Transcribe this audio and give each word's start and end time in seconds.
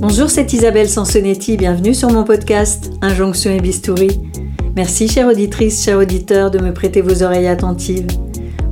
Bonjour, 0.00 0.28
c'est 0.28 0.52
Isabelle 0.52 0.88
Sansonetti, 0.88 1.56
bienvenue 1.56 1.94
sur 1.94 2.10
mon 2.10 2.24
podcast 2.24 2.90
Injonction 3.00 3.50
et 3.50 3.60
Bistouri. 3.60 4.20
Merci, 4.76 5.08
chère 5.08 5.28
auditrice, 5.28 5.84
chers 5.84 5.98
auditeur, 5.98 6.50
de 6.50 6.58
me 6.58 6.72
prêter 6.72 7.00
vos 7.00 7.22
oreilles 7.22 7.46
attentives. 7.46 8.06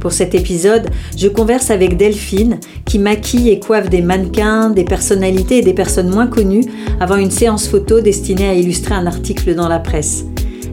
Pour 0.01 0.13
cet 0.13 0.35
épisode, 0.35 0.89
je 1.17 1.29
converse 1.29 1.71
avec 1.71 1.97
Delphine, 1.97 2.59
qui 2.87 2.99
maquille 2.99 3.51
et 3.51 3.61
coiffe 3.61 3.91
des 3.91 4.01
mannequins, 4.01 4.71
des 4.71 4.85
personnalités 4.85 5.59
et 5.59 5.63
des 5.63 5.75
personnes 5.75 6.09
moins 6.09 6.27
connues 6.27 6.65
avant 7.01 7.17
une 7.17 7.31
séance 7.31 7.69
photo 7.69 8.01
destinée 8.01 8.49
à 8.49 8.55
illustrer 8.55 8.95
un 8.95 9.07
article 9.07 9.55
dans 9.55 9.69
la 9.69 9.79
presse. 9.79 10.25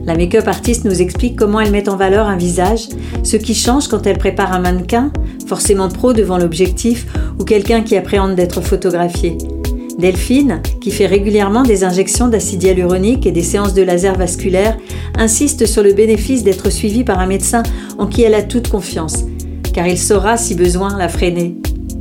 La 0.08 0.16
make-up 0.16 0.48
artiste 0.48 0.86
nous 0.86 1.02
explique 1.02 1.36
comment 1.36 1.60
elle 1.60 1.70
met 1.70 1.86
en 1.86 1.96
valeur 1.96 2.28
un 2.28 2.38
visage, 2.38 2.88
ce 3.24 3.36
qui 3.36 3.54
change 3.54 3.88
quand 3.88 4.06
elle 4.06 4.16
prépare 4.16 4.54
un 4.54 4.58
mannequin, 4.58 5.12
forcément 5.46 5.90
pro 5.90 6.14
devant 6.14 6.38
l'objectif, 6.38 7.06
ou 7.38 7.44
quelqu'un 7.44 7.82
qui 7.82 7.94
appréhende 7.94 8.34
d'être 8.34 8.62
photographié. 8.62 9.36
Delphine, 9.98 10.62
qui 10.80 10.92
fait 10.92 11.04
régulièrement 11.04 11.62
des 11.62 11.84
injections 11.84 12.28
d'acide 12.28 12.62
hyaluronique 12.62 13.26
et 13.26 13.32
des 13.32 13.42
séances 13.42 13.74
de 13.74 13.82
laser 13.82 14.16
vasculaire, 14.16 14.78
insiste 15.14 15.66
sur 15.66 15.82
le 15.82 15.92
bénéfice 15.92 16.42
d'être 16.42 16.70
suivie 16.70 17.04
par 17.04 17.18
un 17.18 17.26
médecin 17.26 17.62
en 17.98 18.06
qui 18.06 18.22
elle 18.22 18.34
a 18.34 18.42
toute 18.42 18.68
confiance, 18.68 19.26
car 19.74 19.86
il 19.86 19.98
saura, 19.98 20.38
si 20.38 20.54
besoin, 20.54 20.96
la 20.96 21.10
freiner. 21.10 21.58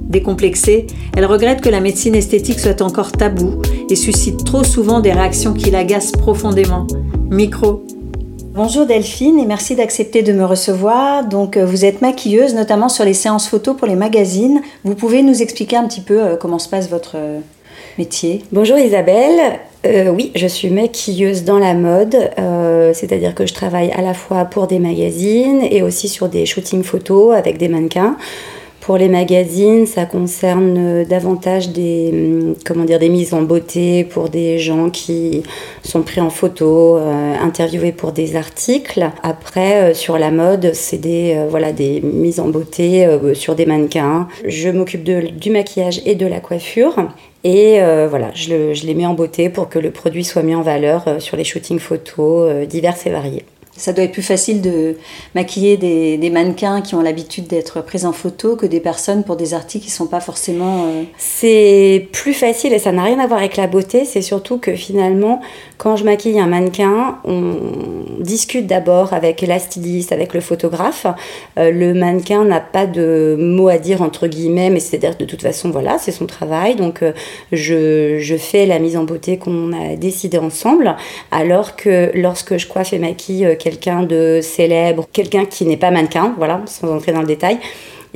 Décomplexée, 0.07 0.87
elle 1.13 1.25
regrette 1.25 1.59
que 1.59 1.67
la 1.67 1.81
médecine 1.81 2.15
esthétique 2.15 2.61
soit 2.61 2.81
encore 2.81 3.11
tabou 3.11 3.61
et 3.89 3.97
suscite 3.97 4.45
trop 4.45 4.63
souvent 4.63 5.01
des 5.01 5.11
réactions 5.11 5.53
qui 5.53 5.71
l'agacent 5.71 6.13
profondément. 6.13 6.87
Micro. 7.29 7.83
Bonjour 8.57 8.87
Delphine 8.87 9.37
et 9.37 9.45
merci 9.45 9.75
d'accepter 9.75 10.23
de 10.23 10.33
me 10.33 10.43
recevoir. 10.43 11.23
Donc 11.23 11.57
euh, 11.57 11.63
vous 11.63 11.85
êtes 11.85 12.01
maquilleuse 12.01 12.55
notamment 12.55 12.89
sur 12.89 13.05
les 13.05 13.13
séances 13.13 13.47
photos 13.47 13.77
pour 13.77 13.85
les 13.85 13.95
magazines. 13.95 14.63
Vous 14.83 14.95
pouvez 14.95 15.21
nous 15.21 15.43
expliquer 15.43 15.75
un 15.75 15.87
petit 15.87 16.01
peu 16.01 16.19
euh, 16.19 16.35
comment 16.37 16.57
se 16.57 16.67
passe 16.67 16.89
votre 16.89 17.17
euh, 17.17 17.39
métier? 17.99 18.41
Bonjour 18.51 18.79
Isabelle. 18.79 19.59
Oui, 19.85 20.31
je 20.33 20.47
suis 20.47 20.71
maquilleuse 20.71 21.43
dans 21.45 21.59
la 21.59 21.73
mode, 21.73 22.17
c'est-à-dire 22.93 23.33
que 23.33 23.45
je 23.45 23.53
travaille 23.53 23.89
à 23.91 24.01
la 24.01 24.13
fois 24.13 24.43
pour 24.43 24.67
des 24.67 24.79
magazines 24.79 25.61
et 25.61 25.81
aussi 25.81 26.09
sur 26.09 26.27
des 26.27 26.45
shootings 26.45 26.83
photos 26.83 27.33
avec 27.33 27.57
des 27.57 27.69
mannequins. 27.69 28.17
Pour 28.87 28.97
les 28.97 29.09
magazines, 29.09 29.85
ça 29.85 30.05
concerne 30.05 31.03
davantage 31.03 31.69
des, 31.69 32.09
hum, 32.11 32.55
comment 32.65 32.85
dire, 32.85 32.99
mises 33.01 33.33
en 33.33 33.43
beauté 33.43 34.03
pour 34.03 34.29
des 34.29 34.57
gens 34.57 34.89
qui 34.89 35.43
sont 35.83 36.01
pris 36.01 36.21
en 36.21 36.29
photo, 36.29 36.97
euh, 36.97 37.35
interviewés 37.39 37.91
pour 37.91 38.13
des 38.13 38.35
articles. 38.35 39.09
Après, 39.21 39.93
sur 39.93 40.17
la 40.17 40.31
mode, 40.31 40.71
c'est 40.73 40.97
des, 40.97 41.37
voilà, 41.49 41.73
des 41.73 42.01
mises 42.01 42.39
en 42.39 42.47
beauté 42.47 43.05
sur 43.33 43.55
des 43.55 43.65
mannequins. 43.65 44.27
Je 44.45 44.69
m'occupe 44.69 45.03
du 45.03 45.51
maquillage 45.51 46.01
et 46.05 46.15
de 46.15 46.25
la 46.25 46.39
coiffure. 46.39 46.95
Et 47.43 47.81
euh, 47.81 48.07
voilà, 48.09 48.31
je, 48.33 48.85
les 48.85 48.93
mets 48.93 49.05
en 49.05 49.13
beauté 49.13 49.49
pour 49.49 49.69
que 49.69 49.79
le 49.79 49.91
produit 49.91 50.25
soit 50.25 50.43
mis 50.43 50.55
en 50.55 50.61
valeur 50.61 51.07
euh, 51.07 51.19
sur 51.19 51.37
les 51.37 51.43
shootings 51.43 51.79
photos 51.79 52.49
euh, 52.51 52.65
divers 52.65 52.95
et 53.05 53.09
variés. 53.09 53.45
Ça 53.77 53.93
doit 53.93 54.03
être 54.05 54.11
plus 54.11 54.23
facile 54.23 54.61
de 54.61 54.97
maquiller 55.35 55.77
des, 55.77 56.29
mannequins 56.29 56.81
qui 56.81 56.95
ont 56.95 57.01
l'habitude 57.01 57.47
d'être 57.47 57.81
pris 57.81 58.05
en 58.05 58.11
photo 58.11 58.55
que 58.55 58.65
des 58.65 58.79
personnes 58.79 59.23
pour 59.23 59.35
des 59.35 59.53
articles 59.53 59.85
qui 59.85 59.91
ne 59.91 59.95
sont 59.95 60.07
pas 60.07 60.19
forcément... 60.19 60.85
Euh... 60.87 61.03
C'est 61.17 62.07
plus 62.11 62.33
facile 62.33 62.73
et 62.73 62.79
ça 62.79 62.91
n'a 62.91 63.03
rien 63.03 63.19
à 63.19 63.27
voir 63.27 63.39
avec 63.39 63.55
la 63.55 63.67
beauté. 63.67 64.03
C'est 64.05 64.21
surtout 64.21 64.57
que 64.57 64.75
finalement, 64.75 65.41
quand 65.77 65.95
je 65.95 66.03
maquille 66.03 66.39
un 66.39 66.47
mannequin, 66.47 67.19
on 67.23 67.55
discute 68.19 68.65
d'abord 68.65 69.13
avec 69.13 69.41
la 69.41 69.59
styliste, 69.59 70.11
avec 70.11 70.33
le 70.33 70.41
photographe. 70.41 71.05
Euh, 71.59 71.71
le 71.71 71.93
mannequin 71.93 72.45
n'a 72.45 72.59
pas 72.59 72.87
de 72.87 73.35
mot 73.39 73.67
à 73.67 73.77
dire 73.77 74.01
entre 74.01 74.27
guillemets, 74.27 74.69
mais 74.71 74.79
c'est-à-dire 74.79 75.15
de 75.17 75.25
toute 75.25 75.41
façon, 75.41 75.69
voilà, 75.69 75.97
c'est 75.99 76.11
son 76.11 76.25
travail. 76.25 76.75
Donc 76.75 77.03
euh, 77.03 77.11
je, 77.51 78.35
fais 78.39 78.65
la 78.65 78.79
mise 78.79 78.97
en 78.97 79.03
beauté 79.03 79.37
qu'on 79.37 79.71
a 79.73 79.95
décidé 79.95 80.39
ensemble. 80.39 80.95
Alors 81.31 81.75
que 81.75 82.11
lorsque 82.15 82.57
je 82.57 82.67
coiffe 82.67 82.93
et 82.93 82.99
maquille 82.99 83.45
euh, 83.45 83.55
quelqu'un 83.55 84.01
de 84.03 84.39
célèbre, 84.41 85.05
quelqu'un 85.13 85.45
qui 85.45 85.65
n'est 85.65 85.77
pas 85.77 85.91
mannequin, 85.91 86.33
voilà, 86.37 86.61
sans 86.65 86.91
entrer 86.91 87.11
dans 87.11 87.21
le 87.21 87.27
détail. 87.27 87.59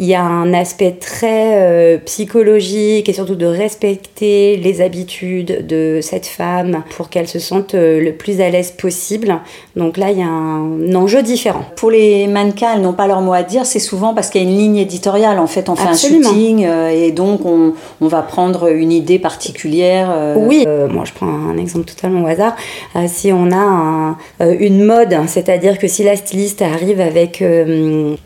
Il 0.02 0.08
y 0.08 0.16
a 0.16 0.24
un 0.24 0.52
aspect 0.56 0.94
très 1.00 1.62
euh, 1.62 1.98
psychologique 2.00 3.08
et 3.08 3.14
surtout 3.14 3.36
de 3.36 3.46
respecter 3.46 4.58
les 4.58 4.82
habitudes 4.82 5.68
de 5.68 6.00
cette 6.02 6.26
femme 6.26 6.82
pour 6.98 7.10
qu'elle 7.10 7.28
se 7.28 7.38
sente 7.38 7.76
euh, 7.76 8.02
le 8.02 8.12
plus 8.14 8.42
à 8.42 8.50
l'aise 8.50 8.72
possible. 8.72 9.38
Donc 9.76 9.98
là, 9.98 10.10
il 10.10 10.18
y 10.18 10.24
a 10.24 10.28
un 10.28 10.96
enjeu 10.96 11.22
différent. 11.22 11.66
Pour 11.76 11.92
les 11.92 12.26
mannequins, 12.26 12.74
elles 12.74 12.82
n'ont 12.82 12.94
pas 12.94 13.06
leur 13.06 13.22
mot 13.22 13.34
à 13.34 13.44
dire. 13.44 13.68
C'est 13.68 13.78
souvent 13.78 14.16
parce 14.16 14.32
qu'il 14.32 14.42
y 14.42 14.44
a 14.44 14.50
une 14.50 14.58
ligne 14.58 14.78
éditoriale. 14.78 15.38
En 15.38 15.46
fait, 15.46 15.70
on 15.70 15.76
fait 15.76 15.90
Absolument. 15.90 16.30
un 16.30 16.34
shooting 16.34 16.66
euh, 16.66 16.90
et 16.90 17.12
donc 17.12 17.46
on, 17.46 17.74
on, 18.02 18.08
va 18.08 18.24
prendre 18.24 18.70
une 18.74 18.92
idée 18.92 19.20
particulière. 19.20 20.36
Oui, 20.36 20.66
moi 20.90 21.04
je 21.06 21.14
prends 21.14 21.28
un 21.28 21.60
exemple 21.60 21.86
totalement 21.86 22.24
au 22.24 22.28
hasard. 22.28 22.56
Si 23.06 23.32
on 23.32 23.52
a 23.52 23.56
un, 23.56 24.18
une 24.40 24.84
mode, 24.84 25.16
c'est-à-dire 25.28 25.78
que 25.78 25.88
si 25.88 26.04
la 26.04 26.16
styliste 26.16 26.64
arrive 26.64 27.00
avec 27.00 27.44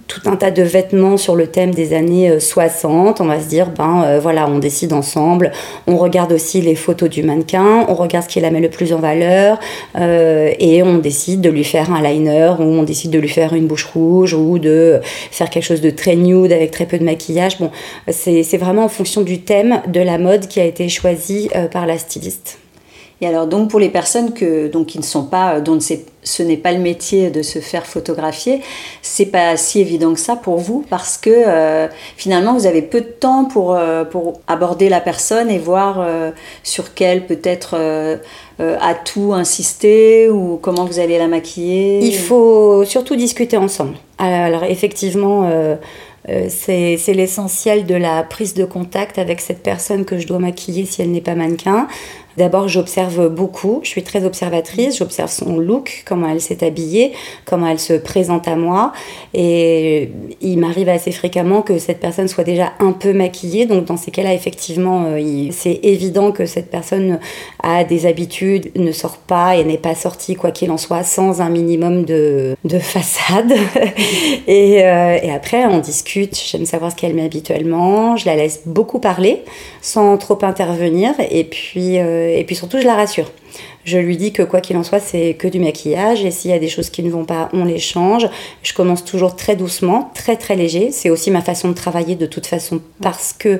tout 0.08 0.22
un 0.26 0.38
tas 0.38 0.52
de 0.52 0.64
vêtements 0.64 1.18
sur 1.18 1.36
le 1.36 1.48
thème 1.48 1.65
des 1.72 1.94
années 1.94 2.30
euh, 2.30 2.40
60, 2.40 3.22
on 3.22 3.26
va 3.26 3.40
se 3.40 3.48
dire, 3.48 3.70
ben 3.70 4.04
euh, 4.06 4.20
voilà, 4.20 4.48
on 4.48 4.60
décide 4.60 4.94
ensemble, 4.94 5.52
on 5.88 5.98
regarde 5.98 6.32
aussi 6.34 6.62
les 6.62 6.76
photos 6.76 7.10
du 7.10 7.24
mannequin, 7.24 7.86
on 7.88 7.96
regarde 7.96 8.26
ce 8.26 8.30
qui 8.30 8.40
la 8.40 8.52
met 8.52 8.60
le 8.60 8.70
plus 8.70 8.94
en 8.94 9.00
valeur, 9.00 9.60
euh, 9.98 10.52
et 10.60 10.84
on 10.84 10.98
décide 10.98 11.42
de 11.42 11.50
lui 11.50 11.64
faire 11.64 11.92
un 11.92 12.02
liner, 12.02 12.54
ou 12.60 12.64
on 12.64 12.84
décide 12.84 13.12
de 13.12 13.20
lui 13.20 13.30
faire 13.30 13.54
une 13.54 13.68
bouche 13.68 13.86
rouge, 13.86 14.34
ou 14.34 14.60
de 14.60 15.00
faire 15.04 15.50
quelque 15.50 15.64
chose 15.64 15.82
de 15.82 15.90
très 15.90 16.16
nude 16.16 16.52
avec 16.52 16.72
très 16.72 16.86
peu 16.86 16.98
de 16.98 17.04
maquillage. 17.04 17.60
Bon, 17.60 17.72
c'est 18.10 18.58
vraiment 18.58 18.86
en 18.86 18.90
fonction 18.90 19.22
du 19.22 19.42
thème 19.42 19.82
de 19.88 20.00
la 20.00 20.18
mode 20.18 20.48
qui 20.48 20.60
a 20.60 20.66
été 20.66 20.90
choisi 20.90 21.50
euh, 21.56 21.68
par 21.68 21.86
la 21.86 21.98
styliste. 21.98 22.60
Et 23.22 23.28
alors 23.28 23.48
donc 23.48 23.70
pour 23.70 23.80
les 23.80 23.90
personnes 23.90 24.34
que 24.34 24.68
donc 24.68 24.88
qui 24.88 24.98
ne 24.98 25.04
sont 25.04 25.24
pas 25.24 25.62
dont 25.62 25.80
ce 26.26 26.44
n'est 26.44 26.58
pas 26.58 26.74
le 26.74 26.80
métier 26.80 27.30
de 27.30 27.42
se 27.42 27.60
faire 27.60 27.86
photographier, 27.86 28.62
c'est 29.02 29.28
pas 29.28 29.56
si 29.56 29.80
évident 29.80 30.14
que 30.14 30.20
ça 30.20 30.36
pour 30.36 30.58
vous 30.58 30.84
parce 30.90 31.18
que 31.18 31.30
euh, 31.30 31.88
finalement 32.18 32.54
vous 32.54 32.66
avez 32.66 32.82
peu 32.82 33.02
de 33.02 33.06
temps 33.06 33.46
pour 33.46 33.76
euh, 33.76 34.04
pour 34.04 34.42
aborder 34.48 34.90
la 34.90 35.00
personne 35.00 35.50
et 35.50 35.60
voir 35.60 36.00
euh, 36.02 36.32
sur 36.64 36.94
quel 36.94 37.26
peut-être 37.26 37.76
atout 38.60 39.34
insister 39.34 40.30
ou 40.30 40.58
comment 40.62 40.86
vous 40.86 41.00
allez 41.00 41.18
la 41.18 41.28
maquiller. 41.28 42.00
Il 42.04 42.18
faut 42.18 42.84
surtout 42.86 43.16
discuter 43.16 43.58
ensemble. 43.58 43.96
Alors 44.18 44.64
effectivement. 44.64 45.50
C'est 46.50 47.14
l'essentiel 47.14 47.86
de 47.86 47.94
la 47.94 48.24
prise 48.24 48.56
de 48.56 48.66
contact 48.66 49.20
avec 49.20 49.40
cette 49.42 49.62
personne 49.62 50.06
que 50.06 50.18
je 50.18 50.26
dois 50.26 50.40
maquiller 50.40 50.86
si 50.86 51.04
elle 51.04 51.12
n'est 51.12 51.22
pas 51.22 51.36
mannequin. 51.36 51.88
D'abord, 52.38 52.68
j'observe 52.68 53.30
beaucoup, 53.30 53.80
je 53.84 53.90
suis 53.90 54.04
très 54.04 54.26
observatrice, 54.26 54.98
j'observe 54.98 55.32
son 55.32 55.58
look, 55.58 56.04
comment 56.06 56.30
elle 56.30 56.42
s'est 56.42 56.66
habillée, 56.66 57.14
comment 57.46 57.68
elle 57.68 57.80
se 57.80 57.94
présente 57.94 58.48
à 58.48 58.56
moi. 58.56 58.92
Et 59.34 60.12
il 60.42 60.60
m'arrive 60.60 60.90
assez 60.90 61.12
fréquemment 61.12 61.62
que 61.62 61.78
cette 61.78 62.00
personne 62.00 62.28
soit 62.28 62.44
déjà 62.44 62.74
un 62.80 62.92
peu 62.92 63.14
maquillée. 63.14 63.66
Donc, 63.66 63.86
dans 63.86 63.98
ces 63.98 64.12
cas-là, 64.12 64.34
effectivement, 64.34 65.06
euh, 65.08 65.48
c'est 65.52 65.80
évident 65.84 66.32
que 66.32 66.46
cette 66.46 66.70
personne 66.70 67.20
a 67.64 67.84
des 67.84 68.06
habitudes, 68.06 68.72
ne 68.76 68.92
sort 68.92 69.18
pas 69.18 69.56
et 69.56 69.64
n'est 69.64 69.78
pas 69.78 69.96
sortie, 69.96 70.36
quoi 70.36 70.52
qu'il 70.52 70.72
en 70.72 70.78
soit, 70.78 71.04
sans 71.04 71.42
un 71.42 71.50
minimum 71.50 72.06
de, 72.06 72.56
de 72.66 72.80
façade. 72.80 73.54
et, 74.48 74.84
euh, 74.84 75.18
et 75.22 75.32
après, 75.32 75.66
on 75.66 75.80
discute, 75.80 76.38
j'aime 76.50 76.66
savoir 76.66 76.92
ce 76.92 76.96
qu'elle 76.96 77.14
met 77.14 77.26
habituellement, 77.26 78.18
je 78.18 78.26
la 78.26 78.36
laisse 78.36 78.62
beaucoup 78.66 79.00
parler 79.00 79.44
sans 79.82 80.18
trop 80.18 80.38
intervenir. 80.42 81.14
Et 81.30 81.44
puis, 81.44 82.00
euh, 82.00 82.25
et 82.30 82.44
puis 82.44 82.56
surtout, 82.56 82.80
je 82.80 82.86
la 82.86 82.96
rassure. 82.96 83.32
Je 83.84 83.98
lui 83.98 84.18
dis 84.18 84.34
que 84.34 84.44
quoi 84.44 84.62
qu'il 84.62 84.78
en 84.78 84.84
soit, 84.84 85.00
c'est 85.00 85.36
que 85.36 85.48
du 85.48 85.60
maquillage 85.60 86.26
et 86.26 86.32
s'il 86.32 86.52
y 86.52 86.54
a 86.54 86.60
des 86.60 86.68
choses 86.68 86.90
qui 86.90 87.04
ne 87.04 87.10
vont 87.10 87.26
pas, 87.26 87.50
on 87.54 87.66
les 87.66 87.80
change. 87.80 88.28
Je 88.64 88.74
commence 88.74 89.06
toujours 89.06 89.36
très 89.36 89.56
doucement, 89.56 90.12
très 90.14 90.38
très 90.38 90.56
léger. 90.56 90.92
C'est 90.92 91.10
aussi 91.10 91.32
ma 91.32 91.42
façon 91.42 91.70
de 91.70 91.74
travailler 91.74 92.16
de 92.16 92.26
toute 92.26 92.48
façon 92.48 92.82
parce 93.02 93.34
que 93.34 93.60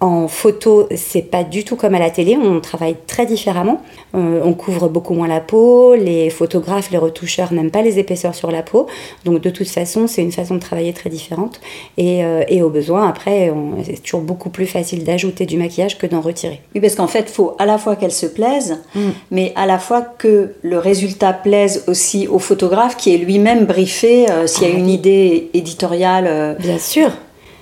en 0.00 0.28
photo, 0.28 0.88
c'est 0.94 1.22
pas 1.22 1.42
du 1.42 1.64
tout 1.64 1.74
comme 1.74 1.94
à 1.94 1.98
la 1.98 2.10
télé, 2.10 2.36
on 2.36 2.60
travaille 2.60 2.94
très 3.08 3.26
différemment. 3.26 3.82
Euh, 4.14 4.40
on 4.44 4.52
couvre 4.52 4.88
beaucoup 4.88 5.12
moins 5.12 5.26
la 5.26 5.40
peau, 5.40 5.96
les 5.96 6.30
photographes, 6.30 6.92
les 6.92 6.98
retoucheurs 6.98 7.52
n'aiment 7.52 7.72
pas 7.72 7.82
les 7.82 7.98
épaisseurs 7.98 8.36
sur 8.36 8.52
la 8.52 8.62
peau. 8.62 8.86
Donc 9.24 9.40
de 9.40 9.50
toute 9.50 9.68
façon, 9.68 10.06
c'est 10.06 10.22
une 10.22 10.30
façon 10.30 10.54
de 10.54 10.60
travailler 10.60 10.92
très 10.92 11.10
différente. 11.10 11.60
Et, 11.96 12.24
euh, 12.24 12.44
et 12.46 12.62
au 12.62 12.70
besoin, 12.70 13.08
après, 13.08 13.52
c'est 13.84 14.00
toujours 14.00 14.20
beaucoup 14.20 14.50
plus 14.50 14.66
facile 14.66 15.02
d'ajouter 15.02 15.46
du 15.46 15.58
maquillage 15.58 15.98
que 15.98 16.06
d'en 16.06 16.20
retirer. 16.20 16.60
Oui, 16.76 16.80
parce 16.80 16.94
qu'en 16.94 17.08
fait, 17.08 17.24
il 17.28 17.32
faut 17.32 17.56
à 17.58 17.66
la 17.66 17.76
fois 17.76 17.96
qu'elle 17.96 18.12
se 18.12 18.26
plaise, 18.26 18.78
mm. 18.94 19.00
mais 19.32 19.52
à 19.56 19.66
la 19.66 19.80
fois 19.80 20.02
que 20.02 20.54
le 20.62 20.78
résultat 20.78 21.32
plaise 21.32 21.84
aussi 21.88 22.28
au 22.28 22.38
photographe 22.38 22.96
qui 22.96 23.12
est 23.14 23.18
lui-même 23.18 23.64
briefé 23.64 24.30
euh, 24.30 24.46
s'il 24.46 24.68
y 24.68 24.70
a 24.70 24.74
une 24.74 24.88
idée 24.88 25.50
éditoriale. 25.54 26.56
Bien 26.60 26.78
sûr. 26.78 27.10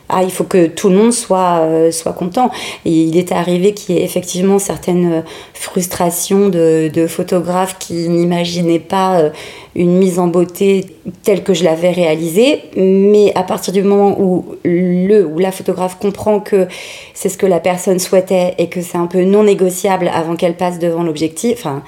Ah, 0.08 0.22
il 0.22 0.30
faut 0.30 0.44
que 0.44 0.66
tout 0.66 0.88
le 0.88 0.96
monde 0.96 1.12
soit, 1.12 1.60
euh, 1.62 1.90
soit 1.90 2.12
content. 2.12 2.50
Et 2.84 2.90
il 2.90 3.16
est 3.16 3.32
arrivé 3.32 3.74
qu'il 3.74 3.96
y 3.96 3.98
ait 3.98 4.04
effectivement 4.04 4.58
certaines 4.58 5.24
frustrations 5.54 6.48
de, 6.48 6.90
de 6.92 7.06
photographes 7.06 7.76
qui 7.78 8.08
n'imaginaient 8.08 8.78
pas 8.78 9.18
euh, 9.18 9.30
une 9.74 9.98
mise 9.98 10.18
en 10.18 10.28
beauté 10.28 10.86
telle 11.22 11.42
que 11.42 11.54
je 11.54 11.64
l'avais 11.64 11.90
réalisée. 11.90 12.62
Mais 12.76 13.32
à 13.34 13.42
partir 13.42 13.72
du 13.72 13.82
moment 13.82 14.16
où 14.20 14.44
le 14.64 15.24
ou 15.24 15.38
la 15.38 15.50
photographe 15.50 15.98
comprend 15.98 16.40
que 16.40 16.68
c'est 17.14 17.28
ce 17.28 17.36
que 17.36 17.46
la 17.46 17.60
personne 17.60 17.98
souhaitait 17.98 18.54
et 18.58 18.68
que 18.68 18.82
c'est 18.82 18.98
un 18.98 19.06
peu 19.06 19.24
non 19.24 19.42
négociable 19.42 20.10
avant 20.14 20.36
qu'elle 20.36 20.56
passe 20.56 20.78
devant 20.78 21.02
l'objectif, 21.02 21.58
enfin, 21.58 21.82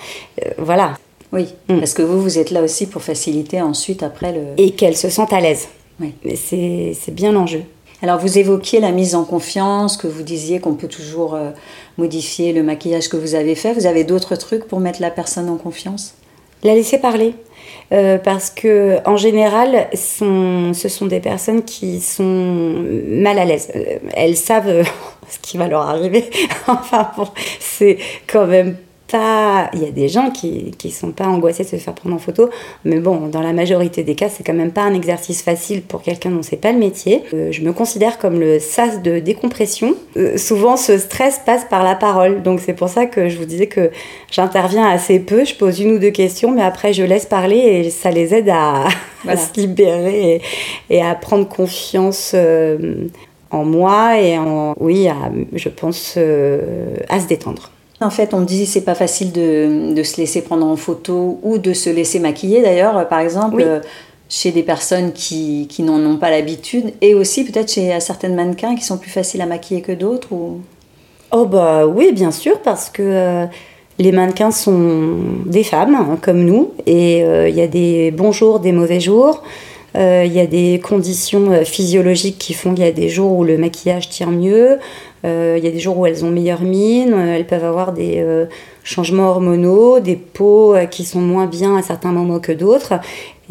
euh, 0.44 0.50
voilà. 0.58 0.94
Oui, 1.32 1.54
mm. 1.68 1.78
parce 1.78 1.94
que 1.94 2.02
vous, 2.02 2.20
vous 2.20 2.38
êtes 2.38 2.50
là 2.50 2.62
aussi 2.62 2.86
pour 2.86 3.02
faciliter 3.02 3.60
ensuite 3.60 4.02
après 4.02 4.32
le... 4.32 4.40
Et 4.56 4.70
qu'elle 4.70 4.96
se 4.96 5.10
sente 5.10 5.32
à 5.32 5.40
l'aise. 5.40 5.68
Oui. 6.00 6.14
C'est 6.36 7.14
bien 7.14 7.32
l'enjeu. 7.32 7.62
Alors 8.02 8.18
vous 8.18 8.38
évoquiez 8.38 8.80
la 8.80 8.92
mise 8.92 9.14
en 9.14 9.24
confiance, 9.24 9.96
que 9.96 10.06
vous 10.06 10.22
disiez 10.22 10.60
qu'on 10.60 10.74
peut 10.74 10.88
toujours 10.88 11.34
euh, 11.34 11.50
modifier 11.96 12.52
le 12.52 12.62
maquillage 12.62 13.08
que 13.08 13.16
vous 13.16 13.34
avez 13.34 13.54
fait. 13.54 13.72
Vous 13.72 13.86
avez 13.86 14.04
d'autres 14.04 14.36
trucs 14.36 14.66
pour 14.66 14.78
mettre 14.78 15.02
la 15.02 15.10
personne 15.10 15.48
en 15.48 15.56
confiance? 15.56 16.14
La 16.62 16.74
laisser 16.74 16.98
parler. 16.98 17.34
Euh, 17.92 18.18
parce 18.18 18.50
que 18.50 18.98
en 19.04 19.16
général, 19.16 19.88
ce 19.94 20.72
sont 20.88 21.06
des 21.06 21.20
personnes 21.20 21.64
qui 21.64 22.00
sont 22.00 22.84
mal 23.08 23.38
à 23.38 23.44
l'aise. 23.44 23.70
Euh, 23.74 23.98
elles 24.14 24.36
savent 24.36 24.86
ce 25.28 25.38
qui 25.40 25.56
va 25.56 25.66
leur 25.66 25.82
arriver. 25.82 26.30
enfin 26.68 27.10
bon, 27.16 27.28
c'est 27.58 27.98
quand 28.26 28.46
même 28.46 28.76
il 29.14 29.82
y 29.82 29.86
a 29.86 29.90
des 29.90 30.08
gens 30.08 30.30
qui 30.30 30.72
ne 30.84 30.90
sont 30.90 31.12
pas 31.12 31.26
angoissés 31.26 31.64
de 31.64 31.68
se 31.68 31.76
faire 31.76 31.94
prendre 31.94 32.14
en 32.14 32.18
photo, 32.18 32.50
mais 32.84 32.98
bon, 32.98 33.28
dans 33.28 33.40
la 33.40 33.52
majorité 33.52 34.02
des 34.02 34.14
cas, 34.14 34.28
c'est 34.28 34.44
quand 34.44 34.54
même 34.54 34.72
pas 34.72 34.82
un 34.82 34.94
exercice 34.94 35.42
facile 35.42 35.82
pour 35.82 36.02
quelqu'un 36.02 36.30
dont 36.30 36.42
c'est 36.42 36.56
pas 36.56 36.72
le 36.72 36.78
métier. 36.78 37.22
Euh, 37.32 37.52
je 37.52 37.62
me 37.62 37.72
considère 37.72 38.18
comme 38.18 38.38
le 38.38 38.58
sas 38.58 39.02
de 39.02 39.18
décompression. 39.18 39.94
Euh, 40.16 40.36
souvent, 40.36 40.76
ce 40.76 40.98
stress 40.98 41.40
passe 41.44 41.64
par 41.64 41.82
la 41.82 41.94
parole, 41.94 42.42
donc 42.42 42.60
c'est 42.60 42.74
pour 42.74 42.88
ça 42.88 43.06
que 43.06 43.28
je 43.28 43.38
vous 43.38 43.44
disais 43.44 43.66
que 43.66 43.90
j'interviens 44.30 44.86
assez 44.88 45.18
peu. 45.18 45.44
Je 45.44 45.54
pose 45.54 45.80
une 45.80 45.92
ou 45.92 45.98
deux 45.98 46.10
questions, 46.10 46.50
mais 46.50 46.62
après, 46.62 46.92
je 46.92 47.02
laisse 47.02 47.26
parler 47.26 47.56
et 47.56 47.90
ça 47.90 48.10
les 48.10 48.34
aide 48.34 48.50
à, 48.50 48.88
se 49.24 49.60
libérer 49.60 50.40
et, 50.90 51.02
à 51.02 51.14
prendre 51.14 51.48
confiance. 51.48 52.32
Euh, 52.34 53.06
en 53.50 53.64
moi 53.64 54.20
et 54.20 54.36
en 54.36 54.74
oui 54.78 55.08
je 55.54 55.70
pense 55.70 56.18
à 56.18 57.18
se 57.18 57.26
détendre. 57.26 57.70
En 58.00 58.10
fait, 58.10 58.32
on 58.32 58.40
me 58.40 58.44
dit 58.44 58.64
c'est 58.66 58.84
pas 58.84 58.94
facile 58.94 59.32
de, 59.32 59.92
de, 59.92 60.02
se 60.02 60.18
laisser 60.18 60.42
prendre 60.42 60.64
en 60.64 60.76
photo 60.76 61.40
ou 61.42 61.58
de 61.58 61.72
se 61.72 61.90
laisser 61.90 62.20
maquiller. 62.20 62.62
D'ailleurs, 62.62 63.08
par 63.08 63.18
exemple, 63.18 63.82
chez 64.28 64.52
des 64.52 64.62
personnes 64.62 65.12
qui, 65.12 65.66
qui 65.68 65.82
n'en 65.82 65.98
ont 66.04 66.16
pas 66.16 66.30
l'habitude 66.30 66.92
et 67.00 67.14
aussi 67.14 67.44
peut-être 67.44 67.72
chez 67.72 67.98
certaines 68.00 68.34
mannequins 68.34 68.74
qui 68.74 68.84
sont 68.84 68.98
plus 68.98 69.10
faciles 69.10 69.40
à 69.40 69.46
maquiller 69.46 69.80
que 69.80 69.92
d'autres 69.92 70.32
ou... 70.32 70.60
Oh 71.30 71.44
bah 71.44 71.86
oui, 71.86 72.12
bien 72.12 72.30
sûr, 72.30 72.60
parce 72.60 72.88
que 72.88 73.02
euh, 73.02 73.46
les 73.98 74.12
mannequins 74.12 74.50
sont 74.50 75.16
des 75.46 75.64
femmes 75.64 75.94
hein, 75.94 76.18
comme 76.20 76.44
nous 76.44 76.72
et 76.86 77.22
euh, 77.22 77.48
il 77.48 77.54
y 77.54 77.60
a 77.60 77.66
des 77.66 78.10
bons 78.10 78.32
jours, 78.32 78.60
des 78.60 78.72
mauvais 78.72 79.00
jours. 79.00 79.42
Euh, 79.96 80.24
il 80.26 80.32
y 80.32 80.40
a 80.40 80.46
des 80.46 80.80
conditions 80.82 81.64
physiologiques 81.64 82.38
qui 82.38 82.54
font 82.54 82.74
qu'il 82.74 82.84
y 82.84 82.88
a 82.88 82.92
des 82.92 83.08
jours 83.08 83.32
où 83.32 83.44
le 83.44 83.56
maquillage 83.58 84.08
tire 84.08 84.30
mieux, 84.30 84.78
euh, 85.24 85.56
il 85.58 85.64
y 85.64 85.68
a 85.68 85.70
des 85.70 85.80
jours 85.80 85.98
où 85.98 86.06
elles 86.06 86.24
ont 86.24 86.30
meilleure 86.30 86.62
mine, 86.62 87.12
euh, 87.12 87.36
elles 87.36 87.46
peuvent 87.46 87.64
avoir 87.64 87.92
des 87.92 88.18
euh, 88.18 88.46
changements 88.84 89.30
hormonaux, 89.30 89.98
des 90.00 90.16
peaux 90.16 90.74
qui 90.90 91.04
sont 91.04 91.20
moins 91.20 91.46
bien 91.46 91.76
à 91.76 91.82
certains 91.82 92.12
moments 92.12 92.38
que 92.38 92.52
d'autres. 92.52 92.94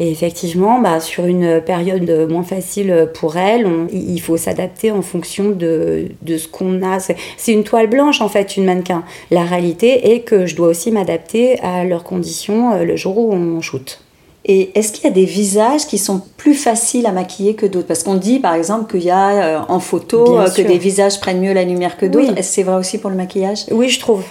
Et 0.00 0.10
effectivement, 0.10 0.80
bah, 0.80 1.00
sur 1.00 1.26
une 1.26 1.60
période 1.60 2.08
moins 2.30 2.44
facile 2.44 3.10
pour 3.14 3.36
elles, 3.36 3.66
il 3.92 4.20
faut 4.20 4.36
s'adapter 4.36 4.92
en 4.92 5.02
fonction 5.02 5.50
de, 5.50 6.06
de 6.22 6.38
ce 6.38 6.46
qu'on 6.46 6.82
a. 6.82 7.00
C'est 7.00 7.52
une 7.52 7.64
toile 7.64 7.88
blanche, 7.88 8.20
en 8.20 8.28
fait, 8.28 8.56
une 8.56 8.64
mannequin. 8.64 9.02
La 9.32 9.42
réalité 9.42 10.12
est 10.12 10.20
que 10.20 10.46
je 10.46 10.54
dois 10.54 10.68
aussi 10.68 10.92
m'adapter 10.92 11.58
à 11.60 11.84
leurs 11.84 12.04
conditions 12.04 12.80
le 12.80 12.94
jour 12.94 13.18
où 13.18 13.32
on 13.32 13.60
shoot. 13.60 14.00
Et 14.50 14.70
est-ce 14.74 14.92
qu'il 14.92 15.04
y 15.04 15.06
a 15.06 15.10
des 15.10 15.26
visages 15.26 15.86
qui 15.86 15.98
sont 15.98 16.22
plus 16.38 16.54
faciles 16.54 17.06
à 17.06 17.12
maquiller 17.12 17.54
que 17.54 17.66
d'autres? 17.66 17.86
Parce 17.86 18.02
qu'on 18.02 18.14
dit 18.14 18.38
par 18.38 18.54
exemple 18.54 18.90
qu'il 18.90 19.04
y 19.04 19.10
a 19.10 19.30
euh, 19.30 19.60
en 19.68 19.78
photo 19.78 20.38
euh, 20.38 20.48
que 20.48 20.62
des 20.62 20.78
visages 20.78 21.20
prennent 21.20 21.40
mieux 21.40 21.52
la 21.52 21.64
lumière 21.64 21.98
que 21.98 22.06
d'autres. 22.06 22.36
Est-ce 22.38 22.48
que 22.48 22.54
c'est 22.54 22.62
vrai 22.62 22.76
aussi 22.76 22.96
pour 22.96 23.10
le 23.10 23.16
maquillage? 23.16 23.66
Oui, 23.70 23.90
je 23.90 24.00
trouve. 24.00 24.24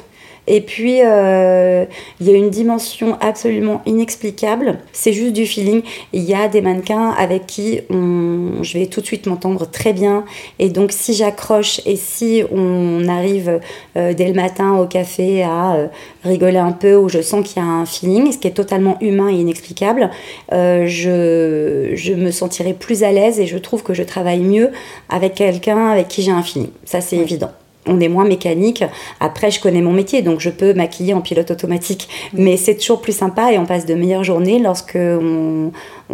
Et 0.47 0.61
puis, 0.61 1.01
euh, 1.03 1.85
il 2.21 2.29
y 2.29 2.33
a 2.33 2.37
une 2.37 2.49
dimension 2.49 3.17
absolument 3.19 3.81
inexplicable. 3.85 4.79
C'est 4.93 5.11
juste 5.11 5.33
du 5.33 5.45
feeling. 5.45 5.81
Il 6.13 6.23
y 6.23 6.33
a 6.33 6.47
des 6.47 6.61
mannequins 6.61 7.09
avec 7.11 7.45
qui 7.47 7.81
on, 7.89 8.63
je 8.63 8.77
vais 8.77 8.85
tout 8.85 9.01
de 9.01 9.05
suite 9.05 9.27
m'entendre 9.27 9.69
très 9.69 9.91
bien. 9.91 10.23
Et 10.59 10.69
donc, 10.69 10.93
si 10.93 11.13
j'accroche 11.13 11.81
et 11.85 11.97
si 11.97 12.43
on 12.51 13.07
arrive 13.09 13.59
euh, 13.97 14.13
dès 14.13 14.27
le 14.27 14.33
matin 14.33 14.77
au 14.77 14.85
café 14.85 15.43
à 15.43 15.75
euh, 15.75 15.87
rigoler 16.23 16.57
un 16.57 16.71
peu, 16.71 16.95
ou 16.95 17.09
je 17.09 17.21
sens 17.21 17.45
qu'il 17.45 17.61
y 17.61 17.65
a 17.65 17.67
un 17.67 17.85
feeling, 17.85 18.31
ce 18.31 18.37
qui 18.37 18.47
est 18.47 18.51
totalement 18.51 18.97
humain 19.01 19.29
et 19.29 19.35
inexplicable, 19.35 20.09
je, 20.51 21.91
je 21.93 22.13
me 22.13 22.31
sentirai 22.31 22.73
plus 22.73 23.03
à 23.03 23.11
l'aise 23.11 23.39
et 23.39 23.47
je 23.47 23.57
trouve 23.57 23.83
que 23.83 23.93
je 23.93 24.03
travaille 24.03 24.39
mieux 24.39 24.71
avec 25.09 25.35
quelqu'un 25.35 25.89
avec 25.89 26.07
qui 26.07 26.21
j'ai 26.21 26.31
un 26.31 26.43
feeling. 26.43 26.69
Ça, 26.85 27.01
c'est 27.01 27.17
évident 27.17 27.51
on 27.87 27.99
est 27.99 28.09
moins 28.09 28.25
mécanique. 28.25 28.83
Après, 29.19 29.51
je 29.51 29.59
connais 29.59 29.81
mon 29.81 29.93
métier, 29.93 30.21
donc 30.21 30.39
je 30.39 30.49
peux 30.49 30.73
maquiller 30.73 31.13
en 31.13 31.21
pilote 31.21 31.51
automatique. 31.51 32.07
Mais 32.33 32.57
c'est 32.57 32.75
toujours 32.75 33.01
plus 33.01 33.15
sympa 33.15 33.51
et 33.51 33.57
on 33.57 33.65
passe 33.65 33.85
de 33.85 33.93
meilleures 33.93 34.23
journées 34.23 34.59
lorsque 34.59 34.97
on, 34.97 35.71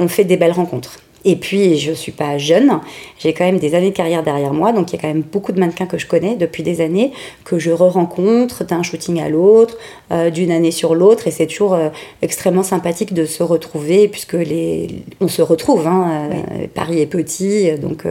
fait 0.07 0.23
des 0.23 0.37
belles 0.37 0.51
rencontres. 0.51 0.99
Et 1.25 1.37
puis, 1.37 1.77
je 1.77 1.91
ne 1.91 1.95
suis 1.95 2.11
pas 2.11 2.37
jeune, 2.37 2.81
j'ai 3.17 3.33
quand 3.33 3.45
même 3.45 3.57
des 3.57 3.75
années 3.75 3.91
de 3.91 3.95
carrière 3.95 4.23
derrière 4.23 4.53
moi, 4.53 4.73
donc 4.73 4.91
il 4.91 4.97
y 4.97 4.99
a 4.99 5.01
quand 5.01 5.07
même 5.07 5.21
beaucoup 5.21 5.53
de 5.53 5.59
mannequins 5.59 5.85
que 5.85 5.97
je 5.97 6.05
connais 6.05 6.35
depuis 6.35 6.63
des 6.63 6.81
années, 6.81 7.13
que 7.45 7.59
je 7.59 7.71
re-rencontre 7.71 8.65
d'un 8.65 8.83
shooting 8.83 9.21
à 9.21 9.29
l'autre, 9.29 9.77
euh, 10.11 10.29
d'une 10.29 10.51
année 10.51 10.71
sur 10.71 10.95
l'autre, 10.95 11.25
et 11.25 11.31
c'est 11.31 11.47
toujours 11.47 11.75
euh, 11.75 11.89
extrêmement 12.21 12.61
sympathique 12.61 13.13
de 13.13 13.25
se 13.25 13.41
retrouver, 13.41 14.09
puisque 14.09 14.33
les... 14.33 14.89
on 15.21 15.29
se 15.29 15.41
retrouve, 15.41 15.87
hein, 15.87 16.29
euh, 16.33 16.67
Paris 16.73 16.99
est 16.99 17.05
petit, 17.05 17.71
donc... 17.77 18.05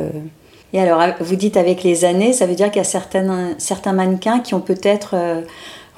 Et 0.72 0.80
alors, 0.80 1.00
vous 1.20 1.36
dites 1.36 1.56
avec 1.56 1.82
les 1.82 2.04
années, 2.04 2.32
ça 2.32 2.46
veut 2.46 2.54
dire 2.54 2.70
qu'il 2.70 2.78
y 2.78 2.80
a 2.80 2.84
certains, 2.84 3.50
certains 3.58 3.92
mannequins 3.92 4.40
qui 4.40 4.54
ont 4.54 4.60
peut-être 4.60 5.10
euh, 5.12 5.42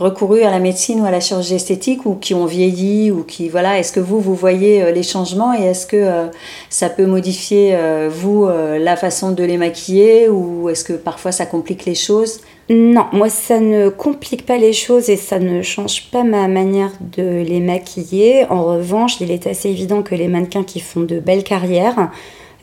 recouru 0.01 0.43
à 0.43 0.51
la 0.51 0.59
médecine 0.59 1.01
ou 1.01 1.07
à 1.07 1.13
la 1.13 1.21
chirurgie 1.21 1.55
esthétique 1.55 2.05
ou 2.07 2.17
qui 2.17 2.35
ont 2.35 2.47
vieilli 2.47 3.13
ou 3.13 3.23
qui, 3.23 3.49
voilà, 3.49 3.79
est-ce 3.79 3.93
que 3.93 4.01
vous, 4.01 4.21
vous 4.21 4.35
voyez 4.35 4.83
euh, 4.83 4.91
les 4.91 5.05
changements 5.05 5.55
et 5.55 5.63
est-ce 5.63 5.87
que 5.87 5.97
euh, 5.97 6.27
ça 6.71 6.89
peut 6.89 7.07
modifier, 7.07 7.79
vous, 8.11 8.49
la 8.49 8.97
façon 8.97 9.31
de 9.31 9.45
les 9.45 9.59
maquiller 9.59 10.29
ou 10.29 10.69
est-ce 10.69 10.83
que 10.83 10.95
parfois 10.95 11.31
ça 11.31 11.47
complique 11.47 11.85
les 11.85 11.95
choses? 11.95 12.41
Non, 12.69 13.07
moi 13.13 13.29
ça 13.29 13.61
ne 13.61 13.91
complique 13.91 14.45
pas 14.45 14.57
les 14.57 14.73
choses 14.73 15.09
et 15.09 15.17
ça 15.17 15.39
ne 15.39 15.63
change 15.63 16.11
pas 16.11 16.25
ma 16.25 16.49
manière 16.49 16.91
de 17.17 17.43
les 17.43 17.61
maquiller. 17.61 18.47
En 18.51 18.65
revanche, 18.65 19.21
il 19.21 19.31
est 19.31 19.47
assez 19.47 19.69
évident 19.69 20.03
que 20.03 20.17
les 20.17 20.27
mannequins 20.27 20.65
qui 20.65 20.81
font 20.81 21.03
de 21.03 21.21
belles 21.21 21.45
carrières, 21.45 22.11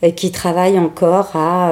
qui 0.09 0.31
travaillent 0.31 0.79
encore 0.79 1.35
à 1.35 1.71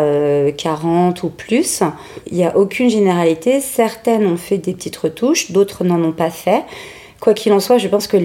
40 0.55 1.17
euh, 1.17 1.27
ou 1.27 1.29
plus. 1.29 1.81
Il 2.27 2.37
n'y 2.37 2.45
a 2.45 2.55
aucune 2.55 2.89
généralité. 2.89 3.59
Certaines 3.59 4.27
ont 4.27 4.37
fait 4.37 4.59
des 4.59 4.73
petites 4.73 4.97
retouches, 4.97 5.51
d'autres 5.51 5.83
n'en 5.83 6.01
ont 6.04 6.11
pas 6.11 6.30
fait. 6.30 6.63
Quoi 7.19 7.33
qu'il 7.33 7.51
en 7.51 7.59
soit, 7.59 7.80
je 7.80 7.87
pense 7.87 8.07
que 8.07 8.18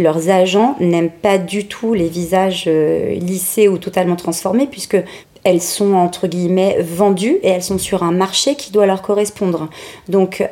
leurs 0.00 0.30
agents 0.30 0.74
n'aiment 0.80 1.10
pas 1.10 1.38
du 1.38 1.68
tout 1.68 1.94
les 1.94 2.08
visages 2.08 2.64
euh, 2.66 3.14
lissés 3.14 3.68
ou 3.68 3.78
totalement 3.78 4.16
transformés, 4.16 4.66
puisque 4.66 4.96
elles 5.44 5.60
sont 5.60 5.94
entre 5.94 6.26
guillemets 6.26 6.78
vendues 6.80 7.38
et 7.42 7.48
elles 7.48 7.62
sont 7.62 7.78
sur 7.78 8.02
un 8.02 8.12
marché 8.12 8.54
qui 8.54 8.72
doit 8.72 8.86
leur 8.86 9.02
correspondre. 9.02 9.68
Donc 10.08 10.42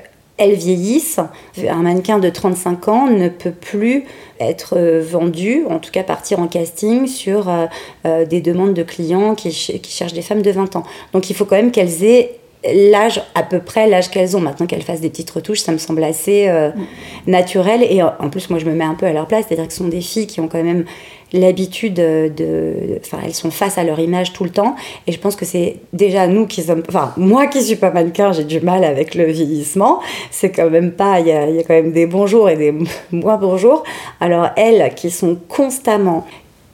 elles 0.40 0.54
vieillissent. 0.54 1.20
Un 1.68 1.82
mannequin 1.82 2.18
de 2.18 2.30
35 2.30 2.88
ans 2.88 3.06
ne 3.06 3.28
peut 3.28 3.52
plus 3.52 4.04
être 4.40 4.76
euh, 4.76 5.04
vendu, 5.06 5.64
en 5.68 5.78
tout 5.78 5.90
cas 5.92 6.02
partir 6.02 6.40
en 6.40 6.49
casting 6.49 7.06
sur 7.06 7.49
euh, 7.49 7.66
euh, 8.06 8.25
des 8.25 8.40
demandes 8.40 8.73
de 8.73 8.82
clients 8.82 9.35
qui, 9.35 9.52
cherchent 9.52 10.14
des 10.14 10.23
femmes 10.23 10.40
de 10.40 10.50
20 10.50 10.76
ans. 10.76 10.85
Donc 11.12 11.28
il 11.28 11.37
faut 11.37 11.44
quand 11.44 11.56
même 11.56 11.70
qu'elles 11.70 12.02
aient 12.02 12.39
l'âge 12.64 13.22
à 13.34 13.42
peu 13.42 13.60
près 13.60 13.88
l'âge 13.88 14.10
qu'elles 14.10 14.36
ont 14.36 14.40
maintenant 14.40 14.66
qu'elles 14.66 14.82
fassent 14.82 15.00
des 15.00 15.08
petites 15.08 15.30
retouches 15.30 15.60
ça 15.60 15.72
me 15.72 15.78
semble 15.78 16.04
assez 16.04 16.46
mm. 16.46 17.30
naturel 17.30 17.82
et 17.82 18.02
en 18.02 18.28
plus 18.30 18.50
moi 18.50 18.58
je 18.58 18.66
me 18.66 18.74
mets 18.74 18.84
un 18.84 18.94
peu 18.94 19.06
à 19.06 19.12
leur 19.12 19.26
place 19.26 19.46
c'est-à-dire 19.48 19.66
que 19.66 19.72
ce 19.72 19.78
sont 19.78 19.88
des 19.88 20.02
filles 20.02 20.26
qui 20.26 20.40
ont 20.40 20.48
quand 20.48 20.62
même 20.62 20.84
l'habitude 21.32 21.94
de, 21.94 22.98
Enfin, 23.04 23.18
elles 23.24 23.34
sont 23.34 23.50
face 23.50 23.78
à 23.78 23.84
leur 23.84 23.98
image 23.98 24.32
tout 24.32 24.44
le 24.44 24.50
temps. 24.50 24.76
Et 25.06 25.12
je 25.12 25.18
pense 25.18 25.36
que 25.36 25.44
c'est 25.44 25.76
déjà 25.92 26.26
nous 26.26 26.46
qui 26.46 26.62
sommes. 26.62 26.82
Enfin, 26.88 27.12
moi 27.16 27.46
qui 27.46 27.62
suis 27.62 27.76
pas 27.76 27.90
mannequin, 27.90 28.32
j'ai 28.32 28.44
du 28.44 28.60
mal 28.60 28.84
avec 28.84 29.14
le 29.14 29.24
vieillissement. 29.24 30.00
C'est 30.30 30.50
quand 30.50 30.70
même 30.70 30.92
pas. 30.92 31.20
Il 31.20 31.28
y 31.28 31.32
a, 31.32 31.48
y 31.48 31.58
a, 31.58 31.62
quand 31.62 31.74
même 31.74 31.92
des 31.92 32.06
bons 32.06 32.26
jours 32.26 32.48
et 32.48 32.56
des 32.56 32.74
moins 33.12 33.36
bons 33.36 33.56
jours. 33.56 33.84
Alors, 34.20 34.48
elles 34.56 34.94
qui 34.94 35.10
sont 35.10 35.38
constamment 35.48 36.26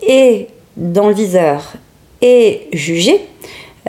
et 0.06 0.48
dans 0.76 1.08
le 1.08 1.14
viseur 1.14 1.74
et 2.20 2.68
jugées. 2.72 3.20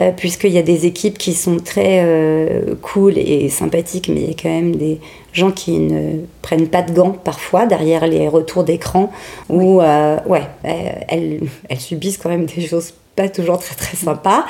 Euh, 0.00 0.12
puisqu'il 0.12 0.52
y 0.52 0.58
a 0.58 0.62
des 0.62 0.86
équipes 0.86 1.18
qui 1.18 1.34
sont 1.34 1.56
très 1.58 2.02
euh, 2.04 2.74
cool 2.82 3.18
et 3.18 3.48
sympathiques, 3.48 4.08
mais 4.08 4.20
il 4.20 4.28
y 4.28 4.30
a 4.30 4.36
quand 4.40 4.48
même 4.48 4.76
des 4.76 5.00
gens 5.32 5.50
qui 5.50 5.78
ne 5.78 6.20
prennent 6.42 6.68
pas 6.68 6.82
de 6.82 6.92
gants 6.92 7.10
parfois 7.12 7.66
derrière 7.66 8.06
les 8.06 8.28
retours 8.28 8.64
d'écran, 8.64 9.10
où 9.48 9.80
ouais, 9.80 10.42
elles, 10.62 11.40
elles 11.68 11.80
subissent 11.80 12.18
quand 12.18 12.28
même 12.28 12.46
des 12.46 12.66
choses 12.66 12.94
pas 13.16 13.28
toujours 13.28 13.58
très 13.58 13.74
très 13.74 13.96
sympas. 13.96 14.44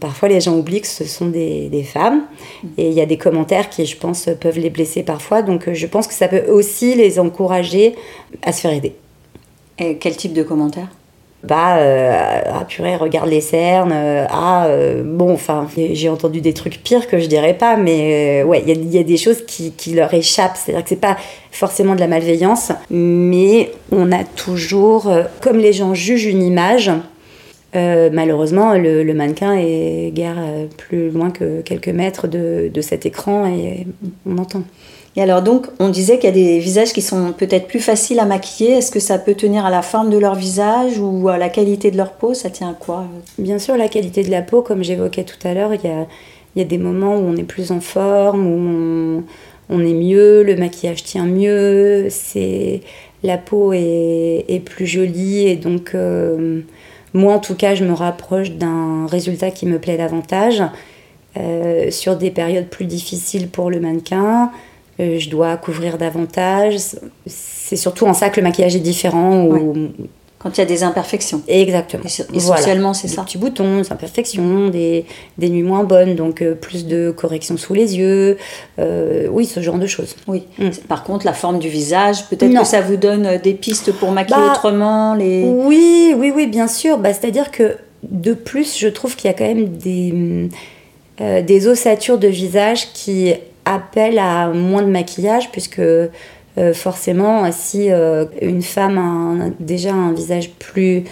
parfois, 0.00 0.28
les 0.28 0.40
gens 0.40 0.56
oublient 0.56 0.80
que 0.80 0.86
ce 0.86 1.04
sont 1.04 1.26
des, 1.26 1.68
des 1.68 1.82
femmes 1.82 2.22
et 2.78 2.88
il 2.88 2.94
y 2.94 3.00
a 3.00 3.06
des 3.06 3.18
commentaires 3.18 3.68
qui, 3.68 3.84
je 3.84 3.96
pense, 3.96 4.28
peuvent 4.40 4.58
les 4.58 4.70
blesser 4.70 5.02
parfois. 5.02 5.42
Donc, 5.42 5.72
je 5.72 5.86
pense 5.86 6.06
que 6.06 6.14
ça 6.14 6.28
peut 6.28 6.44
aussi 6.50 6.94
les 6.94 7.18
encourager 7.18 7.94
à 8.42 8.52
se 8.52 8.62
faire 8.62 8.72
aider. 8.72 8.94
Et 9.78 9.96
quel 9.98 10.16
type 10.16 10.32
de 10.32 10.42
commentaires? 10.42 10.88
Bah 11.44 11.78
euh, 11.78 12.42
ah 12.46 12.64
purée 12.64 12.96
regarde 12.96 13.28
les 13.28 13.40
cernes 13.40 13.92
euh, 13.94 14.26
ah 14.28 14.66
euh, 14.66 15.04
bon 15.04 15.32
enfin 15.32 15.68
j'ai 15.76 16.08
entendu 16.08 16.40
des 16.40 16.52
trucs 16.52 16.82
pires 16.82 17.06
que 17.06 17.20
je 17.20 17.26
dirais 17.26 17.54
pas 17.54 17.76
mais 17.76 18.42
ouais 18.42 18.64
il 18.66 18.92
y, 18.92 18.98
a 18.98 19.04
des 19.04 19.16
choses 19.16 19.46
qui, 19.46 19.70
qui 19.70 19.94
leur 19.94 20.12
échappent 20.12 20.56
c'est 20.56 20.72
à 20.72 20.74
dire 20.76 20.82
que 20.82 20.88
c'est 20.88 20.96
pas 20.96 21.16
forcément 21.52 21.94
de 21.94 22.00
la 22.00 22.08
malveillance 22.08 22.72
mais 22.90 23.70
on 23.92 24.10
a 24.10 24.24
toujours 24.24 25.08
comme 25.40 25.58
les 25.58 25.72
gens 25.72 25.94
jugent 25.94 26.26
une 26.26 26.42
image 26.42 26.90
malheureusement, 27.74 28.72
le, 28.72 29.12
mannequin 29.12 29.54
est 29.56 30.10
guère 30.12 30.38
plus 30.76 31.10
loin 31.10 31.30
que 31.30 31.60
quelques 31.60 31.88
mètres 31.88 32.26
de 32.26 32.80
cet 32.80 33.06
écran 33.06 33.46
et 33.46 33.86
on 34.26 34.38
entend. 34.38 34.64
Et 35.18 35.20
alors 35.20 35.42
donc, 35.42 35.66
on 35.80 35.88
disait 35.88 36.20
qu'il 36.20 36.26
y 36.26 36.32
a 36.32 36.34
des 36.36 36.60
visages 36.60 36.92
qui 36.92 37.02
sont 37.02 37.32
peut-être 37.32 37.66
plus 37.66 37.80
faciles 37.80 38.20
à 38.20 38.24
maquiller. 38.24 38.74
Est-ce 38.74 38.92
que 38.92 39.00
ça 39.00 39.18
peut 39.18 39.34
tenir 39.34 39.66
à 39.66 39.70
la 39.70 39.82
forme 39.82 40.10
de 40.10 40.16
leur 40.16 40.36
visage 40.36 41.00
ou 41.00 41.28
à 41.28 41.38
la 41.38 41.48
qualité 41.48 41.90
de 41.90 41.96
leur 41.96 42.12
peau? 42.12 42.34
Ça 42.34 42.50
tient 42.50 42.70
à 42.70 42.74
quoi? 42.74 43.04
Bien 43.36 43.58
sûr, 43.58 43.76
la 43.76 43.88
qualité 43.88 44.22
de 44.22 44.30
la 44.30 44.42
peau, 44.42 44.62
comme 44.62 44.84
j'évoquais 44.84 45.24
tout 45.24 45.34
à 45.42 45.54
l'heure, 45.54 45.74
il 45.74 45.80
y 46.54 46.60
a, 46.60 46.64
des 46.64 46.78
moments 46.78 47.16
où 47.16 47.22
on 47.22 47.34
est 47.34 47.42
plus 47.42 47.72
en 47.72 47.80
forme, 47.80 48.46
où 48.46 49.24
on, 49.68 49.80
est 49.80 49.92
mieux, 49.92 50.44
le 50.44 50.54
maquillage 50.54 51.02
tient 51.02 51.26
mieux, 51.26 52.06
c'est 52.10 52.82
la 53.24 53.38
peau 53.38 53.72
est, 53.72 54.44
est, 54.46 54.60
plus 54.60 54.86
jolie 54.86 55.48
et 55.48 55.56
donc 55.56 55.96
euh, 55.96 56.60
moi 57.12 57.34
en 57.34 57.40
tout 57.40 57.56
cas 57.56 57.74
je 57.74 57.84
me 57.84 57.92
rapproche 57.92 58.52
d'un 58.52 59.06
résultat 59.06 59.50
qui 59.50 59.66
me 59.66 59.80
plaît 59.80 59.96
davantage. 59.96 60.62
Euh, 61.36 61.90
sur 61.90 62.16
des 62.16 62.30
périodes 62.30 62.68
plus 62.68 62.86
difficiles 62.86 63.48
pour 63.48 63.70
le 63.70 63.78
mannequin, 63.78 64.50
euh, 65.00 65.18
je 65.18 65.30
dois 65.30 65.56
couvrir 65.56 65.98
davantage. 65.98 66.76
C'est 67.26 67.76
surtout 67.76 68.06
en 68.06 68.14
ça 68.14 68.30
que 68.30 68.40
le 68.40 68.46
maquillage 68.46 68.76
est 68.76 68.80
différent. 68.80 69.44
Ou... 69.44 69.90
Quand 70.38 70.56
il 70.56 70.60
y 70.60 70.62
a 70.62 70.66
des 70.66 70.84
imperfections. 70.84 71.42
Exactement. 71.48 72.04
Essentiellement, 72.32 72.94
c'est 72.94 73.08
ça. 73.08 73.22
Des 73.22 73.26
petits 73.26 73.38
boutons, 73.38 73.80
des 73.80 73.92
imperfections, 73.92 74.68
des, 74.68 75.04
des 75.36 75.48
nuits 75.48 75.64
moins 75.64 75.82
bonnes, 75.82 76.14
donc 76.14 76.42
euh, 76.42 76.54
plus 76.54 76.86
de 76.86 77.10
corrections 77.10 77.56
sous 77.56 77.74
les 77.74 77.98
yeux. 77.98 78.36
Euh, 78.78 79.26
oui, 79.32 79.46
ce 79.46 79.60
genre 79.60 79.78
de 79.78 79.88
choses. 79.88 80.14
Oui. 80.28 80.44
Mm. 80.58 80.68
Par 80.86 81.02
contre, 81.02 81.26
la 81.26 81.32
forme 81.32 81.58
du 81.58 81.68
visage, 81.68 82.28
peut-être 82.28 82.56
que 82.56 82.64
ça 82.64 82.80
vous 82.80 82.96
donne 82.96 83.38
des 83.38 83.54
pistes 83.54 83.90
pour 83.90 84.12
maquiller 84.12 84.38
bah, 84.38 84.52
autrement 84.52 85.14
les... 85.16 85.42
Oui, 85.42 86.14
oui, 86.16 86.32
oui, 86.32 86.46
bien 86.46 86.68
sûr. 86.68 86.98
Bah, 86.98 87.12
C'est-à-dire 87.12 87.50
que 87.50 87.76
de 88.04 88.32
plus, 88.32 88.78
je 88.78 88.86
trouve 88.86 89.16
qu'il 89.16 89.28
y 89.28 89.34
a 89.34 89.36
quand 89.36 89.52
même 89.52 89.66
des, 89.66 90.48
des 91.18 91.66
ossatures 91.66 92.18
de 92.18 92.28
visage 92.28 92.92
qui 92.92 93.34
appel 93.74 94.18
à 94.18 94.48
moins 94.48 94.82
de 94.82 94.88
maquillage 94.88 95.50
puisque 95.50 95.80
euh, 95.80 96.74
forcément 96.74 97.50
si 97.52 97.90
euh, 97.90 98.24
une 98.42 98.62
femme 98.62 98.98
a 98.98 99.50
déjà 99.60 99.92
un 99.92 100.12
visage 100.12 100.50
plus 100.58 101.04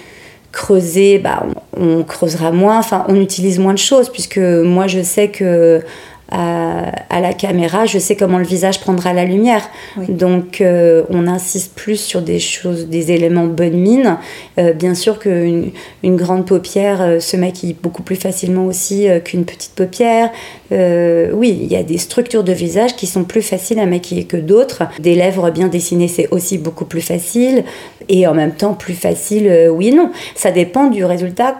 creusé, 0.52 1.18
bah, 1.18 1.46
on, 1.76 1.98
on, 1.98 2.02
creusera 2.02 2.50
moins, 2.50 2.78
enfin 2.78 3.04
on 3.08 3.16
utilise 3.16 3.58
moins 3.58 3.74
de 3.74 3.78
choses 3.78 4.08
puisque 4.10 4.38
moi 4.38 4.86
je 4.86 5.02
sais 5.02 5.28
que 5.28 5.82
à, 6.30 7.20
la 7.20 7.32
caméra, 7.32 7.86
je 7.86 7.98
sais 7.98 8.16
comment 8.16 8.38
le 8.38 8.44
visage 8.44 8.80
prendra 8.80 9.12
la 9.12 9.24
lumière. 9.24 9.68
Donc 10.08 10.60
euh, 10.60 11.04
on 11.10 11.26
insiste 11.26 11.74
plus 11.74 11.96
sur 11.96 12.20
des 12.20 12.38
choses, 12.40 12.88
des 12.88 13.12
éléments 13.12 13.46
bonne 13.46 13.78
mine. 13.78 14.18
Euh, 14.58 14.72
bien 14.72 14.94
sûr 14.94 15.18
qu'une 15.18 15.70
une 16.02 16.16
grande 16.16 16.46
paupière 16.46 17.00
euh, 17.00 17.20
se 17.20 17.36
maquille 17.36 17.76
beaucoup 17.80 18.02
plus 18.02 18.16
facilement 18.16 18.66
aussi 18.66 19.06
qu'une 19.24 19.44
petite 19.44 19.72
paupière. 19.72 20.30
oui, 20.70 21.58
il 21.62 21.68
y 21.68 21.76
a 21.76 21.82
des 21.82 21.98
structures 21.98 22.44
de 22.44 22.52
visage 22.52 22.96
qui 22.96 23.06
sont 23.06 23.24
plus 23.24 23.42
faciles 23.42 23.78
à 23.78 23.86
maquiller 23.86 24.24
que 24.24 24.36
d'autres. 24.36 24.84
Des 24.98 25.14
lèvres 25.14 25.50
bien 25.50 25.68
dessinées, 25.68 26.08
c'est 26.08 26.28
aussi 26.30 26.58
beaucoup 26.58 26.84
plus 26.84 27.00
facile. 27.00 27.64
Et 28.08 28.26
en 28.26 28.34
même 28.34 28.52
temps, 28.52 28.74
plus 28.74 28.94
facile, 28.94 29.70
oui, 29.72 29.92
non. 29.92 30.10
Ça 30.34 30.50
dépend 30.50 30.88
du 30.88 31.04
résultat 31.04 31.56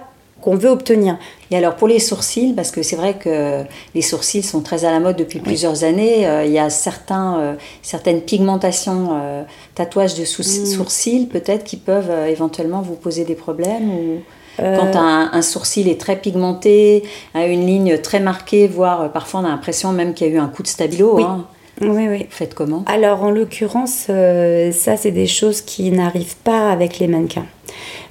qu'on 0.46 0.54
veut 0.54 0.70
obtenir. 0.70 1.18
Et 1.50 1.56
alors 1.56 1.74
pour 1.74 1.88
les 1.88 1.98
sourcils, 1.98 2.52
parce 2.54 2.70
que 2.70 2.80
c'est 2.84 2.94
vrai 2.94 3.14
que 3.14 3.64
les 3.96 4.00
sourcils 4.00 4.44
sont 4.44 4.60
très 4.60 4.84
à 4.84 4.92
la 4.92 5.00
mode 5.00 5.16
depuis 5.16 5.40
plusieurs 5.40 5.82
années, 5.82 6.24
euh, 6.24 6.44
il 6.44 6.52
y 6.52 6.58
a 6.60 6.70
certains, 6.70 7.40
euh, 7.40 7.54
certaines 7.82 8.20
pigmentations, 8.20 9.08
euh, 9.20 9.42
tatouages 9.74 10.14
de 10.14 10.22
mm. 10.22 10.66
sourcils 10.66 11.26
peut-être 11.26 11.64
qui 11.64 11.76
peuvent 11.76 12.12
éventuellement 12.28 12.80
vous 12.80 12.94
poser 12.94 13.24
des 13.24 13.34
problèmes 13.34 13.90
ou... 13.90 14.20
Quand 14.58 14.96
un, 14.96 15.42
sourcil 15.42 15.86
est 15.86 16.00
très 16.00 16.16
pigmenté, 16.16 17.02
a 17.34 17.44
une 17.44 17.66
ligne 17.66 17.98
très 17.98 18.20
marquée, 18.20 18.66
voire 18.66 19.12
parfois 19.12 19.40
on 19.40 19.44
a 19.44 19.48
l'impression 19.48 19.92
même 19.92 20.14
qu'il 20.14 20.28
y 20.28 20.30
a 20.30 20.32
eu 20.32 20.38
un 20.38 20.48
coup 20.48 20.62
de 20.62 20.66
stabilo. 20.66 21.16
Oui. 21.16 21.24
Hein. 21.24 21.44
Oui, 21.82 22.08
oui. 22.08 22.26
Faites 22.30 22.54
comment? 22.54 22.82
Alors 22.86 23.22
en 23.22 23.30
l'occurrence, 23.30 24.06
ça 24.06 24.96
c'est 24.96 25.10
des 25.10 25.26
choses 25.26 25.60
qui 25.60 25.90
n'arrivent 25.90 26.38
pas 26.42 26.70
avec 26.70 26.98
les 27.00 27.06
mannequins. 27.06 27.44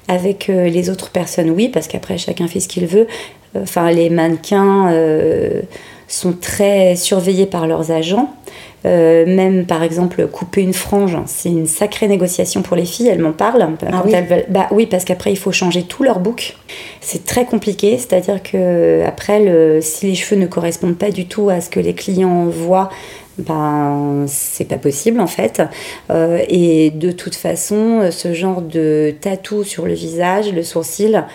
Avec 0.07 0.49
euh, 0.49 0.69
les 0.69 0.89
autres 0.89 1.09
personnes, 1.09 1.49
oui, 1.49 1.69
parce 1.69 1.87
qu'après 1.87 2.17
chacun 2.17 2.47
fait 2.47 2.59
ce 2.59 2.67
qu'il 2.67 2.85
veut. 2.85 3.07
Euh, 3.55 3.63
enfin, 3.63 3.89
les 3.91 4.09
mannequins 4.09 4.91
euh, 4.91 5.61
sont 6.07 6.33
très 6.33 6.95
surveillés 6.95 7.47
par 7.47 7.65
leurs 7.65 7.91
agents. 7.91 8.29
même 8.83 9.65
par 9.65 9.81
exemple 9.81 10.27
couper 10.27 10.61
une 10.61 10.75
frange, 10.75 11.17
c'est 11.25 11.49
une 11.49 11.65
sacrée 11.65 12.07
négociation 12.07 12.61
pour 12.61 12.77
les 12.77 12.85
filles, 12.85 13.07
elles 13.07 13.21
m'en 13.21 13.31
parlent. 13.31 13.67
Ah 13.91 14.03
oui. 14.05 14.11
elles 14.13 14.27
veulent... 14.27 14.45
bah, 14.49 14.67
oui, 14.69 14.85
parce 14.85 15.05
qu'après 15.05 15.31
il 15.31 15.37
faut 15.37 15.51
changer 15.51 15.81
tout 15.81 16.03
leur 16.03 16.19
bouc. 16.19 16.55
C'est 17.01 17.25
très 17.25 17.45
compliqué, 17.45 17.97
c'est-à-dire 17.97 18.43
que 18.43 19.03
après, 19.07 19.39
le... 19.39 19.79
si 19.81 20.05
les 20.05 20.15
cheveux 20.15 20.39
ne 20.39 20.45
correspondent 20.45 20.99
pas 20.99 21.09
du 21.09 21.25
tout 21.25 21.49
à 21.49 21.61
ce 21.61 21.71
que 21.71 21.79
les 21.79 21.95
clients 21.95 22.45
voient, 22.45 22.89
ben 23.37 24.25
c'est 24.27 24.65
pas 24.65 24.77
possible 24.77 25.19
en 25.19 25.27
fait. 25.27 25.61
Euh, 26.09 26.39
et 26.47 26.91
de 26.91 27.11
toute 27.11 27.35
façon, 27.35 28.09
ce 28.11 28.33
genre 28.33 28.61
de 28.61 29.13
tatou 29.19 29.63
sur 29.63 29.85
le 29.85 29.93
visage, 29.93 30.51
le 30.53 30.63
sourcil, 30.63 31.25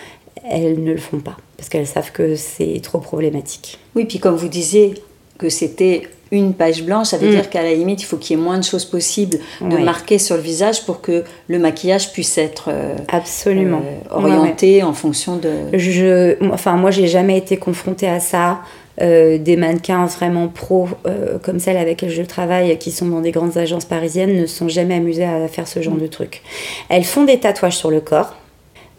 elles 0.49 0.83
ne 0.83 0.91
le 0.91 0.97
font 0.97 1.19
pas 1.19 1.37
parce 1.61 1.69
qu'elles 1.69 1.85
savent 1.85 2.11
que 2.11 2.35
c'est 2.35 2.79
trop 2.81 2.97
problématique. 2.97 3.77
Oui, 3.95 4.05
puis 4.05 4.17
comme 4.17 4.35
vous 4.35 4.47
disiez 4.47 4.95
que 5.37 5.47
c'était 5.49 6.07
une 6.31 6.55
page 6.55 6.83
blanche, 6.83 7.07
ça 7.07 7.17
veut 7.17 7.27
mm. 7.27 7.31
dire 7.31 7.49
qu'à 7.51 7.61
la 7.61 7.75
limite, 7.75 8.01
il 8.01 8.05
faut 8.05 8.17
qu'il 8.17 8.35
y 8.35 8.39
ait 8.39 8.43
moins 8.43 8.57
de 8.57 8.63
choses 8.63 8.85
possibles 8.85 9.37
de 9.61 9.77
marquer 9.77 10.17
sur 10.17 10.37
le 10.37 10.41
visage 10.41 10.85
pour 10.85 11.01
que 11.01 11.23
le 11.47 11.59
maquillage 11.59 12.13
puisse 12.13 12.37
être 12.39 12.69
euh, 12.69 12.95
absolument 13.09 13.83
euh, 13.85 14.15
orienté 14.15 14.81
en 14.81 14.93
fonction 14.93 15.35
de. 15.35 15.77
Je, 15.77 16.35
enfin, 16.51 16.77
moi, 16.77 16.89
j'ai 16.89 17.07
jamais 17.07 17.37
été 17.37 17.57
confrontée 17.57 18.07
à 18.07 18.19
ça. 18.19 18.61
Euh, 18.99 19.37
des 19.37 19.55
mannequins 19.55 20.05
vraiment 20.05 20.49
pros 20.49 20.89
euh, 21.05 21.39
comme 21.39 21.59
celles 21.59 21.77
avec 21.77 22.01
lesquelles 22.01 22.15
je 22.15 22.23
travaille, 22.23 22.77
qui 22.77 22.91
sont 22.91 23.07
dans 23.07 23.21
des 23.21 23.31
grandes 23.31 23.57
agences 23.57 23.85
parisiennes, 23.85 24.35
ne 24.35 24.45
sont 24.45 24.67
jamais 24.67 24.95
amusées 24.95 25.23
à 25.23 25.47
faire 25.47 25.67
ce 25.67 25.81
genre 25.81 25.95
mm. 25.95 26.01
de 26.01 26.07
truc. 26.07 26.41
Elles 26.89 27.05
font 27.05 27.23
des 27.23 27.39
tatouages 27.39 27.77
sur 27.77 27.89
le 27.89 28.01
corps. 28.01 28.35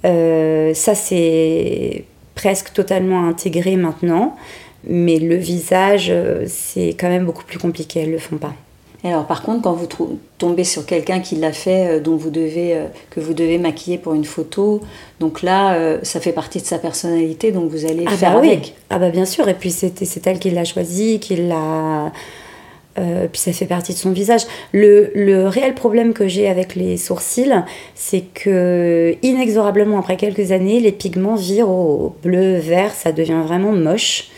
Euh, 0.04 0.72
ça, 0.72 0.94
c'est 0.94 2.04
presque 2.34 2.72
totalement 2.72 3.28
intégré 3.28 3.76
maintenant. 3.76 4.36
Mais 4.84 5.18
le 5.18 5.36
visage, 5.36 6.12
c'est 6.46 6.96
quand 6.98 7.08
même 7.08 7.24
beaucoup 7.24 7.44
plus 7.44 7.58
compliqué. 7.58 8.00
Elles 8.00 8.08
ne 8.08 8.12
le 8.12 8.18
font 8.18 8.38
pas 8.38 8.54
alors 9.08 9.26
par 9.26 9.42
contre, 9.42 9.62
quand 9.62 9.72
vous 9.72 9.88
tombez 10.38 10.64
sur 10.64 10.86
quelqu'un 10.86 11.18
qui 11.20 11.34
l'a 11.34 11.52
fait, 11.52 11.96
euh, 11.96 12.00
dont 12.00 12.16
vous 12.16 12.30
devez, 12.30 12.76
euh, 12.76 12.84
que 13.10 13.18
vous 13.18 13.34
devez 13.34 13.58
maquiller 13.58 13.98
pour 13.98 14.14
une 14.14 14.24
photo, 14.24 14.80
donc 15.18 15.42
là, 15.42 15.74
euh, 15.74 15.98
ça 16.02 16.20
fait 16.20 16.32
partie 16.32 16.60
de 16.60 16.66
sa 16.66 16.78
personnalité, 16.78 17.50
donc 17.50 17.70
vous 17.70 17.84
allez 17.84 18.04
ah 18.06 18.10
faire 18.12 18.32
bah 18.32 18.38
avec. 18.38 18.74
Ah 18.90 18.98
bah 19.00 19.10
bien 19.10 19.24
sûr, 19.24 19.48
et 19.48 19.54
puis 19.54 19.72
c'est 19.72 20.26
elle 20.26 20.38
qui 20.38 20.50
l'a 20.50 20.64
choisi, 20.64 21.18
qui 21.18 21.34
l'a... 21.34 22.12
puis 22.94 23.40
ça 23.40 23.52
fait 23.52 23.66
partie 23.66 23.92
de 23.92 23.98
son 23.98 24.12
visage. 24.12 24.42
Le, 24.72 25.10
le 25.14 25.48
réel 25.48 25.74
problème 25.74 26.12
que 26.12 26.28
j'ai 26.28 26.48
avec 26.48 26.76
les 26.76 26.96
sourcils, 26.96 27.64
c'est 27.96 28.24
que 28.34 29.16
inexorablement 29.22 29.98
après 29.98 30.16
quelques 30.16 30.52
années, 30.52 30.78
les 30.78 30.92
pigments 30.92 31.34
virent 31.34 31.70
au 31.70 32.14
bleu, 32.22 32.58
vert, 32.58 32.92
ça 32.92 33.10
devient 33.10 33.42
vraiment 33.44 33.72
moche. 33.72 34.28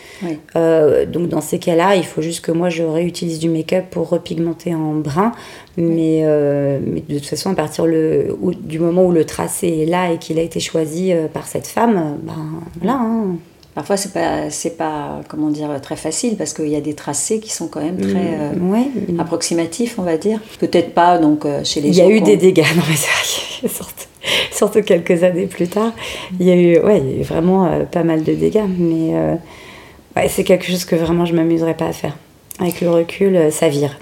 Euh, 0.55 1.05
donc 1.05 1.27
dans 1.27 1.41
ces 1.41 1.59
cas-là, 1.59 1.95
il 1.95 2.05
faut 2.05 2.21
juste 2.21 2.43
que 2.43 2.51
moi 2.51 2.69
je 2.69 2.83
réutilise 2.83 3.39
du 3.39 3.49
make-up 3.49 3.85
pour 3.91 4.09
repigmenter 4.09 4.73
en 4.73 4.93
brun. 4.93 5.31
Mais, 5.77 6.21
euh, 6.23 6.79
mais 6.85 7.01
de 7.01 7.19
toute 7.19 7.27
façon, 7.27 7.51
à 7.51 7.55
partir 7.55 7.85
le, 7.85 8.37
du 8.61 8.79
moment 8.79 9.05
où 9.05 9.11
le 9.11 9.25
tracé 9.25 9.67
est 9.67 9.85
là 9.85 10.11
et 10.11 10.17
qu'il 10.17 10.39
a 10.39 10.41
été 10.41 10.59
choisi 10.59 11.11
euh, 11.11 11.27
par 11.27 11.47
cette 11.47 11.67
femme, 11.67 12.17
ben 12.23 12.33
voilà. 12.81 12.99
Hein. 12.99 13.35
Parfois, 13.73 13.97
c'est 13.97 14.13
pas, 14.13 14.49
c'est 14.51 14.77
pas, 14.77 15.19
comment 15.27 15.49
dire, 15.49 15.69
très 15.81 15.97
facile 15.97 16.37
parce 16.37 16.53
qu'il 16.53 16.69
y 16.69 16.77
a 16.77 16.81
des 16.81 16.93
tracés 16.93 17.41
qui 17.41 17.51
sont 17.51 17.67
quand 17.67 17.81
même 17.81 17.97
très 17.97 18.55
mm, 18.55 19.19
approximatifs, 19.19 19.99
on 19.99 20.03
va 20.03 20.15
dire. 20.15 20.39
Peut-être 20.61 20.93
pas 20.93 21.17
donc 21.17 21.45
chez 21.65 21.81
les. 21.81 21.89
Il 21.89 21.95
y 21.95 22.01
a 22.01 22.09
eu 22.09 22.21
des 22.21 22.37
dégâts, 22.37 22.63
non 22.77 22.83
mais 22.89 22.95
c'est 22.95 23.67
surtout 24.51 24.81
quelques 24.81 25.23
années 25.23 25.47
plus 25.47 25.67
tard. 25.67 25.91
Il 26.39 26.47
y 26.47 26.51
a 26.51 26.55
eu, 26.55 26.79
ouais, 26.79 27.01
il 27.01 27.11
y 27.11 27.17
a 27.17 27.19
eu 27.19 27.23
vraiment 27.23 27.85
pas 27.91 28.03
mal 28.03 28.23
de 28.23 28.33
dégâts, 28.33 28.63
mais 28.79 29.13
ouais, 30.15 30.29
c'est 30.29 30.43
quelque 30.43 30.65
chose 30.65 30.85
que 30.85 30.95
vraiment 30.95 31.25
je 31.25 31.33
m'amuserais 31.33 31.75
pas 31.75 31.87
à 31.87 31.93
faire. 31.93 32.17
Avec 32.59 32.81
le 32.81 32.89
recul, 32.89 33.51
ça 33.51 33.67
vire. 33.67 33.97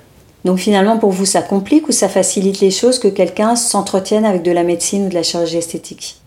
Donc 0.46 0.60
finalement, 0.60 0.98
pour 0.98 1.12
vous, 1.12 1.26
ça 1.26 1.42
complique 1.42 1.88
ou 1.88 1.92
ça 1.92 2.10
facilite 2.10 2.60
les 2.60 2.72
choses 2.72 3.00
que 3.00 3.08
quelqu'un 3.08 3.56
s'entretienne 3.56 4.26
avec 4.26 4.44
de 4.44 4.52
la 4.52 4.64
médecine 4.64 5.06
ou 5.06 5.10
de 5.10 5.14
la 5.14 5.24
chirurgie 5.24 5.58
esthétique? 5.58 6.18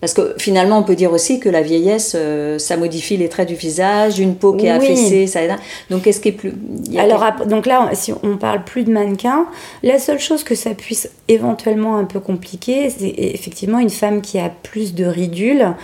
Parce 0.00 0.14
que 0.14 0.34
finalement, 0.38 0.78
on 0.78 0.82
peut 0.82 0.94
dire 0.94 1.12
aussi 1.12 1.40
que 1.40 1.50
la 1.50 1.60
vieillesse, 1.60 2.16
euh, 2.18 2.58
ça 2.58 2.78
modifie 2.78 3.18
les 3.18 3.28
traits 3.28 3.46
du 3.46 3.54
visage, 3.54 4.18
une 4.18 4.34
peau 4.34 4.54
qui 4.54 4.64
est 4.64 4.70
affaissée, 4.70 5.26
ça 5.26 5.42
aide. 5.42 5.52
Donc, 5.90 6.02
qu'est-ce 6.02 6.20
qui 6.20 6.28
est 6.28 6.32
plus. 6.32 6.54
Alors, 6.96 7.22
donc 7.46 7.66
là, 7.66 7.90
si 7.92 8.12
on 8.22 8.38
parle 8.38 8.64
plus 8.64 8.84
de 8.84 8.90
mannequin, 8.90 9.46
la 9.82 9.98
seule 9.98 10.18
chose 10.18 10.42
que 10.42 10.54
ça 10.54 10.70
puisse 10.70 11.10
éventuellement 11.28 11.98
un 11.98 12.04
peu 12.04 12.18
compliquer, 12.18 12.88
c'est 12.88 13.12
effectivement 13.14 13.78
une 13.78 13.90
femme 13.90 14.22
qui 14.22 14.38
a 14.38 14.48
plus 14.48 14.94
de 14.94 15.04
ridules. 15.04 15.74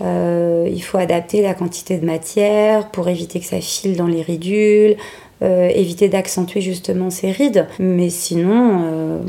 Euh, 0.00 0.68
il 0.70 0.82
faut 0.82 0.98
adapter 0.98 1.42
la 1.42 1.54
quantité 1.54 1.98
de 1.98 2.06
matière 2.06 2.88
pour 2.90 3.08
éviter 3.08 3.40
que 3.40 3.46
ça 3.46 3.60
file 3.60 3.96
dans 3.96 4.06
les 4.06 4.22
ridules. 4.22 4.96
Euh, 5.42 5.70
éviter 5.74 6.10
d'accentuer 6.10 6.60
justement 6.60 7.08
ces 7.08 7.30
rides. 7.30 7.66
Mais 7.78 8.10
sinon, 8.10 8.82
euh, 8.84 9.20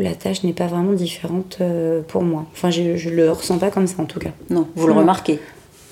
la 0.00 0.14
tâche 0.14 0.42
n'est 0.42 0.52
pas 0.52 0.66
vraiment 0.66 0.92
différente 0.92 1.58
pour 2.08 2.22
moi. 2.22 2.46
Enfin, 2.52 2.70
je, 2.70 2.82
ne 2.82 3.14
le 3.14 3.30
ressens 3.30 3.58
pas 3.58 3.70
comme 3.70 3.86
ça 3.86 4.02
en 4.02 4.06
tout 4.06 4.18
cas. 4.18 4.32
Non, 4.50 4.66
vous 4.74 4.88
le 4.88 4.92
remarquez 4.92 5.38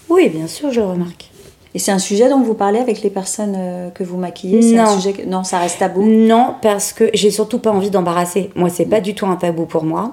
Oui, 0.09 0.29
bien 0.29 0.49
sûr, 0.49 0.73
je 0.73 0.81
le 0.81 0.87
remarque. 0.87 1.30
Et 1.75 1.79
c'est 1.79 1.93
un 1.93 1.99
sujet 1.99 2.29
dont 2.29 2.41
vous 2.41 2.55
parlez 2.55 2.79
avec 2.81 3.03
les 3.03 3.11
personnes 3.11 3.57
que 3.95 4.03
vous 4.03 4.17
maquillez? 4.17 4.75
Non. 4.75 4.83
Un 4.83 4.99
sujet 4.99 5.25
Non, 5.27 5.45
ça 5.45 5.59
reste 5.59 5.79
tabou? 5.79 6.05
Non, 6.05 6.55
parce 6.61 6.93
que 6.93 7.11
j'ai 7.15 7.31
surtout 7.31 7.59
pas 7.59 7.71
envie 7.71 7.91
d'embarrasser. 7.91 8.51
Moi, 8.57 8.69
c'est 8.71 8.87
pas 8.87 9.01
du 9.01 9.15
tout 9.15 9.27
un 9.27 9.37
tabou 9.37 9.67
pour 9.67 9.85
moi, 9.85 10.13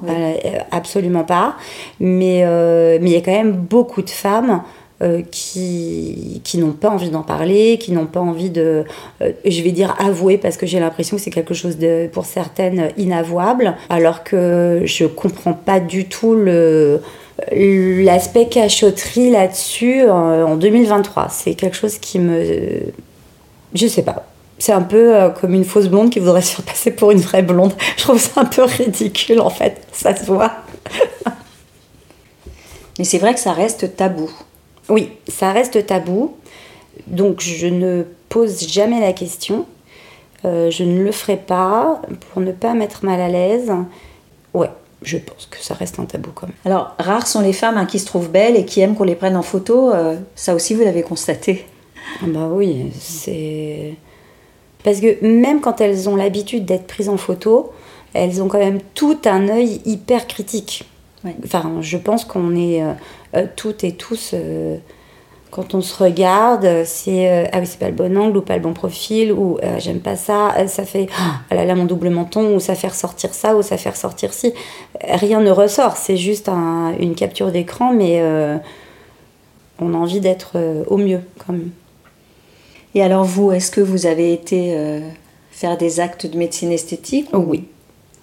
absolument 0.72 1.24
pas. 1.24 1.56
Mais 2.00 2.46
mais 3.00 3.10
il 3.10 3.14
y 3.14 3.18
a 3.18 3.22
quand 3.22 3.32
même 3.32 3.54
beaucoup 3.54 4.02
de 4.02 4.10
femmes 4.10 4.62
euh, 5.04 5.22
qui, 5.30 6.42
qui 6.44 6.58
n'ont 6.58 6.72
pas 6.72 6.90
envie 6.90 7.12
d'en 7.12 7.22
parler, 7.22 7.78
qui 7.78 7.92
n'ont 7.92 8.08
pas 8.08 8.20
envie 8.20 8.50
de, 8.50 8.84
euh, 9.22 9.32
je 9.46 9.62
vais 9.62 9.72
dire 9.72 9.96
avouer, 10.00 10.40
parce 10.40 10.58
que 10.58 10.66
j'ai 10.66 10.80
l'impression 10.80 11.18
que 11.18 11.22
c'est 11.22 11.30
quelque 11.30 11.54
chose 11.54 11.78
de, 11.78 12.08
pour 12.12 12.26
certaines, 12.26 12.90
inavouable, 12.98 13.76
alors 13.90 14.24
que 14.24 14.82
je 14.86 15.06
comprends 15.06 15.54
pas 15.54 15.80
du 15.80 16.06
tout 16.06 16.34
le 16.34 17.02
l'aspect 17.51 18.48
cachotterie 18.48 19.29
là-dessus 19.29 20.10
en, 20.10 20.56
2023. 20.56 21.29
C'est 21.29 21.53
quelque 21.53 21.75
chose 21.75 21.98
qui 21.98 22.20
me... 22.20 22.82
Je 23.74 23.88
sais 23.88 24.01
pas. 24.01 24.25
C'est 24.60 24.72
un 24.72 24.82
peu 24.82 25.15
euh, 25.15 25.29
comme 25.29 25.53
une 25.53 25.65
fausse 25.65 25.88
blonde 25.88 26.10
qui 26.10 26.20
voudrait 26.20 26.41
se 26.41 26.56
faire 26.56 26.65
passer 26.65 26.91
pour 26.91 27.12
une 27.12 27.20
vraie 27.20 27.44
blonde. 27.44 27.74
Je 27.98 28.03
trouve 28.03 28.20
ça 28.20 28.41
un 28.41 28.46
peu 28.46 28.63
ridicule 28.63 29.39
en 29.39 29.51
fait, 29.51 29.86
ça 29.91 30.15
se 30.15 30.24
voit. 30.25 30.51
Mais 32.98 33.06
c'est 33.06 33.20
vrai 33.20 33.36
que 33.36 33.39
ça 33.39 33.53
reste 33.53 33.96
tabou. 33.96 34.32
Oui, 34.89 35.12
ça 35.27 35.51
reste 35.51 35.86
tabou. 35.86 36.36
Donc 37.06 37.41
je 37.41 37.67
ne 37.67 38.03
pose 38.29 38.67
jamais 38.67 39.00
la 39.00 39.13
question. 39.13 39.67
Euh, 40.46 40.72
je 40.72 40.84
ne 40.84 41.03
le 41.03 41.12
ferai 41.12 41.38
pas 41.38 42.01
pour 42.32 42.41
ne 42.41 42.51
pas 42.51 42.74
mettre 42.74 43.06
mal 43.06 43.22
à 43.22 43.27
l'aise. 43.27 43.72
Ouais, 44.53 44.70
je 45.01 45.18
pense 45.18 45.48
que 45.50 45.58
ça 45.60 45.74
reste 45.74 46.00
un 46.00 46.06
tabou 46.06 46.32
quand 46.34 46.48
même. 46.48 46.56
Alors, 46.66 46.96
rares 47.00 47.27
sont 47.27 47.42
les 47.42 47.54
femmes 47.54 47.77
hein, 47.77 47.86
qui 47.86 48.00
se 48.00 48.06
trouvent 48.06 48.30
belles 48.30 48.56
et 48.56 48.66
qui 48.66 48.82
aiment 48.82 48.96
qu'on 48.96 49.04
les 49.04 49.16
prenne 49.16 49.38
en 49.38 49.44
photo. 49.44 49.92
Euh, 49.94 50.18
ça 50.36 50.56
aussi, 50.56 50.74
vous 50.74 50.84
l'avez 50.84 51.04
constaté. 51.04 51.66
Ah 52.22 52.25
bah 52.27 52.50
oui, 52.51 52.92
c'est. 53.00 53.96
Parce 54.84 55.00
que 55.00 55.24
même 55.25 55.62
quand 55.62 55.82
elles 55.82 56.08
ont 56.08 56.16
l'habitude 56.16 56.66
d'être 56.66 56.88
prises 56.88 57.10
en 57.10 57.18
photo, 57.18 57.74
elles 58.13 58.42
ont 58.42 58.48
quand 58.48 58.60
même 58.60 58.80
tout 58.94 59.18
un 59.25 59.50
œil 59.50 59.82
hyper 59.86 60.27
critique. 60.27 60.86
Enfin, 61.44 61.82
je 61.82 61.98
pense 61.98 62.25
qu'on 62.25 62.56
est 62.56 62.82
euh, 62.82 63.46
toutes 63.56 63.84
et 63.84 63.92
tous, 63.94 64.32
euh, 64.34 64.77
quand 65.51 65.74
on 65.74 65.82
se 65.82 66.04
regarde, 66.04 66.84
c'est 66.86 67.32
euh, 67.32 67.50
ah 67.51 67.60
oui, 67.60 67.66
c'est 67.66 67.80
pas 67.80 67.88
le 67.88 67.96
bon 67.96 68.18
angle 68.18 68.38
ou 68.38 68.42
pas 68.42 68.56
le 68.56 68.62
bon 68.62 68.74
profil, 68.74 69.32
ou 69.32 69.58
j'aime 69.77 70.00
pas 70.00 70.16
ça, 70.16 70.68
ça 70.68 70.84
fait 70.86 71.08
ah 71.50 71.56
là 71.56 71.66
là 71.66 71.75
mon 71.75 71.86
double 71.86 72.10
menton, 72.10 72.56
ou 72.56 72.60
ça 72.60 72.75
fait 72.75 72.89
ressortir 72.89 73.34
ça, 73.34 73.56
ou 73.56 73.62
ça 73.62 73.77
fait 73.77 73.89
ressortir 73.89 74.34
ci. 74.34 74.54
Rien 75.01 75.39
ne 75.42 75.51
ressort, 75.51 75.98
c'est 75.98 76.18
juste 76.18 76.50
une 76.50 77.16
capture 77.16 77.51
d'écran, 77.51 77.94
mais 77.94 78.22
on 79.80 79.94
a 79.94 79.98
envie 79.98 80.20
d'être 80.20 80.58
au 80.88 80.98
mieux 80.98 81.22
quand 81.46 81.54
même. 81.54 81.72
Et 82.96 83.01
alors 83.01 83.24
vous, 83.24 83.51
est-ce 83.51 83.72
que 83.72 83.82
vous 83.82 84.06
avez 84.06 84.34
été 84.34 85.01
faire 85.51 85.77
des 85.77 86.00
actes 86.00 86.25
de 86.25 86.38
médecine 86.38 86.72
esthétique 86.72 87.30
Oui. 87.34 87.66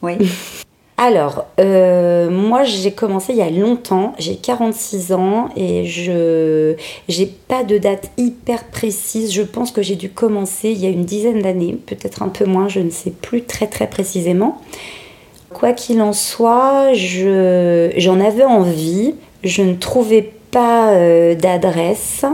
Oui. 0.02 0.14
Alors, 0.96 1.46
euh, 1.58 2.30
moi 2.30 2.62
j'ai 2.62 2.92
commencé 2.92 3.32
il 3.32 3.38
y 3.38 3.42
a 3.42 3.50
longtemps, 3.50 4.14
j'ai 4.18 4.36
46 4.36 5.12
ans 5.12 5.48
et 5.56 5.86
je 5.86 6.74
j'ai 7.08 7.26
pas 7.26 7.64
de 7.64 7.78
date 7.78 8.10
hyper 8.16 8.64
précise. 8.64 9.32
Je 9.32 9.42
pense 9.42 9.72
que 9.72 9.82
j'ai 9.82 9.96
dû 9.96 10.10
commencer 10.10 10.70
il 10.70 10.78
y 10.78 10.86
a 10.86 10.90
une 10.90 11.04
dizaine 11.04 11.42
d'années, 11.42 11.76
peut-être 11.84 12.22
un 12.22 12.28
peu 12.28 12.44
moins, 12.44 12.68
je 12.68 12.78
ne 12.78 12.90
sais 12.90 13.10
plus 13.10 13.42
très 13.42 13.66
très 13.66 13.88
précisément. 13.88 14.60
Quoi 15.52 15.72
qu'il 15.72 16.00
en 16.00 16.12
soit, 16.12 16.92
j'en 16.94 18.20
avais 18.20 18.44
envie, 18.44 19.14
je 19.42 19.62
ne 19.62 19.74
trouvais 19.74 20.32
pas 20.52 20.92
euh, 20.92 21.34
d'adresse. 21.34 22.24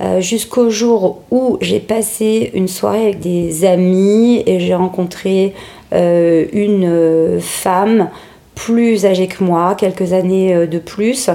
Euh, 0.00 0.20
jusqu'au 0.20 0.70
jour 0.70 1.22
où 1.30 1.56
j'ai 1.60 1.78
passé 1.78 2.50
une 2.54 2.66
soirée 2.66 3.04
avec 3.04 3.20
des 3.20 3.64
amis 3.64 4.42
et 4.44 4.58
j'ai 4.58 4.74
rencontré 4.74 5.54
une 5.94 6.84
euh, 6.84 7.40
femme 7.40 8.08
plus 8.54 9.06
âgée 9.06 9.26
que 9.26 9.42
moi, 9.42 9.74
quelques 9.76 10.12
années 10.12 10.66
de 10.66 10.78
plus. 10.78 11.30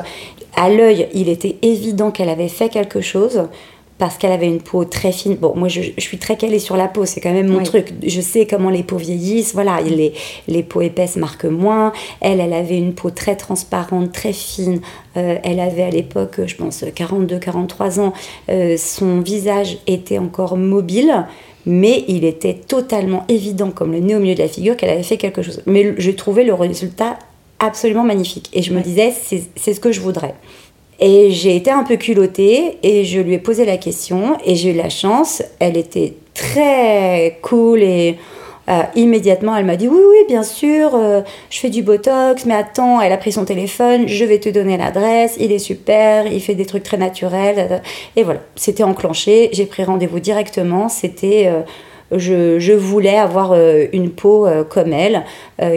À 0.55 0.69
l'œil, 0.69 1.07
il 1.13 1.29
était 1.29 1.57
évident 1.61 2.11
qu'elle 2.11 2.29
avait 2.29 2.47
fait 2.47 2.69
quelque 2.69 3.01
chose 3.01 3.47
parce 3.99 4.17
qu'elle 4.17 4.31
avait 4.31 4.47
une 4.47 4.61
peau 4.61 4.85
très 4.85 5.11
fine. 5.11 5.35
Bon, 5.35 5.53
moi, 5.55 5.67
je, 5.67 5.81
suis 5.97 6.17
très 6.17 6.37
calée 6.37 6.57
sur 6.57 6.77
la 6.77 6.87
peau, 6.87 7.05
c'est 7.05 7.19
quand 7.19 7.33
même 7.33 7.49
mon 7.49 7.61
truc. 7.61 7.93
Je 8.01 8.21
sais 8.21 8.47
comment 8.47 8.69
les 8.69 8.81
peaux 8.81 8.97
vieillissent. 8.97 9.53
Voilà, 9.53 9.81
les, 9.81 10.13
les 10.47 10.63
peaux 10.63 10.81
épaisses 10.81 11.17
marquent 11.17 11.45
moins. 11.45 11.91
Elle, 12.21 12.39
elle 12.39 12.53
avait 12.53 12.77
une 12.77 12.93
peau 12.93 13.11
très 13.11 13.35
transparente, 13.35 14.13
très 14.13 14.31
fine. 14.31 14.79
Euh, 15.17 15.37
elle 15.43 15.59
avait 15.59 15.83
à 15.83 15.89
l'époque, 15.89 16.39
je 16.45 16.55
pense, 16.55 16.83
42-43 16.83 17.99
ans. 17.99 18.13
Euh, 18.49 18.77
son 18.77 19.19
visage 19.19 19.77
était 19.85 20.17
encore 20.17 20.57
mobile. 20.57 21.25
Mais 21.65 22.05
il 22.07 22.23
était 22.23 22.53
totalement 22.53 23.25
évident, 23.27 23.69
comme 23.69 23.91
le 23.91 23.99
nez 23.99 24.15
au 24.15 24.19
milieu 24.19 24.33
de 24.33 24.41
la 24.41 24.47
figure, 24.47 24.77
qu'elle 24.77 24.89
avait 24.91 25.03
fait 25.03 25.17
quelque 25.17 25.41
chose. 25.41 25.61
Mais 25.65 25.93
je 25.97 26.11
trouvais 26.11 26.45
le 26.45 26.53
résultat 26.53 27.19
absolument 27.59 28.05
magnifique. 28.05 28.49
Et 28.53 28.61
je 28.61 28.73
me 28.73 28.79
disais, 28.79 29.11
c'est 29.11 29.73
ce 29.73 29.79
que 29.81 29.91
je 29.91 29.99
voudrais. 29.99 30.35
Et 30.99 31.31
j'ai 31.31 31.55
été 31.55 31.71
un 31.71 31.83
peu 31.83 31.95
culottée 31.95 32.77
et 32.83 33.05
je 33.05 33.19
lui 33.19 33.35
ai 33.35 33.39
posé 33.39 33.65
la 33.65 33.77
question 33.77 34.37
et 34.45 34.55
j'ai 34.55 34.71
eu 34.71 34.75
la 34.75 34.89
chance. 34.89 35.41
Elle 35.59 35.77
était 35.77 36.13
très 36.33 37.39
cool 37.41 37.83
et 37.83 38.17
euh, 38.69 38.83
immédiatement 38.95 39.55
elle 39.57 39.65
m'a 39.65 39.75
dit 39.75 39.87
oui 39.87 39.97
oui 39.97 40.17
bien 40.27 40.43
sûr 40.43 40.91
euh, 40.93 41.21
je 41.49 41.57
fais 41.57 41.71
du 41.71 41.81
botox 41.81 42.45
mais 42.45 42.53
attends 42.53 43.01
elle 43.01 43.11
a 43.11 43.17
pris 43.17 43.31
son 43.31 43.43
téléphone 43.43 44.07
je 44.07 44.23
vais 44.25 44.37
te 44.37 44.47
donner 44.47 44.77
l'adresse 44.77 45.37
il 45.39 45.51
est 45.51 45.59
super 45.59 46.31
il 46.31 46.39
fait 46.39 46.53
des 46.53 46.67
trucs 46.67 46.83
très 46.83 46.97
naturels 46.97 47.81
et 48.15 48.21
voilà 48.21 48.41
c'était 48.55 48.83
enclenché 48.83 49.49
j'ai 49.53 49.65
pris 49.65 49.83
rendez-vous 49.83 50.19
directement 50.19 50.87
c'était 50.87 51.47
euh, 51.47 51.61
je, 52.11 52.59
je, 52.59 52.73
voulais 52.73 53.17
avoir 53.17 53.53
une 53.93 54.09
peau 54.09 54.47
comme 54.67 54.93
elle, 54.93 55.25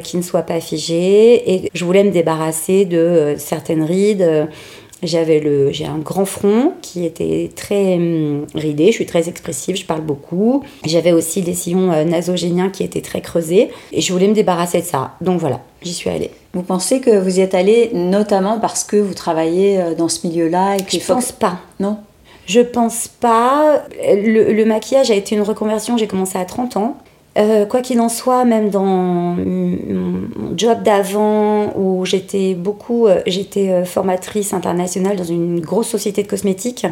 qui 0.03 0.17
ne 0.17 0.23
soit 0.23 0.41
pas 0.41 0.61
figée, 0.61 1.53
et 1.53 1.71
je 1.75 1.85
voulais 1.85 2.05
me 2.05 2.11
débarrasser 2.11 2.87
de 2.87 3.35
certaines 3.37 3.83
rides 3.83 4.49
j'avais 5.03 5.41
le, 5.41 5.73
j'ai 5.73 5.87
un 5.87 5.99
grand 5.99 6.25
front 6.25 6.75
qui 6.81 7.05
était 7.05 7.51
très 7.55 7.95
hum, 7.95 8.47
ridé. 8.55 8.87
Je 8.87 8.93
suis 8.93 9.07
très 9.07 9.29
expressive, 9.29 9.77
je 9.77 9.85
parle 9.85 10.03
beaucoup. 10.03 10.63
J'avais 10.85 11.13
aussi 11.13 11.43
des 11.43 11.55
sillons 11.55 11.93
euh, 11.93 12.05
nasogéniens 12.05 12.71
qui 12.71 12.85
étaient 12.85 13.01
très 13.01 13.21
creusés. 13.21 13.71
Et 13.93 14.01
je 14.01 14.13
voulais 14.13 14.29
me 14.29 14.35
débarrasser 14.35 14.81
de 14.81 14.87
ça. 14.87 15.13
Donc 15.21 15.41
voilà, 15.41 15.61
j'y 15.83 15.93
suis 15.93 16.11
allée. 16.11 16.31
Vous 16.55 16.63
pensez 16.63 17.01
que 17.01 17.11
vous 17.19 17.39
y 17.39 17.41
êtes 17.41 17.55
allée 17.55 17.91
notamment 17.93 18.61
parce 18.61 18.85
que 18.85 18.97
vous 18.97 19.15
travaillez 19.15 19.81
euh, 19.81 19.95
dans 19.95 20.09
ce 20.09 20.27
milieu-là 20.27 20.77
et 20.77 20.83
que 20.83 20.93
Je 20.93 21.05
pense 21.05 21.33
pas. 21.33 21.59
Non 21.81 21.99
Je 22.47 22.61
pense 22.61 23.09
pas. 23.09 23.83
Le, 24.01 24.53
le 24.53 24.65
maquillage 24.65 25.11
a 25.11 25.15
été 25.15 25.35
une 25.35 25.43
reconversion. 25.43 25.97
J'ai 25.97 26.07
commencé 26.07 26.39
à 26.39 26.45
30 26.45 26.77
ans. 26.77 26.97
Euh, 27.39 27.65
quoi 27.65 27.81
qu'il 27.81 27.99
en 28.01 28.11
soit, 28.11 28.45
même 28.45 28.69
dans 28.69 28.85
mon 28.85 30.29
job 30.55 30.83
d'avant, 30.83 31.73
où 31.77 32.05
j'étais 32.05 32.55
beaucoup, 32.55 33.07
euh, 33.07 33.23
j'étais 33.27 33.71
euh, 33.71 33.85
formatrice 33.85 34.53
internationale 34.53 35.17
dans 35.17 35.25
une 35.25 35.61
grosse 35.61 35.89
société 35.89 36.23
de 36.23 36.29
cosmétiques, 36.29 36.87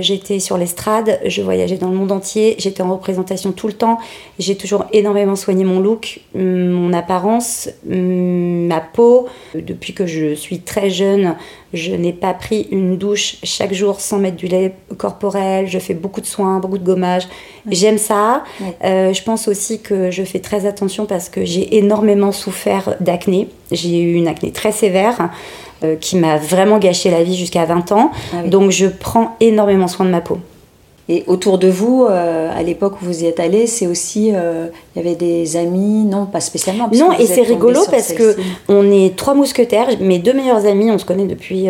j'étais 0.00 0.38
sur 0.38 0.56
l'estrade, 0.58 1.18
je 1.26 1.42
voyageais 1.42 1.76
dans 1.76 1.88
le 1.88 1.96
monde 1.96 2.12
entier, 2.12 2.54
j'étais 2.58 2.82
en 2.82 2.92
représentation 2.92 3.50
tout 3.52 3.66
le 3.66 3.72
temps, 3.72 3.98
j'ai 4.38 4.56
toujours 4.56 4.84
énormément 4.92 5.34
soigné 5.34 5.64
mon 5.64 5.80
look, 5.80 6.20
mon 6.34 6.92
apparence, 6.92 7.68
ma 7.84 8.80
peau. 8.80 9.26
Depuis 9.54 9.92
que 9.92 10.06
je 10.06 10.34
suis 10.34 10.60
très 10.60 10.90
jeune, 10.90 11.34
Je 11.72 11.92
n'ai 11.92 12.12
pas 12.12 12.34
pris 12.34 12.66
une 12.70 12.96
douche 12.96 13.36
chaque 13.44 13.72
jour 13.72 14.00
sans 14.00 14.18
mettre 14.18 14.36
du 14.36 14.46
lait 14.46 14.74
corporel. 14.98 15.68
Je 15.68 15.78
fais 15.78 15.94
beaucoup 15.94 16.20
de 16.20 16.26
soins, 16.26 16.58
beaucoup 16.58 16.78
de 16.78 16.84
gommage. 16.84 17.28
J'aime 17.70 17.98
ça. 17.98 18.42
Euh, 18.84 19.12
je 19.12 19.22
pense 19.22 19.46
aussi 19.46 19.80
que 19.80 20.10
je 20.10 20.22
fais 20.24 20.40
très 20.40 20.66
attention 20.66 21.06
parce 21.06 21.28
que 21.28 21.44
j'ai 21.44 21.76
énormément 21.76 22.32
souffert 22.32 22.96
d'acné. 23.00 23.48
J'ai 23.70 24.00
eu 24.00 24.14
une 24.14 24.28
acné 24.28 24.50
très 24.50 24.72
sévère. 24.72 25.30
Euh, 25.82 25.96
qui 25.96 26.16
m'a 26.16 26.36
vraiment 26.36 26.76
gâché 26.76 27.10
la 27.10 27.22
vie 27.22 27.34
jusqu'à 27.34 27.64
20 27.64 27.92
ans. 27.92 28.10
Ah 28.34 28.42
Donc 28.46 28.70
je 28.70 28.84
prends 28.84 29.34
énormément 29.40 29.88
soin 29.88 30.04
de 30.04 30.10
ma 30.10 30.20
peau. 30.20 30.38
Et 31.12 31.24
autour 31.26 31.58
de 31.58 31.66
vous, 31.66 32.06
euh, 32.08 32.56
à 32.56 32.62
l'époque 32.62 33.02
où 33.02 33.06
vous 33.06 33.24
y 33.24 33.26
êtes 33.26 33.40
allé, 33.40 33.66
c'est 33.66 33.88
aussi, 33.88 34.30
euh, 34.32 34.68
il 34.94 35.02
y 35.02 35.04
avait 35.04 35.16
des 35.16 35.56
amis, 35.56 36.04
non, 36.04 36.24
pas 36.24 36.38
spécialement. 36.38 36.88
Non, 36.94 37.10
et 37.18 37.26
c'est 37.26 37.42
rigolo 37.42 37.80
parce 37.90 38.12
que 38.12 38.36
on 38.68 38.88
est 38.92 39.16
trois 39.16 39.34
mousquetaires. 39.34 39.88
Mes 40.00 40.20
deux 40.20 40.32
meilleures 40.32 40.66
amies, 40.66 40.88
on 40.88 40.98
se 40.98 41.04
connaît 41.04 41.26
depuis 41.26 41.66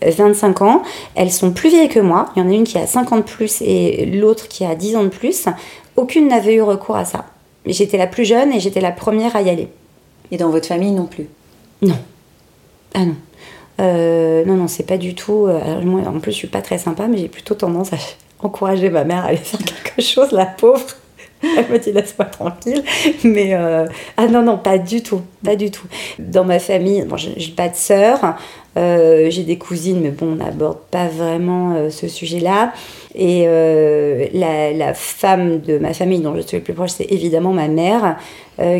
25 0.00 0.62
ans. 0.62 0.82
Elles 1.14 1.32
sont 1.32 1.50
plus 1.50 1.68
vieilles 1.68 1.90
que 1.90 2.00
moi. 2.00 2.30
Il 2.34 2.42
y 2.42 2.46
en 2.46 2.48
a 2.48 2.54
une 2.54 2.64
qui 2.64 2.78
a 2.78 2.86
50 2.86 3.18
de 3.18 3.30
plus 3.30 3.60
et 3.60 4.06
l'autre 4.06 4.48
qui 4.48 4.64
a 4.64 4.74
10 4.74 4.96
ans 4.96 5.04
de 5.04 5.10
plus. 5.10 5.48
Aucune 5.96 6.26
n'avait 6.26 6.54
eu 6.54 6.62
recours 6.62 6.96
à 6.96 7.04
ça. 7.04 7.26
J'étais 7.66 7.98
la 7.98 8.06
plus 8.06 8.24
jeune 8.24 8.54
et 8.54 8.60
j'étais 8.60 8.80
la 8.80 8.92
première 8.92 9.36
à 9.36 9.42
y 9.42 9.50
aller. 9.50 9.68
Et 10.30 10.38
dans 10.38 10.48
votre 10.48 10.66
famille 10.66 10.92
non 10.92 11.04
plus? 11.04 11.26
Non. 11.82 11.98
Ah 12.94 13.04
non. 13.04 13.16
Euh, 13.82 14.46
non, 14.46 14.54
non, 14.54 14.66
c'est 14.66 14.86
pas 14.86 14.96
du 14.96 15.14
tout. 15.14 15.46
moi, 15.84 16.00
en 16.06 16.20
plus, 16.20 16.32
je 16.32 16.38
suis 16.38 16.48
pas 16.48 16.62
très 16.62 16.78
sympa, 16.78 17.06
mais 17.06 17.18
j'ai 17.18 17.28
plutôt 17.28 17.54
tendance 17.54 17.92
à 17.92 17.96
encourager 18.40 18.90
ma 18.90 19.04
mère 19.04 19.24
à 19.24 19.28
aller 19.28 19.36
faire 19.42 19.60
quelque 19.60 20.02
chose, 20.02 20.32
la 20.32 20.46
pauvre. 20.46 20.86
Elle 21.42 21.68
me 21.70 21.78
dit 21.78 21.92
laisse-moi 21.92 22.26
tranquille. 22.26 22.82
Mais 23.24 23.54
euh, 23.54 23.86
ah 24.16 24.26
non, 24.26 24.42
non, 24.42 24.58
pas 24.58 24.78
du 24.78 25.02
tout. 25.02 25.20
Pas 25.44 25.56
du 25.56 25.70
tout. 25.70 25.86
Dans 26.18 26.44
ma 26.44 26.58
famille, 26.58 27.02
bon, 27.02 27.16
j'ai 27.16 27.52
pas 27.52 27.68
de 27.68 27.76
sœur. 27.76 28.36
Euh, 28.76 29.30
j'ai 29.30 29.42
des 29.42 29.56
cousines, 29.56 30.00
mais 30.00 30.10
bon, 30.10 30.32
on 30.32 30.36
n'aborde 30.36 30.78
pas 30.90 31.08
vraiment 31.08 31.74
euh, 31.74 31.90
ce 31.90 32.08
sujet-là. 32.08 32.72
Et 33.14 33.46
la, 34.34 34.72
la, 34.72 34.92
femme 34.92 35.60
de 35.60 35.78
ma 35.78 35.94
famille 35.94 36.20
dont 36.20 36.36
je 36.36 36.42
suis 36.42 36.58
le 36.58 36.62
plus 36.62 36.74
proche, 36.74 36.90
c'est 36.90 37.10
évidemment 37.10 37.52
ma 37.52 37.66
mère, 37.66 38.18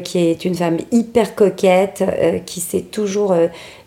qui 0.05 0.19
est 0.19 0.45
une 0.45 0.55
femme 0.55 0.77
hyper 0.93 1.35
coquette, 1.35 2.05
qui 2.45 2.61
s'est 2.61 2.83
toujours 2.83 3.35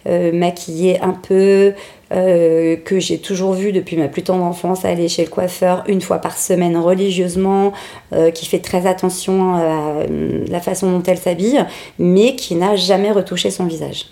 maquillée 0.08 0.99
un 1.01 1.12
peu, 1.13 1.73
euh, 2.11 2.75
que 2.75 2.99
j'ai 2.99 3.19
toujours 3.19 3.53
vu 3.53 3.71
depuis 3.71 3.95
ma 3.95 4.07
plus 4.07 4.23
tendre 4.23 4.43
enfance 4.43 4.83
aller 4.83 5.07
chez 5.07 5.23
le 5.23 5.29
coiffeur 5.29 5.83
une 5.87 6.01
fois 6.01 6.17
par 6.17 6.37
semaine 6.37 6.75
religieusement, 6.75 7.71
euh, 8.13 8.31
qui 8.31 8.47
fait 8.47 8.59
très 8.59 8.87
attention 8.87 9.53
à 9.53 9.61
euh, 9.61 10.45
la 10.47 10.59
façon 10.59 10.91
dont 10.91 11.03
elle 11.03 11.19
s'habille, 11.19 11.63
mais 11.99 12.35
qui 12.35 12.55
n'a 12.55 12.75
jamais 12.75 13.11
retouché 13.11 13.51
son 13.51 13.65
visage. 13.65 14.07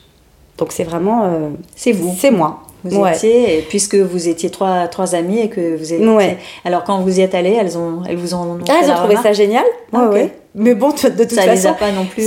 Donc 0.59 0.71
c'est 0.71 0.83
vraiment... 0.83 1.51
c'est 1.75 1.91
vous. 1.91 2.15
C'est 2.17 2.31
moi. 2.31 2.63
Vous 2.83 3.05
étiez, 3.05 3.65
puisque 3.67 3.95
vous 3.95 4.27
étiez 4.27 4.49
trois, 4.49 4.87
trois 4.87 5.15
amies 5.15 5.39
et 5.39 5.49
que 5.49 5.75
vous 5.75 5.93
étiez. 5.93 6.07
Ouais. 6.07 6.37
Alors 6.65 6.83
quand 6.83 7.01
vous 7.01 7.19
y 7.19 7.21
êtes 7.21 7.35
allées, 7.35 7.57
elles, 7.59 7.77
ont, 7.77 8.03
elles 8.07 8.15
vous 8.15 8.33
ont. 8.33 8.59
Ah, 8.69 8.79
elles 8.81 8.91
ont 8.91 8.95
trouvé 8.95 9.15
ça 9.17 9.33
génial. 9.33 9.65
Ah, 9.93 10.09
ouais, 10.09 10.31
Mais 10.55 10.75
bon, 10.75 10.89
de, 10.89 10.93
toute 10.93 11.31
ça 11.31 11.41
façon. 11.41 11.51
les 11.51 11.67
a 11.67 11.73
pas 11.73 11.91
non 11.91 12.05
plus. 12.05 12.23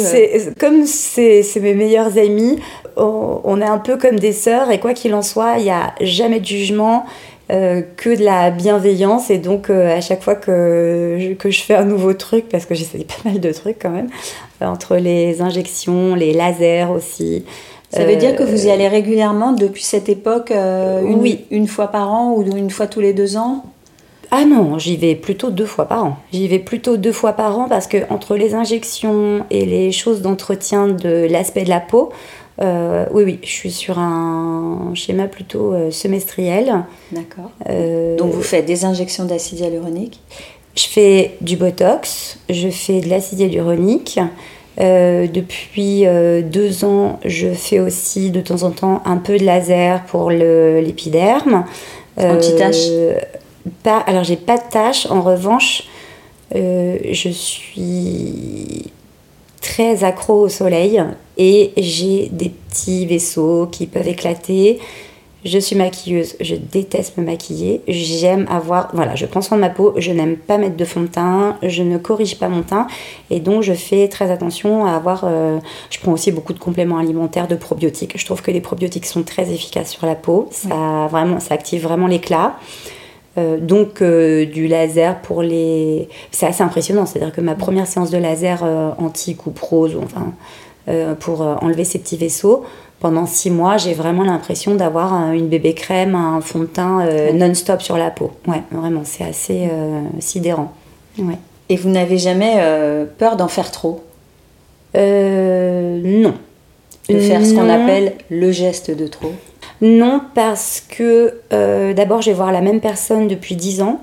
Comme 0.59 0.87
c'est 0.87 1.43
mes 1.61 1.75
meilleures 1.75 2.19
amies, 2.19 2.59
on, 2.97 3.61
est 3.61 3.67
un 3.67 3.79
peu 3.79 3.97
comme 3.97 4.19
des 4.19 4.33
sœurs 4.33 4.71
et 4.71 4.81
quoi 4.81 4.95
qu'il 4.95 5.15
en 5.15 5.23
soit, 5.23 5.59
il 5.59 5.65
n'y 5.65 5.71
a 5.71 5.95
jamais 6.01 6.41
de 6.41 6.47
jugement. 6.47 7.05
Euh, 7.51 7.83
que 7.97 8.17
de 8.17 8.23
la 8.23 8.53
bienveillance 8.53 9.29
et 9.29 9.39
donc 9.39 9.71
euh, 9.71 9.97
à 9.97 10.01
chaque 10.01 10.23
fois 10.23 10.37
que 10.37 11.17
je, 11.19 11.33
que 11.33 11.51
je 11.51 11.63
fais 11.63 11.75
un 11.75 11.85
nouveau 11.85 12.15
truc 12.15 12.49
parce 12.49 12.65
que 12.65 12.77
j'essaye 12.77 13.05
pas 13.05 13.29
mal 13.29 13.41
de 13.41 13.51
trucs 13.51 13.81
quand 13.81 13.91
même 13.91 14.07
entre 14.61 14.95
les 14.95 15.43
injections 15.43 16.15
les 16.15 16.33
lasers 16.33 16.87
aussi 16.95 17.45
ça 17.93 18.05
veut 18.05 18.17
dire 18.17 18.37
que 18.37 18.45
vous 18.45 18.67
y 18.67 18.71
allez 18.71 18.87
régulièrement 18.87 19.53
depuis 19.53 19.83
cette 19.83 20.09
époque 20.09 20.53
euh, 20.53 21.03
une, 21.03 21.19
oui. 21.19 21.45
une 21.51 21.67
fois 21.67 21.89
par 21.89 22.13
an 22.13 22.35
ou 22.35 22.43
une 22.43 22.71
fois 22.71 22.87
tous 22.87 23.01
les 23.01 23.13
deux 23.13 23.37
ans? 23.37 23.65
Ah 24.31 24.45
non, 24.45 24.79
j'y 24.79 24.97
vais 24.97 25.17
plutôt 25.17 25.51
deux 25.51 25.67
fois 25.67 25.87
par 25.87 26.05
an. 26.05 26.17
J'y 26.33 26.47
vais 26.47 26.61
plutôt 26.61 26.97
deux 26.97 27.11
fois 27.11 27.33
par 27.33 27.59
an 27.59 27.67
parce 27.69 27.89
que 27.89 27.97
entre 28.11 28.37
les 28.37 28.55
injections 28.55 29.45
et 29.51 29.67
les 29.67 29.91
choses 29.91 30.23
d'entretien 30.23 30.87
de 30.87 31.27
l'aspect 31.29 31.65
de 31.65 31.69
la 31.69 31.81
peau, 31.81 32.11
euh, 32.63 33.07
oui, 33.13 33.25
oui, 33.25 33.39
je 33.43 33.49
suis 33.49 33.71
sur 33.71 33.99
un 33.99 34.93
schéma 34.95 35.27
plutôt 35.29 35.73
euh, 35.73 35.91
semestriel. 35.91 36.85
D'accord. 37.13 37.51
Donc 38.19 38.33
vous 38.33 38.43
faites 38.43 38.67
des 38.67 38.85
injections 38.85 39.25
d'acide 39.25 39.61
hyaluronique? 39.61 40.21
Je 40.77 40.87
fais 40.87 41.37
du 41.41 41.57
Botox, 41.57 42.39
je 42.49 42.69
fais 42.69 43.01
de 43.01 43.09
l'acide 43.09 43.41
hyaluronique. 43.41 44.21
Euh, 44.81 45.27
depuis 45.27 46.07
euh, 46.07 46.43
deux 46.43 46.85
ans, 46.85 47.19
je 47.25 47.49
fais 47.49 47.81
aussi 47.81 48.31
de 48.31 48.41
temps 48.41 48.63
en 48.63 48.71
temps 48.71 49.03
un 49.05 49.19
peu 49.19 49.37
de 49.37 49.45
laser 49.45 50.05
pour 50.05 50.31
l'épiderme. 50.31 51.65
Euh, 52.19 52.37
Anti-tache? 52.37 52.87
pas, 53.83 53.99
Alors, 53.99 54.25
j'ai 54.25 54.37
pas 54.37 54.57
de 54.57 54.63
tache. 54.71 55.07
En 55.11 55.21
revanche, 55.23 55.83
je 56.55 57.29
suis 57.31 58.91
très 59.61 60.05
accro 60.05 60.41
au 60.41 60.49
soleil 60.49 61.03
et 61.37 61.73
j'ai 61.77 62.29
des 62.31 62.51
petits 62.51 63.07
vaisseaux 63.07 63.67
qui 63.71 63.87
peuvent 63.87 64.09
éclater. 64.09 64.79
Je 65.43 65.59
suis 65.59 65.75
maquilleuse, 65.75 66.37
je 66.39 66.55
déteste 66.55 67.17
me 67.17 67.25
maquiller, 67.25 67.81
j'aime 67.89 68.47
avoir, 68.51 68.91
voilà, 68.93 69.15
je 69.15 69.25
prends 69.25 69.41
soin 69.41 69.57
de 69.57 69.63
ma 69.63 69.71
peau, 69.71 69.95
je 69.97 70.13
n'aime 70.13 70.37
pas 70.37 70.59
mettre 70.59 70.77
de 70.77 70.85
fond 70.85 71.01
de 71.01 71.07
teint, 71.07 71.57
je 71.63 71.83
ne 71.83 71.97
corrige 71.97 72.39
pas 72.39 72.51
mon 72.51 72.61
teint 72.61 72.87
et 73.31 73.41
donc 73.41 73.63
je 73.63 73.73
fais 73.73 74.07
très 74.09 74.31
attention 74.31 74.85
à 74.85 74.93
avoir, 74.93 75.23
euh, 75.25 75.59
je 75.89 75.99
prends 75.99 76.13
aussi 76.13 76.31
beaucoup 76.31 76.53
de 76.53 76.59
compléments 76.59 76.99
alimentaires, 76.99 77.49
de 77.49 77.55
probiotiques. 77.55 78.19
Je 78.19 78.25
trouve 78.27 78.43
que 78.43 78.51
les 78.51 78.61
probiotiques 78.61 79.07
sont 79.07 79.23
très 79.23 79.51
efficaces 79.51 79.93
sur 79.93 80.05
la 80.05 80.15
peau, 80.15 80.47
ça, 80.51 81.09
vraiment, 81.11 81.41
ça 81.41 81.55
active 81.55 81.85
vraiment 81.85 82.07
l'éclat. 82.07 82.57
Euh, 83.39 83.59
donc 83.59 84.03
euh, 84.03 84.45
du 84.45 84.67
laser 84.67 85.21
pour 85.23 85.43
les... 85.43 86.09
C'est 86.31 86.47
assez 86.47 86.63
impressionnant, 86.63 87.07
c'est-à-dire 87.07 87.33
que 87.33 87.41
ma 87.41 87.55
première 87.55 87.87
séance 87.87 88.11
de 88.11 88.19
laser 88.19 88.63
anti-coupe 88.99 89.59
rose, 89.59 89.97
enfin, 90.03 90.33
pour 91.21 91.43
enlever 91.43 91.85
ces 91.85 91.99
petits 91.99 92.17
vaisseaux, 92.17 92.65
pendant 93.01 93.25
six 93.25 93.51
mois, 93.51 93.79
j'ai 93.79 93.95
vraiment 93.95 94.25
l'impression 94.25 94.75
d'avoir 94.75 95.33
une 95.33 95.49
bébé 95.49 95.73
crème, 95.73 96.15
un 96.15 96.43
fond 96.43 96.59
de 96.59 96.67
teint 96.67 97.01
euh, 97.01 97.33
non-stop 97.33 97.81
sur 97.81 97.97
la 97.97 98.11
peau. 98.11 98.31
Ouais, 98.47 98.63
vraiment, 98.71 99.03
c'est 99.05 99.25
assez 99.25 99.69
euh, 99.73 100.03
sidérant. 100.19 100.73
Ouais. 101.19 101.39
Et 101.71 101.77
vous 101.77 101.89
n'avez 101.89 102.19
jamais 102.19 102.57
euh, 102.59 103.07
peur 103.07 103.37
d'en 103.37 103.49
faire 103.49 103.71
trop? 103.71 104.05
Non. 104.95 106.35
De 107.09 107.19
faire 107.19 107.45
ce 107.45 107.55
qu'on 107.55 107.71
appelle 107.71 108.15
le 108.29 108.53
geste 108.53 108.91
de 108.91 109.07
trop? 109.07 109.33
Non, 109.83 110.21
parce 110.35 110.83
que 110.87 111.35
d'abord, 111.95 112.23
je 112.23 112.31
vais 112.31 112.37
voir 112.37 112.53
la 112.53 112.61
même 112.61 112.81
personne 112.81 113.29
depuis 113.29 113.57
dix 113.57 113.81
ans, 113.81 114.01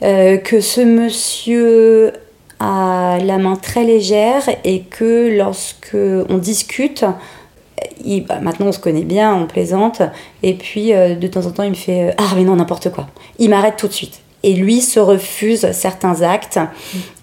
que 0.00 0.60
ce 0.60 0.80
monsieur 0.82 2.12
a 2.60 3.18
la 3.22 3.38
main 3.38 3.56
très 3.56 3.84
légère 3.84 4.42
et 4.64 4.80
que 4.80 5.36
lorsque 5.36 5.96
on 6.28 6.38
discute, 6.38 7.04
bah, 8.28 8.40
maintenant 8.40 8.66
on 8.66 8.72
se 8.72 8.78
connaît 8.78 9.04
bien, 9.04 9.34
on 9.34 9.46
plaisante, 9.46 10.02
et 10.42 10.54
puis 10.54 10.92
euh, 10.92 11.14
de 11.14 11.26
temps 11.26 11.46
en 11.46 11.50
temps 11.50 11.62
il 11.62 11.70
me 11.70 11.74
fait 11.74 12.10
euh, 12.10 12.12
Ah, 12.18 12.32
mais 12.36 12.44
non, 12.44 12.56
n'importe 12.56 12.90
quoi. 12.90 13.08
Il 13.38 13.50
m'arrête 13.50 13.76
tout 13.76 13.88
de 13.88 13.92
suite. 13.92 14.20
Et 14.46 14.52
lui 14.52 14.82
se 14.82 15.00
refuse 15.00 15.72
certains 15.72 16.20
actes, 16.20 16.60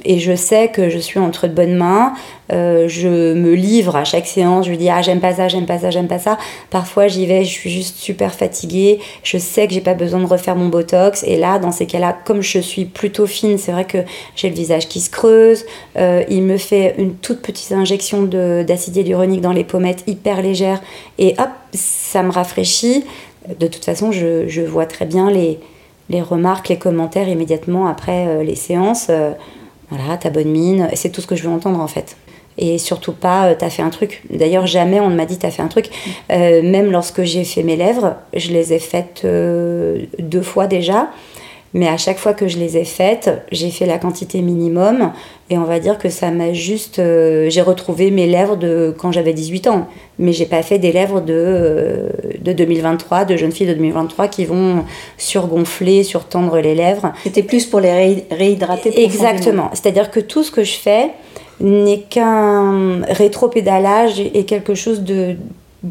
et 0.04 0.18
je 0.18 0.36
sais 0.36 0.70
que 0.70 0.90
je 0.90 0.98
suis 0.98 1.20
entre 1.20 1.48
de 1.48 1.54
bonnes 1.54 1.76
mains. 1.76 2.14
Euh, 2.52 2.88
je 2.88 3.34
me 3.34 3.54
livre 3.54 3.96
à 3.96 4.06
chaque 4.06 4.26
séance, 4.26 4.66
je 4.66 4.72
lui 4.72 4.80
dis 4.80 4.90
Ah, 4.90 5.04
j'aime 5.04 5.20
pas 5.20 5.36
ça, 5.36 5.48
j'aime 5.48 5.68
pas 5.68 5.78
ça, 5.78 5.92
j'aime 5.92 6.08
pas 6.08 6.18
ça. 6.18 6.40
Parfois 6.72 7.08
j'y 7.08 7.28
vais, 7.28 7.44
je 7.46 7.52
suis 7.52 7.70
juste 7.70 7.98
super 7.98 8.34
fatiguée, 8.34 9.00
je 9.22 9.38
sais 9.38 9.68
que 9.68 9.74
j'ai 9.76 9.82
pas 9.82 9.94
besoin 9.94 10.20
de 10.20 10.26
refaire 10.26 10.56
mon 10.56 10.68
botox, 10.68 11.24
et 11.24 11.38
là, 11.38 11.60
dans 11.60 11.72
ces 11.72 11.86
cas-là, 11.86 12.18
comme 12.26 12.42
je 12.42 12.58
suis 12.58 12.86
plutôt 12.86 13.28
fine, 13.28 13.60
c'est 13.60 13.72
vrai 13.72 13.86
que 13.86 14.00
j'ai 14.36 14.50
le 14.50 14.56
visage 14.56 14.88
qui 14.88 15.00
se 15.00 15.12
creuse. 15.12 15.64
il 15.96 16.42
me 16.42 16.58
fait 16.58 16.96
une 16.98 17.14
toute 17.14 17.44
petite 17.44 17.72
injection 17.72 18.24
d'acide 18.24 18.98
hyaluronique 18.98 19.42
dans 19.42 19.54
les 19.54 19.64
pommettes, 19.64 20.04
hyper 20.08 20.42
légère, 20.42 20.82
et 21.20 21.36
hop, 21.38 21.50
ça 21.72 22.24
me 22.24 22.32
rafraîchit. 22.32 23.06
De 23.60 23.68
toute 23.68 23.86
façon, 23.86 24.12
je, 24.12 24.48
je 24.48 24.62
vois 24.62 24.88
très 24.88 25.06
bien 25.06 25.30
les, 25.30 25.60
les 26.12 26.22
remarques, 26.22 26.70
les 26.70 26.78
commentaires 26.78 27.28
immédiatement 27.28 27.88
après 27.88 28.28
euh, 28.28 28.44
les 28.44 28.56
séances. 28.56 29.08
Euh, 29.10 29.32
voilà, 29.90 30.18
ta 30.18 30.30
bonne 30.30 30.50
mine, 30.50 30.90
c'est 30.94 31.10
tout 31.10 31.22
ce 31.22 31.28
que 31.28 31.36
je 31.36 31.44
veux 31.44 31.50
entendre 31.50 31.80
en 31.80 31.88
fait. 31.88 32.18
Et 32.58 32.78
surtout 32.78 33.14
pas, 33.14 33.48
euh, 33.48 33.56
t'as 33.58 33.70
fait 33.70 33.82
un 33.82 33.90
truc. 33.90 34.22
D'ailleurs, 34.30 34.68
jamais 34.68 35.00
on 35.00 35.10
ne 35.10 35.16
m'a 35.16 35.26
dit 35.26 35.38
t'as 35.38 35.52
fait 35.52 35.64
un 35.64 35.70
truc. 35.70 35.90
même 36.30 36.92
lorsque 36.92 37.24
j'ai 37.24 37.46
fait 37.46 37.64
mes 37.64 37.78
lèvres, 37.78 38.16
je 38.36 38.52
les 38.52 38.74
ai 38.74 38.80
faites 38.80 39.26
deux 39.26 40.42
fois 40.42 40.68
déjà. 40.68 41.10
Mais 41.74 41.88
à 41.88 41.96
chaque 41.96 42.18
fois 42.18 42.34
que 42.34 42.50
je 42.50 42.58
les 42.58 42.78
ai 42.78 42.84
faites, 42.84 43.30
j'ai 43.54 43.70
fait 43.70 43.86
la 43.86 43.98
quantité 43.98 44.42
minimum. 44.42 45.14
Et 45.50 45.58
on 45.58 45.64
va 45.64 45.80
dire 45.80 45.98
que 45.98 46.10
ça 46.10 46.30
m'a 46.30 46.52
juste. 46.52 46.98
J'ai 46.98 47.62
retrouvé 47.62 48.12
mes 48.12 48.28
lèvres 48.28 48.58
de 48.58 48.94
quand 48.98 49.14
j'avais 49.14 49.34
18 49.34 49.68
ans. 49.68 49.88
Mais 50.20 50.34
j'ai 50.34 50.46
pas 50.46 50.64
fait 50.64 50.80
des 50.80 50.92
lèvres 50.92 51.22
de, 51.22 52.10
de 52.42 52.54
2023, 52.54 53.26
de 53.26 53.38
jeunes 53.38 53.52
filles 53.52 53.68
de 53.68 53.74
2023 53.74 54.28
qui 54.28 54.46
vont 54.46 54.84
surgonfler, 55.18 56.04
surtendre 56.04 56.60
les 56.60 56.76
lèvres. 56.76 57.14
C'était 57.24 57.44
plus 57.44 57.66
pour 57.66 57.80
les 57.80 58.26
réhydrater 58.32 59.04
Exactement. 59.04 59.70
C'est-à-dire 59.74 60.12
que 60.12 60.20
tout 60.20 60.44
ce 60.44 60.52
que 60.52 60.64
je 60.64 60.74
fais 60.74 61.12
n'est 61.60 62.02
qu'un 62.02 63.02
rétropédalage 63.04 64.20
et 64.20 64.46
quelque 64.46 64.74
chose 64.76 65.02
de 65.02 65.36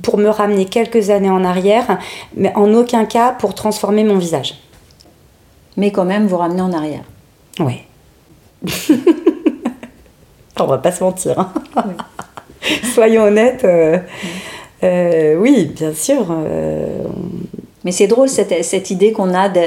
pour 0.02 0.18
me 0.18 0.28
ramener 0.28 0.66
quelques 0.66 1.10
années 1.10 1.30
en 1.30 1.44
arrière, 1.44 1.98
mais 2.36 2.52
en 2.54 2.72
aucun 2.74 3.04
cas 3.06 3.32
pour 3.32 3.54
transformer 3.54 4.04
mon 4.04 4.18
visage. 4.18 4.54
Mais 5.76 5.90
quand 5.90 6.04
même, 6.04 6.26
vous 6.28 6.36
ramener 6.36 6.60
en 6.62 6.72
arrière. 6.72 7.02
Ouais. 7.58 7.84
On 10.60 10.66
va 10.66 10.78
pas 10.78 10.92
se 10.92 11.02
mentir. 11.02 11.38
hein. 11.38 11.52
Soyons 12.94 13.22
honnêtes. 13.24 13.64
euh, 13.64 13.98
euh, 14.82 15.36
oui, 15.36 15.64
bien 15.74 15.94
sûr. 15.94 16.26
euh, 16.30 17.04
Mais 17.84 17.92
c'est 17.92 18.06
drôle 18.06 18.28
cette, 18.28 18.64
cette 18.64 18.90
idée 18.90 19.12
qu'on 19.12 19.34
a 19.34 19.48
de, 19.48 19.60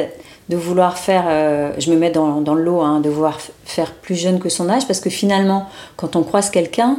de 0.49 0.55
vouloir 0.57 0.97
faire, 0.97 1.25
euh, 1.27 1.71
je 1.77 1.91
me 1.91 1.97
mets 1.97 2.09
dans, 2.11 2.41
dans 2.41 2.55
le 2.55 2.63
lot, 2.63 2.81
hein, 2.81 2.99
de 2.99 3.09
vouloir 3.09 3.39
faire 3.65 3.91
plus 3.93 4.15
jeune 4.15 4.39
que 4.39 4.49
son 4.49 4.69
âge, 4.69 4.85
parce 4.87 4.99
que 4.99 5.09
finalement, 5.09 5.67
quand 5.95 6.15
on 6.15 6.23
croise 6.23 6.49
quelqu'un, 6.49 6.97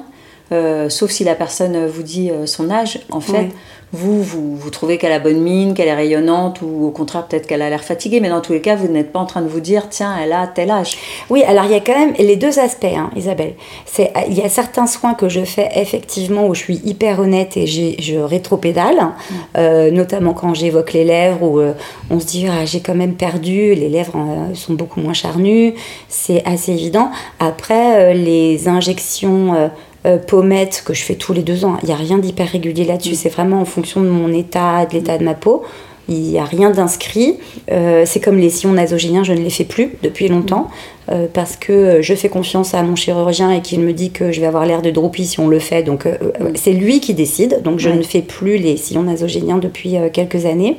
euh, 0.52 0.88
sauf 0.88 1.10
si 1.10 1.24
la 1.24 1.34
personne 1.34 1.86
vous 1.86 2.02
dit 2.02 2.30
son 2.46 2.70
âge, 2.70 3.00
en 3.10 3.20
fait, 3.20 3.32
Oui. 3.38 3.48
Vous, 3.94 4.22
vous, 4.22 4.56
vous 4.56 4.70
trouvez 4.70 4.98
qu'elle 4.98 5.12
a 5.12 5.18
bonne 5.18 5.40
mine, 5.40 5.74
qu'elle 5.74 5.88
est 5.88 5.94
rayonnante, 5.94 6.60
ou 6.62 6.86
au 6.86 6.90
contraire, 6.90 7.26
peut-être 7.26 7.46
qu'elle 7.46 7.62
a 7.62 7.70
l'air 7.70 7.84
fatiguée, 7.84 8.20
mais 8.20 8.28
dans 8.28 8.40
tous 8.40 8.52
les 8.52 8.60
cas, 8.60 8.76
vous 8.76 8.88
n'êtes 8.88 9.12
pas 9.12 9.20
en 9.20 9.26
train 9.26 9.40
de 9.40 9.48
vous 9.48 9.60
dire, 9.60 9.88
tiens, 9.88 10.14
elle 10.22 10.32
a 10.32 10.46
tel 10.46 10.70
âge. 10.70 10.96
Oui, 11.30 11.42
alors 11.44 11.64
il 11.64 11.72
y 11.72 11.76
a 11.76 11.80
quand 11.80 11.98
même 11.98 12.12
les 12.18 12.36
deux 12.36 12.58
aspects, 12.58 12.84
hein, 12.84 13.10
Isabelle. 13.16 13.54
C'est, 13.86 14.12
il 14.28 14.34
y 14.34 14.42
a 14.42 14.48
certains 14.48 14.86
soins 14.86 15.14
que 15.14 15.28
je 15.28 15.44
fais 15.44 15.68
effectivement 15.76 16.46
où 16.46 16.54
je 16.54 16.60
suis 16.60 16.80
hyper 16.84 17.20
honnête 17.20 17.56
et 17.56 17.66
je 17.66 18.18
rétropédale, 18.18 19.12
euh, 19.56 19.90
notamment 19.90 20.32
quand 20.32 20.54
j'évoque 20.54 20.92
les 20.92 21.04
lèvres 21.04 21.42
où 21.42 21.60
euh, 21.60 21.74
on 22.10 22.20
se 22.20 22.26
dit 22.26 22.46
ah, 22.50 22.64
j'ai 22.64 22.80
quand 22.80 22.94
même 22.94 23.14
perdu, 23.14 23.74
les 23.74 23.88
lèvres 23.88 24.16
euh, 24.16 24.54
sont 24.54 24.74
beaucoup 24.74 25.00
moins 25.00 25.12
charnues, 25.12 25.74
c'est 26.08 26.44
assez 26.44 26.72
évident. 26.72 27.10
Après, 27.38 28.12
euh, 28.12 28.12
les 28.14 28.68
injections 28.68 29.70
euh, 30.06 30.18
pommettes 30.18 30.82
que 30.84 30.94
je 30.94 31.02
fais 31.02 31.14
tous 31.14 31.32
les 31.32 31.42
deux 31.42 31.64
ans, 31.64 31.76
il 31.82 31.86
n'y 31.86 31.92
a 31.92 31.96
rien 31.96 32.18
d'hyper 32.18 32.48
régulier 32.48 32.84
là-dessus, 32.84 33.14
c'est 33.14 33.28
vraiment 33.28 33.60
en 33.60 33.64
fonction 33.64 34.02
de 34.02 34.08
mon 34.08 34.32
état, 34.32 34.84
de 34.86 34.94
l'état 34.94 35.18
de 35.18 35.24
ma 35.24 35.34
peau. 35.34 35.62
Il 36.06 36.20
n'y 36.20 36.38
a 36.38 36.44
rien 36.44 36.68
d'inscrit. 36.68 37.38
Euh, 37.72 38.02
c'est 38.04 38.20
comme 38.20 38.36
les 38.36 38.50
sillons 38.50 38.74
nasogéniens, 38.74 39.24
je 39.24 39.32
ne 39.32 39.38
les 39.40 39.48
fais 39.48 39.64
plus 39.64 39.92
depuis 40.02 40.28
longtemps 40.28 40.68
euh, 41.10 41.26
parce 41.32 41.56
que 41.56 42.02
je 42.02 42.14
fais 42.14 42.28
confiance 42.28 42.74
à 42.74 42.82
mon 42.82 42.94
chirurgien 42.94 43.50
et 43.50 43.62
qu'il 43.62 43.80
me 43.80 43.94
dit 43.94 44.10
que 44.10 44.30
je 44.30 44.38
vais 44.38 44.46
avoir 44.46 44.66
l'air 44.66 44.82
de 44.82 44.90
droopy 44.90 45.24
si 45.24 45.40
on 45.40 45.48
le 45.48 45.58
fait. 45.58 45.82
Donc 45.82 46.04
euh, 46.04 46.16
euh, 46.42 46.50
c'est 46.56 46.72
lui 46.74 47.00
qui 47.00 47.14
décide. 47.14 47.62
Donc 47.62 47.78
je 47.78 47.88
Ouais. 47.88 47.96
ne 47.96 48.02
fais 48.02 48.20
plus 48.20 48.58
les 48.58 48.76
sillons 48.76 49.04
nasogéniens 49.04 49.56
depuis 49.56 49.96
quelques 50.12 50.44
années. 50.44 50.76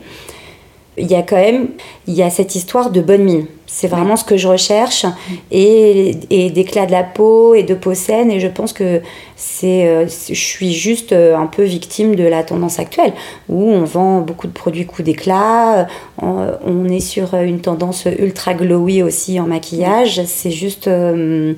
Il 0.98 1.08
y 1.08 1.16
a 1.16 1.22
quand 1.22 1.36
même 1.36 1.70
il 2.08 2.14
y 2.14 2.24
a 2.24 2.30
cette 2.30 2.56
histoire 2.56 2.90
de 2.90 3.02
bonne 3.02 3.24
mine. 3.24 3.46
C'est 3.68 3.88
vraiment 3.88 4.16
ce 4.16 4.24
que 4.24 4.38
je 4.38 4.48
recherche 4.48 5.06
et, 5.52 6.16
et 6.30 6.50
d'éclat 6.50 6.86
de 6.86 6.92
la 6.92 7.04
peau 7.04 7.56
et 7.56 7.64
de 7.64 7.74
peau 7.74 7.94
saine. 7.94 8.32
Et 8.32 8.40
je 8.40 8.48
pense 8.48 8.72
que 8.72 9.02
c'est, 9.36 9.88
euh, 9.88 10.06
je 10.06 10.34
suis 10.34 10.72
juste 10.72 11.12
euh, 11.12 11.36
un 11.36 11.48
peu 11.48 11.64
victime 11.64 12.16
de 12.16 12.24
la 12.24 12.44
tendance 12.44 12.80
actuelle 12.80 13.12
où 13.50 13.70
on 13.70 13.84
vend 13.84 14.22
beaucoup 14.22 14.48
de 14.48 14.54
produits 14.54 14.86
coup 14.86 15.04
d'éclat. 15.04 15.88
On, 16.22 16.48
on 16.66 16.86
est 16.86 17.02
sur 17.02 17.34
une 17.34 17.60
tendance 17.60 18.08
ultra 18.18 18.54
glowy 18.54 19.04
aussi 19.04 19.40
en 19.40 19.48
maquillage. 19.48 20.24
C'est 20.26 20.52
juste, 20.52 20.88
euh, 20.88 21.54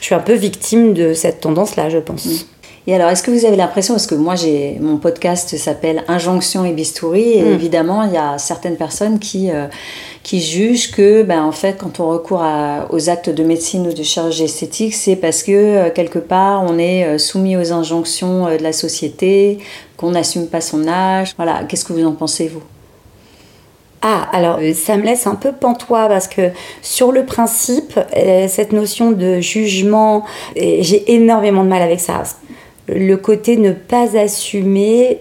je 0.00 0.04
suis 0.04 0.14
un 0.16 0.20
peu 0.20 0.34
victime 0.34 0.94
de 0.94 1.12
cette 1.12 1.40
tendance-là, 1.40 1.90
je 1.90 1.98
pense. 1.98 2.46
Et 2.88 2.94
alors, 2.96 3.10
est-ce 3.10 3.22
que 3.22 3.30
vous 3.30 3.44
avez 3.44 3.54
l'impression, 3.54 3.94
parce 3.94 4.08
que 4.08 4.16
moi, 4.16 4.34
j'ai 4.34 4.76
mon 4.80 4.96
podcast 4.96 5.56
s'appelle 5.56 6.02
Injonction 6.08 6.64
et 6.64 6.72
Bistouri, 6.72 7.34
et 7.38 7.42
Mm. 7.42 7.52
évidemment, 7.52 8.02
il 8.02 8.12
y 8.12 8.16
a 8.16 8.38
certaines 8.38 8.74
personnes 8.76 9.20
qui, 9.20 9.52
euh, 9.52 9.66
qui 10.24 10.40
jugent 10.40 10.90
que, 10.90 11.22
ben, 11.22 11.44
en 11.44 11.52
fait, 11.52 11.76
quand 11.78 12.00
on 12.00 12.08
recourt 12.08 12.42
à- 12.42 12.88
aux 12.90 13.08
actes 13.08 13.30
de 13.30 13.44
médecine 13.44 13.86
ou 13.86 13.92
de 13.92 14.02
chirurgie 14.02 14.44
esthétique, 14.44 14.94
c'est 14.94 15.14
parce 15.14 15.44
que, 15.44 15.52
euh, 15.52 15.90
quelque 15.90 16.18
part, 16.18 16.64
on 16.68 16.76
est 16.76 17.04
euh, 17.04 17.18
soumis 17.18 17.56
aux 17.56 17.72
injonctions 17.72 18.46
de 18.46 18.60
la 18.62 18.72
société, 18.72 19.58
qu'on 19.96 20.10
n'assume 20.10 20.48
pas 20.48 20.60
son 20.60 20.88
âge. 20.88 21.34
Voilà, 21.36 21.62
qu'est-ce 21.68 21.84
que 21.84 21.92
vous 21.92 22.04
en 22.04 22.12
pensez, 22.14 22.48
vous? 22.48 22.62
Ah, 24.04 24.26
alors 24.32 24.58
ça 24.74 24.96
me 24.96 25.04
laisse 25.04 25.28
un 25.28 25.36
peu 25.36 25.52
pantois 25.52 26.08
parce 26.08 26.26
que 26.26 26.50
sur 26.82 27.12
le 27.12 27.24
principe, 27.24 27.92
cette 28.48 28.72
notion 28.72 29.12
de 29.12 29.38
jugement, 29.38 30.24
j'ai 30.56 31.12
énormément 31.14 31.62
de 31.62 31.68
mal 31.68 31.82
avec 31.82 32.00
ça. 32.00 32.20
Le 32.88 33.16
côté 33.16 33.56
ne 33.56 33.72
pas 33.72 34.16
assumer, 34.16 35.18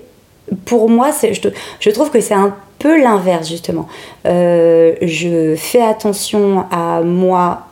pour 0.66 0.90
moi, 0.90 1.12
je, 1.22 1.50
je 1.80 1.90
trouve 1.90 2.10
que 2.10 2.22
c'est 2.22 2.34
un 2.34 2.56
peu 2.80 3.02
l'inverse 3.02 3.48
justement. 3.48 3.88
Euh, 4.26 4.96
je 5.02 5.56
fais 5.56 5.82
attention 5.82 6.66
à 6.72 7.02
moi 7.02 7.68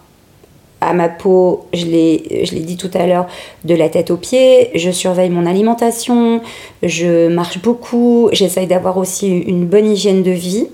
à 0.81 0.93
ma 0.93 1.09
peau, 1.09 1.65
je 1.73 1.85
l'ai, 1.85 2.61
dit 2.61 2.77
tout 2.77 2.89
à 2.93 3.05
l'heure, 3.05 3.27
de 3.65 3.75
la 3.75 3.89
tête 3.89 4.11
aux 4.11 4.17
pieds, 4.17 4.69
je 4.75 4.91
surveille 4.91 5.29
mon 5.29 5.45
alimentation, 5.45 6.41
je 6.83 7.27
marche 7.27 7.61
beaucoup, 7.61 8.29
j'essaye 8.31 8.65
d'avoir 8.65 8.97
aussi 8.97 9.27
une 9.27 9.65
bonne 9.65 9.91
hygiène 9.91 10.23
de 10.23 10.31
vie. 10.31 10.67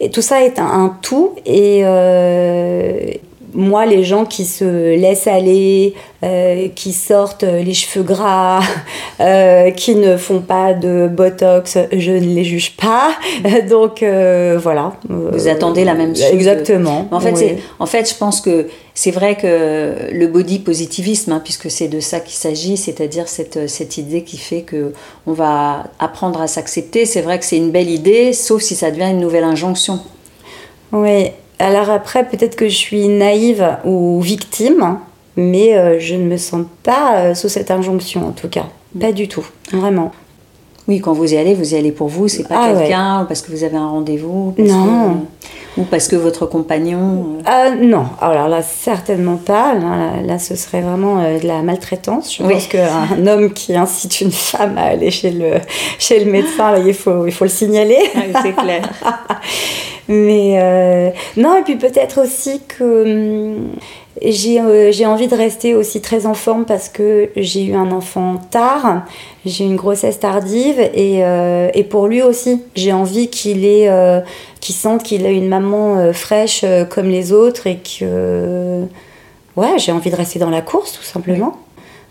Et 0.00 0.10
tout 0.10 0.22
ça 0.22 0.42
est 0.42 0.58
un, 0.58 0.66
un 0.66 0.98
tout. 1.00 1.34
Et 1.46 1.80
euh, 1.84 3.12
moi, 3.54 3.86
les 3.86 4.04
gens 4.04 4.24
qui 4.24 4.44
se 4.44 4.94
laissent 4.94 5.26
aller, 5.26 5.94
euh, 6.22 6.68
qui 6.74 6.92
sortent 6.92 7.44
les 7.44 7.74
cheveux 7.74 8.04
gras, 8.04 8.60
euh, 9.20 9.70
qui 9.70 9.94
ne 9.94 10.16
font 10.16 10.40
pas 10.40 10.74
de 10.74 11.08
botox, 11.08 11.78
je 11.92 12.12
ne 12.12 12.34
les 12.34 12.44
juge 12.44 12.76
pas. 12.76 13.12
Donc 13.70 14.02
euh, 14.02 14.58
voilà. 14.62 14.92
Vous 15.08 15.48
attendez 15.48 15.84
la 15.84 15.94
même 15.94 16.14
chose. 16.14 16.26
Exactement. 16.32 17.08
En 17.10 17.20
fait, 17.20 17.32
oui. 17.32 17.38
c'est, 17.38 17.58
en 17.78 17.86
fait, 17.86 18.08
je 18.08 18.14
pense 18.14 18.40
que 18.40 18.68
c'est 18.94 19.10
vrai 19.10 19.36
que 19.36 20.12
le 20.12 20.26
body 20.26 20.58
positivisme, 20.58 21.32
hein, 21.32 21.40
puisque 21.42 21.70
c'est 21.70 21.88
de 21.88 22.00
ça 22.00 22.20
qu'il 22.20 22.36
s'agit, 22.36 22.76
c'est-à-dire 22.76 23.28
cette, 23.28 23.68
cette 23.68 23.96
idée 23.98 24.22
qui 24.22 24.36
fait 24.36 24.62
que 24.62 24.92
on 25.26 25.32
va 25.32 25.84
apprendre 25.98 26.40
à 26.40 26.46
s'accepter, 26.46 27.06
c'est 27.06 27.22
vrai 27.22 27.38
que 27.38 27.44
c'est 27.44 27.56
une 27.56 27.70
belle 27.70 27.90
idée, 27.90 28.32
sauf 28.32 28.62
si 28.62 28.74
ça 28.74 28.90
devient 28.90 29.10
une 29.10 29.20
nouvelle 29.20 29.44
injonction. 29.44 30.00
Oui, 30.92 31.30
alors 31.60 31.90
après, 31.90 32.24
peut-être 32.24 32.56
que 32.56 32.68
je 32.68 32.74
suis 32.76 33.06
naïve 33.08 33.66
ou 33.84 34.20
victime, 34.20 34.98
mais 35.36 35.76
euh, 35.76 35.98
je 36.00 36.14
ne 36.16 36.24
me 36.24 36.36
sens 36.36 36.64
pas 36.82 37.16
euh, 37.16 37.34
sous 37.34 37.48
cette 37.48 37.70
injonction 37.70 38.26
en 38.28 38.32
tout 38.32 38.48
cas. 38.48 38.66
Pas 39.00 39.12
du 39.12 39.28
tout, 39.28 39.46
vraiment. 39.72 40.10
Oui, 40.88 41.00
quand 41.00 41.12
vous 41.12 41.32
y 41.34 41.36
allez, 41.36 41.54
vous 41.54 41.74
y 41.74 41.76
allez 41.78 41.92
pour 41.92 42.08
vous, 42.08 42.26
c'est 42.26 42.48
pas 42.48 42.56
Ah 42.64 42.72
quelqu'un, 42.74 43.22
ou 43.22 43.26
parce 43.26 43.42
que 43.42 43.52
vous 43.52 43.62
avez 43.62 43.76
un 43.76 43.86
rendez-vous, 43.88 44.54
Non. 44.58 45.14
que- 45.76 45.80
ou 45.80 45.84
parce 45.84 46.08
que 46.08 46.16
votre 46.16 46.46
compagnon. 46.46 47.36
euh, 47.38 47.42
Ah 47.46 47.70
non, 47.70 48.06
alors 48.20 48.48
là, 48.48 48.60
certainement 48.60 49.36
pas. 49.36 49.74
Là, 50.26 50.40
ce 50.40 50.56
serait 50.56 50.80
vraiment 50.80 51.20
euh, 51.22 51.38
de 51.38 51.46
la 51.46 51.62
maltraitance. 51.62 52.34
Je 52.36 52.42
Oui. 52.42 52.54
pense 52.54 52.66
qu'un 52.66 53.24
homme 53.28 53.52
qui 53.52 53.76
incite 53.76 54.20
une 54.20 54.32
femme 54.32 54.76
à 54.78 54.86
aller 54.86 55.12
chez 55.12 55.30
le, 55.30 55.52
chez 56.00 56.24
le 56.24 56.28
médecin, 56.32 56.72
là, 56.72 56.80
il, 56.84 56.92
faut, 56.94 57.24
il 57.24 57.32
faut 57.32 57.44
le 57.44 57.50
signaler. 57.50 58.00
c'est 58.42 58.56
clair. 58.56 58.82
Mais 60.10 60.58
euh, 60.60 61.10
non, 61.36 61.56
et 61.56 61.62
puis 61.62 61.76
peut-être 61.76 62.20
aussi 62.20 62.60
que 62.66 63.04
hum, 63.04 63.70
j'ai 64.20 64.60
euh, 64.60 64.90
j'ai 64.90 65.06
envie 65.06 65.28
de 65.28 65.36
rester 65.36 65.76
aussi 65.76 66.00
très 66.00 66.26
en 66.26 66.34
forme 66.34 66.64
parce 66.64 66.88
que 66.88 67.30
j'ai 67.36 67.64
eu 67.64 67.74
un 67.74 67.92
enfant 67.92 68.38
tard, 68.50 69.04
j'ai 69.46 69.62
eu 69.62 69.68
une 69.68 69.76
grossesse 69.76 70.18
tardive 70.18 70.80
et, 70.80 71.24
euh, 71.24 71.70
et 71.74 71.84
pour 71.84 72.08
lui 72.08 72.22
aussi, 72.22 72.60
j'ai 72.74 72.92
envie 72.92 73.28
qu'il 73.28 73.64
ait, 73.64 73.88
euh, 73.88 74.20
qu'il 74.60 74.74
sente 74.74 75.04
qu'il 75.04 75.24
a 75.26 75.30
une 75.30 75.48
maman 75.48 76.12
fraîche 76.12 76.64
comme 76.90 77.08
les 77.08 77.32
autres 77.32 77.68
et 77.68 77.78
que 77.78 78.82
ouais, 79.54 79.78
j'ai 79.78 79.92
envie 79.92 80.10
de 80.10 80.16
rester 80.16 80.40
dans 80.40 80.50
la 80.50 80.60
course 80.60 80.92
tout 80.92 81.04
simplement. 81.04 81.56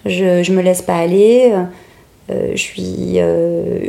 Je, 0.05 0.41
je 0.41 0.53
me 0.53 0.61
laisse 0.61 0.81
pas 0.81 0.95
aller. 0.95 1.51
je 2.29 2.55
suis 2.55 3.19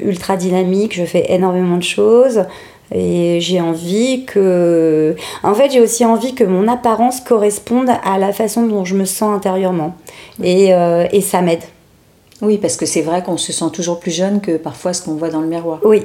ultra 0.03 0.37
dynamique, 0.37 0.97
je 0.97 1.05
fais 1.05 1.33
énormément 1.33 1.77
de 1.77 1.85
choses. 1.85 2.43
Et 2.93 3.39
j'ai 3.41 3.61
envie 3.61 4.25
que. 4.25 5.15
En 5.43 5.55
fait, 5.55 5.71
j'ai 5.71 5.81
aussi 5.81 6.05
envie 6.05 6.35
que 6.35 6.45
mon 6.45 6.67
apparence 6.69 7.21
corresponde 7.21 7.89
à 8.05 8.19
la 8.19 8.33
façon 8.33 8.67
dont 8.67 8.85
je 8.85 8.95
me 8.97 9.05
sens 9.05 9.35
intérieurement. 9.37 9.95
Et, 10.43 10.75
euh, 10.75 11.07
et 11.13 11.21
ça 11.21 11.41
m'aide. 11.41 11.63
Oui, 12.43 12.59
parce 12.59 12.77
que 12.77 12.87
c'est 12.87 13.03
vrai 13.03 13.23
qu'on 13.23 13.37
se 13.37 13.53
sent 13.53 13.67
toujours 13.73 14.01
plus 14.01 14.11
jeune 14.11 14.41
que 14.41 14.57
parfois 14.57 14.93
ce 14.93 15.03
qu'on 15.03 15.15
voit 15.15 15.29
dans 15.29 15.41
le 15.43 15.47
miroir. 15.47 15.79
Oui, 15.85 16.03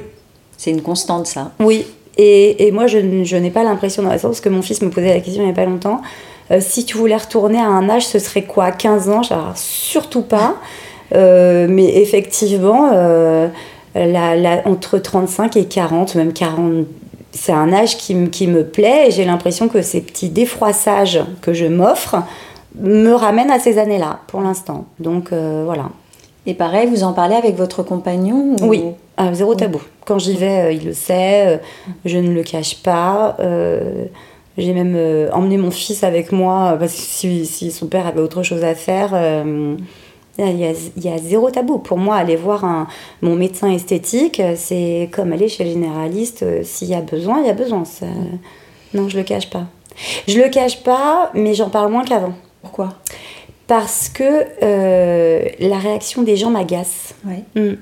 C'est 0.56 0.70
une 0.70 0.82
constante, 0.82 1.26
ça. 1.26 1.52
oui. 1.60 1.86
Et, 2.18 2.66
et 2.66 2.72
moi, 2.72 2.86
je, 2.86 2.98
je 3.24 3.36
n'ai 3.36 3.50
pas 3.50 3.62
l'impression 3.62 4.02
dans 4.02 4.08
la 4.08 4.18
parce 4.18 4.40
que 4.40 4.48
mon 4.48 4.62
fils 4.62 4.80
me 4.80 4.88
posait 4.88 5.12
la 5.12 5.20
question 5.20 5.42
il 5.42 5.46
n'y 5.46 5.52
a 5.52 5.54
pas 5.54 5.66
longtemps. 5.66 6.00
euh, 6.50 6.60
si 6.62 6.86
tu 6.86 6.96
voulais 6.96 7.16
retourner 7.16 7.58
à 7.58 7.66
un 7.66 7.90
âge, 7.90 8.06
ce 8.06 8.18
serait 8.18 8.44
quoi? 8.44 8.70
15 8.70 9.10
ans? 9.10 9.20
Alors, 9.30 9.52
surtout 9.56 10.22
pas. 10.22 10.54
Euh, 11.14 11.68
mais 11.70 12.00
effectivement, 12.02 12.90
la- 14.04 14.36
la- 14.36 14.66
entre 14.68 14.98
35 14.98 15.56
et 15.56 15.64
40, 15.64 16.14
même 16.16 16.32
40, 16.32 16.86
c'est 17.32 17.52
un 17.52 17.72
âge 17.72 17.96
qui, 17.96 18.12
m- 18.12 18.30
qui 18.30 18.46
me 18.46 18.64
plaît 18.64 19.08
et 19.08 19.10
j'ai 19.10 19.24
l'impression 19.24 19.68
que 19.68 19.80
ces 19.82 20.00
petits 20.02 20.28
défroissages 20.28 21.20
que 21.40 21.52
je 21.54 21.66
m'offre 21.66 22.16
me 22.78 23.12
ramènent 23.12 23.50
à 23.50 23.58
ces 23.58 23.78
années-là 23.78 24.20
pour 24.26 24.40
l'instant. 24.42 24.84
Donc 25.00 25.32
euh, 25.32 25.62
voilà. 25.64 25.84
Et 26.46 26.54
pareil, 26.54 26.88
vous 26.88 27.02
en 27.04 27.12
parlez 27.12 27.34
avec 27.34 27.56
votre 27.56 27.82
compagnon 27.82 28.56
ou- 28.60 28.66
Oui, 28.66 28.82
ah, 29.16 29.32
zéro 29.32 29.54
tabou. 29.54 29.80
Quand 30.04 30.18
j'y 30.18 30.36
vais, 30.36 30.60
euh, 30.66 30.72
il 30.72 30.84
le 30.84 30.92
sait, 30.92 31.46
euh, 31.46 31.56
je 32.04 32.18
ne 32.18 32.32
le 32.32 32.42
cache 32.42 32.82
pas. 32.82 33.36
euh, 33.40 34.04
J'ai 34.58 34.72
même 34.72 34.94
euh, 34.96 35.28
emmené 35.32 35.58
mon 35.58 35.70
fils 35.70 36.02
avec 36.04 36.32
moi 36.32 36.72
euh, 36.72 36.76
parce 36.76 36.92
que 36.94 37.00
si, 37.00 37.44
si 37.44 37.70
son 37.70 37.86
père 37.88 38.06
avait 38.06 38.20
autre 38.20 38.42
chose 38.42 38.64
à 38.64 38.74
faire, 38.74 39.10
euh, 39.12 39.76
Il 40.38 40.58
y, 40.58 40.64
a, 40.64 40.72
il 40.96 41.04
y, 41.04 41.08
a, 41.08 41.16
zéro 41.16 41.50
tabou. 41.50 41.78
Pour 41.78 41.96
moi, 41.96 42.16
aller 42.16 42.36
voir 42.36 42.64
un, 42.64 42.86
mon 43.22 43.36
médecin 43.36 43.70
esthétique, 43.70 44.42
c'est 44.56 45.08
comme 45.12 45.32
aller 45.32 45.48
chez 45.48 45.64
le 45.64 45.70
généraliste. 45.70 46.44
S'il 46.62 46.88
y 46.88 46.94
a 46.94 47.00
besoin, 47.00 47.40
il 47.40 47.46
y 47.46 47.50
a 47.50 47.54
besoin. 47.54 47.84
Ça... 47.86 48.06
Non, 48.92 49.08
je 49.08 49.16
le 49.16 49.24
cache 49.24 49.48
pas. 49.48 49.64
Je 50.28 50.38
le 50.38 50.48
cache 50.48 50.82
pas, 50.82 51.30
mais 51.34 51.54
j'en 51.54 51.70
parle 51.70 51.90
moins 51.90 52.04
qu'avant. 52.04 52.34
Pourquoi? 52.62 52.90
Parce 53.66 54.08
que 54.08 54.46
euh, 54.62 55.44
la 55.58 55.78
réaction 55.78 56.22
des 56.22 56.36
gens 56.36 56.50
m'agace. 56.50 57.14
Ouais. 57.24 57.42
Mm. 57.60 57.76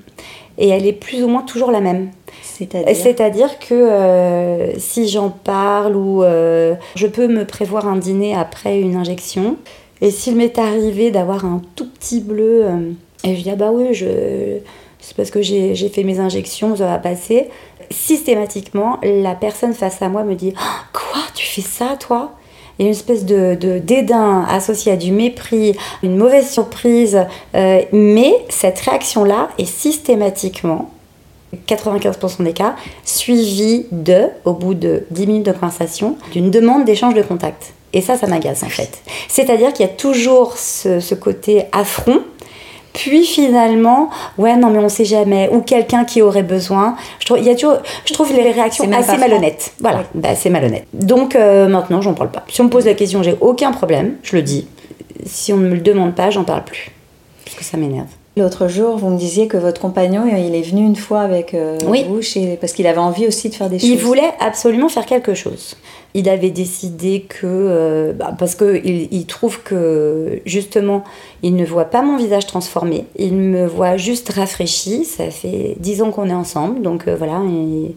Et 0.57 0.69
elle 0.69 0.85
est 0.85 0.93
plus 0.93 1.23
ou 1.23 1.27
moins 1.27 1.41
toujours 1.41 1.71
la 1.71 1.81
même. 1.81 2.11
C'est-à-dire? 2.41 2.95
C'est-à-dire 2.95 3.59
que 3.59 3.73
euh, 3.73 4.79
si 4.79 5.09
j'en 5.09 5.29
parle 5.29 5.95
ou 5.95 6.23
euh, 6.23 6.75
je 6.95 7.07
peux 7.07 7.27
me 7.27 7.45
prévoir 7.45 7.87
un 7.87 7.97
dîner 7.97 8.35
après 8.35 8.79
une 8.79 8.95
injection, 8.95 9.57
et 10.01 10.11
s'il 10.11 10.35
m'est 10.35 10.57
arrivé 10.57 11.11
d'avoir 11.11 11.45
un 11.45 11.61
tout 11.75 11.89
petit 11.89 12.21
bleu, 12.21 12.65
euh, 12.65 12.91
et 13.23 13.35
je 13.35 13.43
dis 13.43 13.49
ah 13.49 13.55
bah 13.55 13.71
oui, 13.73 13.87
c'est 13.93 15.15
parce 15.15 15.31
que 15.31 15.41
j'ai 15.41 15.89
fait 15.89 16.03
mes 16.03 16.19
injections, 16.19 16.75
ça 16.75 16.85
va 16.87 16.97
passer. 16.97 17.49
Systématiquement, 17.91 18.99
la 19.03 19.35
personne 19.35 19.73
face 19.73 20.01
à 20.01 20.09
moi 20.09 20.23
me 20.23 20.35
dit 20.35 20.53
Ah, 20.57 20.85
Quoi 20.93 21.21
Tu 21.33 21.45
fais 21.45 21.61
ça 21.61 21.95
toi? 21.99 22.33
Il 22.77 22.83
y 22.83 22.85
a 22.85 22.87
une 22.87 22.95
espèce 22.95 23.23
de, 23.25 23.55
de 23.55 23.79
dédain 23.79 24.45
associé 24.49 24.91
à 24.91 24.97
du 24.97 25.11
mépris, 25.11 25.77
une 26.03 26.17
mauvaise 26.17 26.49
surprise, 26.49 27.25
euh, 27.55 27.81
mais 27.93 28.33
cette 28.49 28.79
réaction-là 28.79 29.47
est 29.57 29.65
systématiquement 29.65 30.91
95% 31.67 32.43
des 32.43 32.51
cas, 32.51 32.75
suivie 33.05 33.85
de, 33.91 34.23
au 34.43 34.53
bout 34.53 34.73
de 34.73 35.05
10 35.11 35.27
minutes 35.27 35.45
de 35.45 35.51
conversation, 35.53 36.17
d'une 36.33 36.51
demande 36.51 36.83
d'échange 36.83 37.13
de 37.13 37.21
contact. 37.21 37.74
Et 37.95 38.01
ça, 38.01 38.17
ça 38.17 38.27
m'agace 38.27 38.61
en 38.61 38.69
fait. 38.69 39.01
C'est-à-dire 39.27 39.73
qu'il 39.73 39.85
y 39.85 39.89
a 39.89 39.91
toujours 39.91 40.57
ce, 40.57 40.99
ce 40.99 41.15
côté 41.15 41.63
affront 41.71 42.21
puis 42.95 43.25
finalement, 43.25 44.09
ouais, 44.37 44.55
non, 44.55 44.69
mais 44.69 44.79
on 44.79 44.87
sait 44.87 45.03
jamais, 45.03 45.49
ou 45.51 45.59
quelqu'un 45.59 46.05
qui 46.05 46.21
aurait 46.21 46.43
besoin. 46.43 46.95
Je 47.19 47.25
trouve, 47.25 47.39
il 47.39 47.43
y 47.43 47.49
a 47.49 47.55
toujours, 47.55 47.79
je 48.05 48.13
trouve 48.13 48.31
les 48.31 48.51
réactions 48.51 48.89
assez 48.89 49.17
malhonnêtes. 49.17 49.73
Voilà, 49.81 50.03
bah, 50.15 50.33
c'est 50.33 50.49
malhonnête. 50.49 50.87
Donc 50.93 51.35
euh, 51.35 51.67
maintenant, 51.67 52.01
j'en 52.01 52.13
parle 52.13 52.31
pas. 52.31 52.45
Si 52.47 52.61
on 52.61 52.63
me 52.63 52.69
pose 52.69 52.85
la 52.85 52.93
question, 52.93 53.21
j'ai 53.21 53.35
aucun 53.41 53.73
problème, 53.73 54.15
je 54.23 54.37
le 54.37 54.41
dis. 54.41 54.67
Si 55.25 55.51
on 55.51 55.57
ne 55.57 55.67
me 55.67 55.75
le 55.75 55.81
demande 55.81 56.15
pas, 56.15 56.29
j'en 56.29 56.45
parle 56.45 56.63
plus. 56.63 56.89
Parce 57.43 57.57
que 57.57 57.65
ça 57.65 57.75
m'énerve. 57.75 58.07
L'autre 58.37 58.67
jour, 58.67 58.97
vous 58.97 59.09
me 59.09 59.17
disiez 59.17 59.47
que 59.47 59.55
votre 59.55 59.79
compagnon, 59.79 60.25
il 60.27 60.55
est 60.55 60.61
venu 60.61 60.85
une 60.85 60.97
fois 60.97 61.21
avec 61.21 61.53
euh, 61.53 61.77
oui. 61.87 62.05
vous, 62.09 62.21
chez... 62.21 62.57
parce 62.59 62.73
qu'il 62.73 62.85
avait 62.85 62.97
envie 62.97 63.25
aussi 63.27 63.49
de 63.49 63.55
faire 63.55 63.69
des 63.69 63.79
choses. 63.79 63.87
Il 63.87 63.97
voulait 63.97 64.33
absolument 64.41 64.89
faire 64.89 65.05
quelque 65.05 65.33
chose. 65.33 65.77
Il 66.13 66.27
avait 66.27 66.49
décidé 66.49 67.21
que, 67.21 67.45
euh, 67.45 68.11
bah, 68.11 68.35
parce 68.37 68.55
qu'il 68.55 69.07
il 69.09 69.25
trouve 69.25 69.61
que 69.63 70.41
justement, 70.45 71.05
il 71.43 71.55
ne 71.55 71.63
voit 71.63 71.85
pas 71.85 72.01
mon 72.01 72.17
visage 72.17 72.45
transformé, 72.45 73.05
il 73.17 73.35
me 73.35 73.65
voit 73.67 73.95
juste 73.95 74.29
rafraîchi. 74.33 75.05
Ça 75.05 75.29
fait 75.29 75.77
dix 75.79 76.01
ans 76.01 76.11
qu'on 76.11 76.29
est 76.29 76.33
ensemble, 76.33 76.81
donc 76.81 77.07
euh, 77.07 77.15
voilà. 77.15 77.41
Il, 77.45 77.95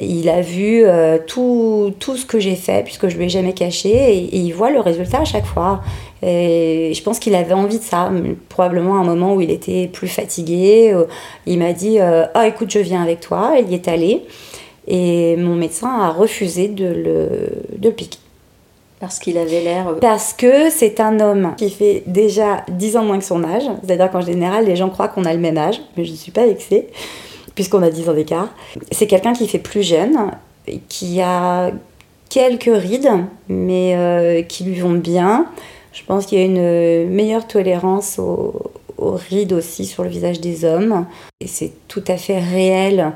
il 0.00 0.28
a 0.28 0.40
vu 0.40 0.84
euh, 0.84 1.18
tout, 1.26 1.92
tout, 1.98 2.16
ce 2.16 2.24
que 2.24 2.38
j'ai 2.38 2.54
fait, 2.54 2.84
puisque 2.84 3.08
je 3.08 3.14
ne 3.14 3.18
lui 3.18 3.26
ai 3.26 3.28
jamais 3.28 3.52
caché, 3.52 3.88
et, 3.88 4.24
et, 4.24 4.38
il 4.38 4.52
voit 4.52 4.70
le 4.70 4.80
résultat 4.80 5.20
à 5.20 5.24
chaque 5.24 5.46
fois. 5.46 5.80
Et 6.22 6.92
je 6.94 7.02
pense 7.02 7.18
qu'il 7.18 7.34
avait 7.34 7.54
envie 7.54 7.78
de 7.78 7.84
ça, 7.84 8.10
probablement 8.48 8.96
à 8.96 9.00
un 9.00 9.04
moment 9.04 9.34
où 9.34 9.40
il 9.40 9.50
était 9.50 9.88
plus 9.92 10.08
fatigué. 10.08 10.94
Il 11.46 11.58
m'a 11.58 11.72
dit 11.72 11.98
Ah, 12.00 12.48
écoute, 12.48 12.70
je 12.70 12.80
viens 12.80 13.02
avec 13.02 13.20
toi. 13.20 13.52
Il 13.60 13.70
y 13.70 13.74
est 13.74 13.88
allé. 13.88 14.22
Et 14.88 15.36
mon 15.36 15.54
médecin 15.54 15.90
a 16.00 16.10
refusé 16.10 16.66
de 16.66 16.86
le, 16.86 17.28
de 17.76 17.88
le 17.88 17.94
piquer. 17.94 18.18
Parce 19.00 19.20
qu'il 19.20 19.38
avait 19.38 19.60
l'air. 19.60 19.94
Parce 20.00 20.32
que 20.32 20.70
c'est 20.70 20.98
un 20.98 21.20
homme 21.20 21.54
qui 21.56 21.70
fait 21.70 22.02
déjà 22.06 22.64
10 22.68 22.96
ans 22.96 23.04
moins 23.04 23.18
que 23.18 23.24
son 23.24 23.44
âge. 23.44 23.62
C'est-à-dire 23.84 24.10
qu'en 24.10 24.22
général, 24.22 24.64
les 24.64 24.74
gens 24.74 24.88
croient 24.88 25.08
qu'on 25.08 25.24
a 25.24 25.32
le 25.32 25.38
même 25.38 25.56
âge, 25.56 25.80
mais 25.96 26.04
je 26.04 26.10
ne 26.10 26.16
suis 26.16 26.32
pas 26.32 26.46
vexée 26.46 26.88
puisqu'on 27.58 27.82
a 27.82 27.90
10 27.90 28.08
ans 28.08 28.14
d'écart. 28.14 28.50
C'est 28.92 29.08
quelqu'un 29.08 29.32
qui 29.32 29.48
fait 29.48 29.58
plus 29.58 29.82
jeune, 29.82 30.30
qui 30.88 31.20
a 31.20 31.72
quelques 32.28 32.70
rides, 32.72 33.10
mais 33.48 33.96
euh, 33.96 34.42
qui 34.42 34.62
lui 34.62 34.78
vont 34.78 34.92
bien. 34.92 35.46
Je 35.98 36.04
pense 36.04 36.26
qu'il 36.26 36.38
y 36.38 36.42
a 36.42 36.44
une 36.44 37.10
meilleure 37.10 37.48
tolérance 37.48 38.20
aux, 38.20 38.72
rides 38.98 39.52
aussi 39.52 39.84
sur 39.84 40.04
le 40.04 40.08
visage 40.08 40.40
des 40.40 40.64
hommes. 40.64 41.06
Et 41.40 41.48
c'est 41.48 41.72
tout 41.88 42.04
à 42.06 42.16
fait 42.16 42.38
réel 42.38 43.12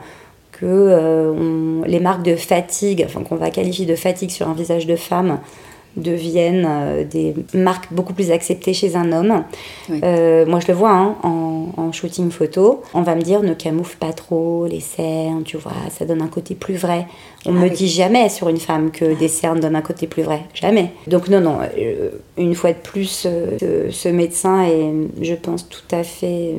que 0.50 0.66
euh, 0.66 1.82
les 1.86 2.00
marques 2.00 2.24
de 2.24 2.34
fatigue, 2.34 3.04
enfin 3.06 3.22
qu'on 3.22 3.36
va 3.36 3.50
qualifier 3.50 3.86
de 3.86 3.94
fatigue 3.94 4.30
sur 4.30 4.48
un 4.48 4.54
visage 4.54 4.86
de 4.86 4.96
femme, 4.96 5.38
deviennent 5.96 6.66
euh, 6.68 7.04
des 7.04 7.34
marques 7.54 7.92
beaucoup 7.92 8.14
plus 8.14 8.30
acceptées 8.30 8.72
chez 8.72 8.96
un 8.96 9.12
homme. 9.12 9.44
Oui. 9.88 10.00
Euh, 10.02 10.46
moi, 10.46 10.60
je 10.60 10.68
le 10.68 10.74
vois 10.74 10.92
hein, 10.92 11.16
en, 11.22 11.68
en, 11.76 11.92
shooting 11.92 12.30
photo. 12.30 12.82
On 12.94 13.02
va 13.02 13.14
me 13.14 13.22
dire 13.22 13.42
ne 13.42 13.54
camoufle 13.54 13.96
pas 13.98 14.12
trop 14.12 14.66
les 14.66 14.80
cernes, 14.80 15.42
tu 15.44 15.56
vois, 15.56 15.72
ça 15.90 16.04
donne 16.04 16.22
un 16.22 16.28
côté 16.28 16.54
plus 16.54 16.74
vrai. 16.74 17.06
On 17.44 17.56
ah, 17.56 17.58
me 17.58 17.68
oui. 17.68 17.70
dit 17.70 17.88
jamais 17.88 18.28
sur 18.28 18.48
une 18.48 18.58
femme 18.58 18.90
que 18.90 19.18
des 19.18 19.28
cernes 19.28 19.60
donnent 19.60 19.76
un 19.76 19.82
côté 19.82 20.06
plus 20.06 20.22
vrai. 20.22 20.42
Jamais. 20.54 20.92
Donc, 21.06 21.28
non, 21.28 21.40
non, 21.40 21.58
euh, 21.78 22.10
une 22.38 22.54
fois 22.54 22.72
de 22.72 22.78
plus, 22.78 23.06
ce, 23.06 23.88
ce, 23.90 24.08
médecin 24.08 24.64
est, 24.64 24.92
je 25.20 25.34
pense, 25.34 25.68
tout 25.68 25.94
à 25.94 26.02
fait 26.04 26.54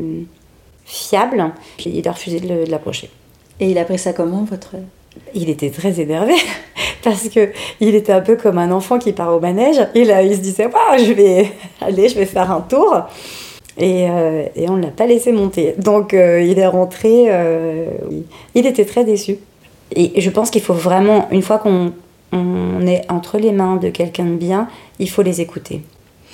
fiable. 0.86 1.52
Il 1.86 2.08
a 2.08 2.12
refusé 2.12 2.40
de 2.40 2.70
l'approcher. 2.70 3.10
Et 3.60 3.70
il 3.70 3.78
a 3.78 3.86
pris 3.86 3.98
ça 3.98 4.14
comment, 4.14 4.44
votre 4.44 4.76
il 5.34 5.50
était 5.50 5.70
très 5.70 6.00
énervé 6.00 6.34
parce 7.04 7.30
que 7.30 7.50
il 7.80 7.96
était 7.96 8.14
un 8.14 8.22
peu 8.22 8.36
comme 8.36 8.58
un 8.58 8.72
enfant 8.72 8.98
qui 8.98 9.14
part 9.14 9.36
au 9.36 9.40
manège. 9.40 9.78
Et 9.96 10.04
là, 10.04 10.24
il 10.24 10.36
se 10.36 10.42
disait 10.42 10.66
wow, 10.66 10.98
je 10.98 11.14
vais 11.14 11.52
aller, 11.82 12.10
je 12.10 12.16
vais 12.16 12.26
faire 12.26 12.52
un 12.52 12.62
tour. 12.62 13.04
Et, 13.78 14.08
euh, 14.10 14.46
et 14.56 14.70
on 14.70 14.78
ne 14.78 14.84
l'a 14.84 14.92
pas 14.92 15.06
laissé 15.06 15.32
monter. 15.32 15.76
Donc 15.78 16.14
euh, 16.14 16.42
il 16.42 16.60
est 16.60 16.68
rentré, 16.68 17.26
euh, 17.28 17.86
il 18.56 18.66
était 18.68 18.86
très 18.86 19.04
déçu. 19.04 19.38
Et 19.96 20.22
je 20.22 20.30
pense 20.30 20.50
qu'il 20.50 20.62
faut 20.62 20.74
vraiment, 20.74 21.28
une 21.32 21.42
fois 21.42 21.58
qu'on 21.60 21.94
on 22.32 22.88
est 22.88 23.04
entre 23.12 23.38
les 23.38 23.52
mains 23.52 23.76
de 23.76 23.90
quelqu'un 23.90 24.26
de 24.26 24.36
bien, 24.36 24.68
il 25.00 25.10
faut 25.10 25.22
les 25.22 25.40
écouter. 25.40 25.82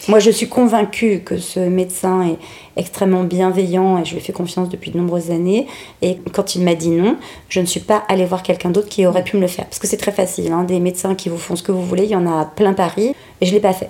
Moi, 0.07 0.19
je 0.19 0.31
suis 0.31 0.47
convaincue 0.47 1.19
que 1.19 1.37
ce 1.37 1.59
médecin 1.59 2.21
est 2.23 2.37
extrêmement 2.77 3.23
bienveillant 3.23 3.99
et 3.99 4.05
je 4.05 4.15
lui 4.15 4.21
fais 4.21 4.31
confiance 4.31 4.69
depuis 4.69 4.91
de 4.91 4.97
nombreuses 4.97 5.29
années. 5.29 5.67
Et 6.01 6.17
quand 6.31 6.55
il 6.55 6.63
m'a 6.63 6.75
dit 6.75 6.89
non, 6.89 7.17
je 7.49 7.59
ne 7.59 7.65
suis 7.65 7.81
pas 7.81 8.03
allée 8.07 8.25
voir 8.25 8.41
quelqu'un 8.41 8.69
d'autre 8.69 8.87
qui 8.87 9.05
aurait 9.05 9.23
pu 9.23 9.35
me 9.35 9.41
le 9.41 9.47
faire. 9.47 9.65
Parce 9.65 9.79
que 9.79 9.87
c'est 9.87 9.97
très 9.97 10.11
facile, 10.11 10.51
hein, 10.51 10.63
des 10.63 10.79
médecins 10.79 11.15
qui 11.15 11.29
vous 11.29 11.37
font 11.37 11.55
ce 11.55 11.63
que 11.63 11.71
vous 11.71 11.83
voulez, 11.83 12.03
il 12.03 12.11
y 12.11 12.15
en 12.15 12.27
a 12.27 12.45
plein 12.45 12.73
Paris 12.73 13.13
et 13.41 13.45
je 13.45 13.51
ne 13.51 13.55
l'ai 13.55 13.61
pas 13.61 13.73
fait. 13.73 13.89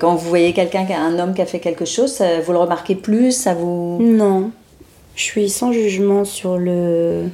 Quand 0.00 0.14
vous 0.14 0.28
voyez 0.28 0.52
quelqu'un, 0.52 0.86
un 0.90 1.18
homme 1.18 1.34
qui 1.34 1.42
a 1.42 1.46
fait 1.46 1.60
quelque 1.60 1.84
chose, 1.84 2.22
vous 2.44 2.52
le 2.52 2.58
remarquez 2.58 2.94
plus 2.94 3.32
ça 3.32 3.54
vous... 3.54 3.98
Non. 4.00 4.50
Je 5.14 5.22
suis 5.22 5.50
sans 5.50 5.72
jugement 5.72 6.24
sur 6.24 6.56
le, 6.56 7.28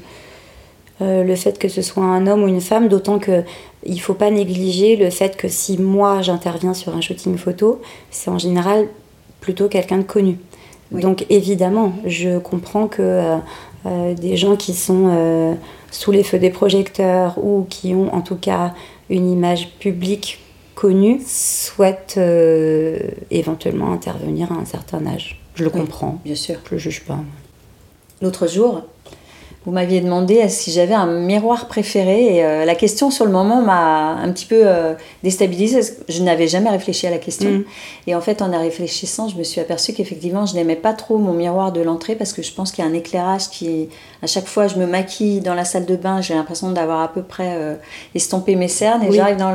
euh, 1.01 1.23
le 1.23 1.37
fait 1.37 1.59
que 1.59 1.69
ce 1.69 1.83
soit 1.83 2.05
un 2.05 2.27
homme 2.27 2.43
ou 2.43 2.49
une 2.49 2.61
femme, 2.61 2.89
d'autant 2.89 3.19
que 3.19 3.43
il 3.85 3.95
ne 3.95 4.01
faut 4.01 4.15
pas 4.15 4.31
négliger 4.31 4.97
le 4.97 5.11
fait 5.11 5.37
que 5.37 5.49
si 5.49 5.79
moi 5.79 6.23
j'interviens 6.23 6.75
sur 6.75 6.95
un 6.95 7.01
shooting 7.01 7.37
photo, 7.37 7.81
c'est 8.11 8.31
en 8.31 8.39
général 8.39 8.89
plutôt 9.41 9.69
quelqu'un 9.69 9.99
de 9.99 10.03
connu. 10.03 10.39
Oui. 10.91 11.03
Donc 11.03 11.27
évidemment, 11.31 11.93
je 12.07 12.39
comprends 12.39 12.89
que 12.89 13.03
euh, 13.03 13.37
euh, 13.87 14.15
des 14.15 14.37
gens 14.37 14.57
qui 14.57 14.75
sont 14.75 15.09
euh, 15.09 15.55
sous 15.91 16.13
les 16.13 16.23
feux 16.23 16.39
des 16.39 16.51
projecteurs 16.51 17.39
ou 17.43 17.67
qui 17.69 17.95
ont 17.95 18.15
en 18.15 18.21
tout 18.21 18.37
cas 18.37 18.75
une 19.11 19.31
image 19.31 19.71
publique 19.79 20.41
connue 20.75 21.21
souhaitent 21.27 22.21
éventuellement 23.31 23.93
intervenir 23.93 24.53
à 24.53 24.57
un 24.57 24.65
certain 24.65 25.05
âge. 25.07 25.41
Je 25.55 25.65
le 25.65 25.71
oui, 25.75 25.81
comprends. 25.81 26.21
Bien 26.25 26.37
sûr. 26.37 26.57
Je 26.69 26.75
ne 26.75 26.79
juge 26.79 27.05
pas. 27.05 27.19
L'autre 28.23 28.47
jour, 28.47 28.83
vous 29.67 29.73
m'aviez 29.73 30.01
demandé 30.01 30.49
si 30.49 30.71
j'avais 30.71 30.95
un 30.95 31.07
miroir 31.07 31.67
préféré 31.67 32.37
et 32.37 32.45
euh, 32.45 32.65
la 32.65 32.75
question 32.75 33.11
sur 33.11 33.25
le 33.25 33.33
moment 33.33 33.61
m'a 33.61 34.13
un 34.13 34.33
petit 34.33 34.47
peu 34.47 34.61
euh, 34.65 34.95
déstabilisée. 35.23 35.81
Je 36.09 36.23
n'avais 36.23 36.47
jamais 36.47 36.71
réfléchi 36.71 37.07
à 37.07 37.11
la 37.11 37.19
question. 37.19 37.51
Mmh. 37.51 37.65
Et 38.07 38.15
en 38.15 38.21
fait, 38.21 38.41
en 38.41 38.53
y 38.53 38.57
réfléchissant, 38.57 39.29
je 39.29 39.37
me 39.37 39.43
suis 39.43 39.61
aperçue 39.61 39.93
qu'effectivement, 39.93 40.47
je 40.47 40.55
n'aimais 40.55 40.77
pas 40.77 40.95
trop 40.95 41.19
mon 41.19 41.33
miroir 41.33 41.73
de 41.73 41.81
l'entrée 41.81 42.15
parce 42.15 42.33
que 42.33 42.43
je 42.43 42.53
pense 42.53 42.73
qu'il 42.73 42.85
y 42.85 42.89
a 42.89 42.91
un 42.91 42.95
éclairage 42.95 43.51
qui, 43.51 43.89
à 44.23 44.27
chaque 44.27 44.47
fois, 44.47 44.67
je 44.67 44.77
me 44.77 44.87
maquille 44.87 45.41
dans 45.41 45.55
la 45.55 45.65
salle 45.65 45.87
de 45.87 45.95
bain, 45.95 46.21
j'ai 46.21 46.35
l'impression 46.35 46.73
d'avoir 46.73 47.01
à 47.01 47.09
peu 47.09 47.23
près 47.23 47.55
euh, 47.57 47.75
estompé 48.15 48.57
mes 48.57 48.67
cernes 48.67 49.03
et 49.05 49.11
oui. 49.11 49.17
j'arrive 49.17 49.37
dans 49.37 49.53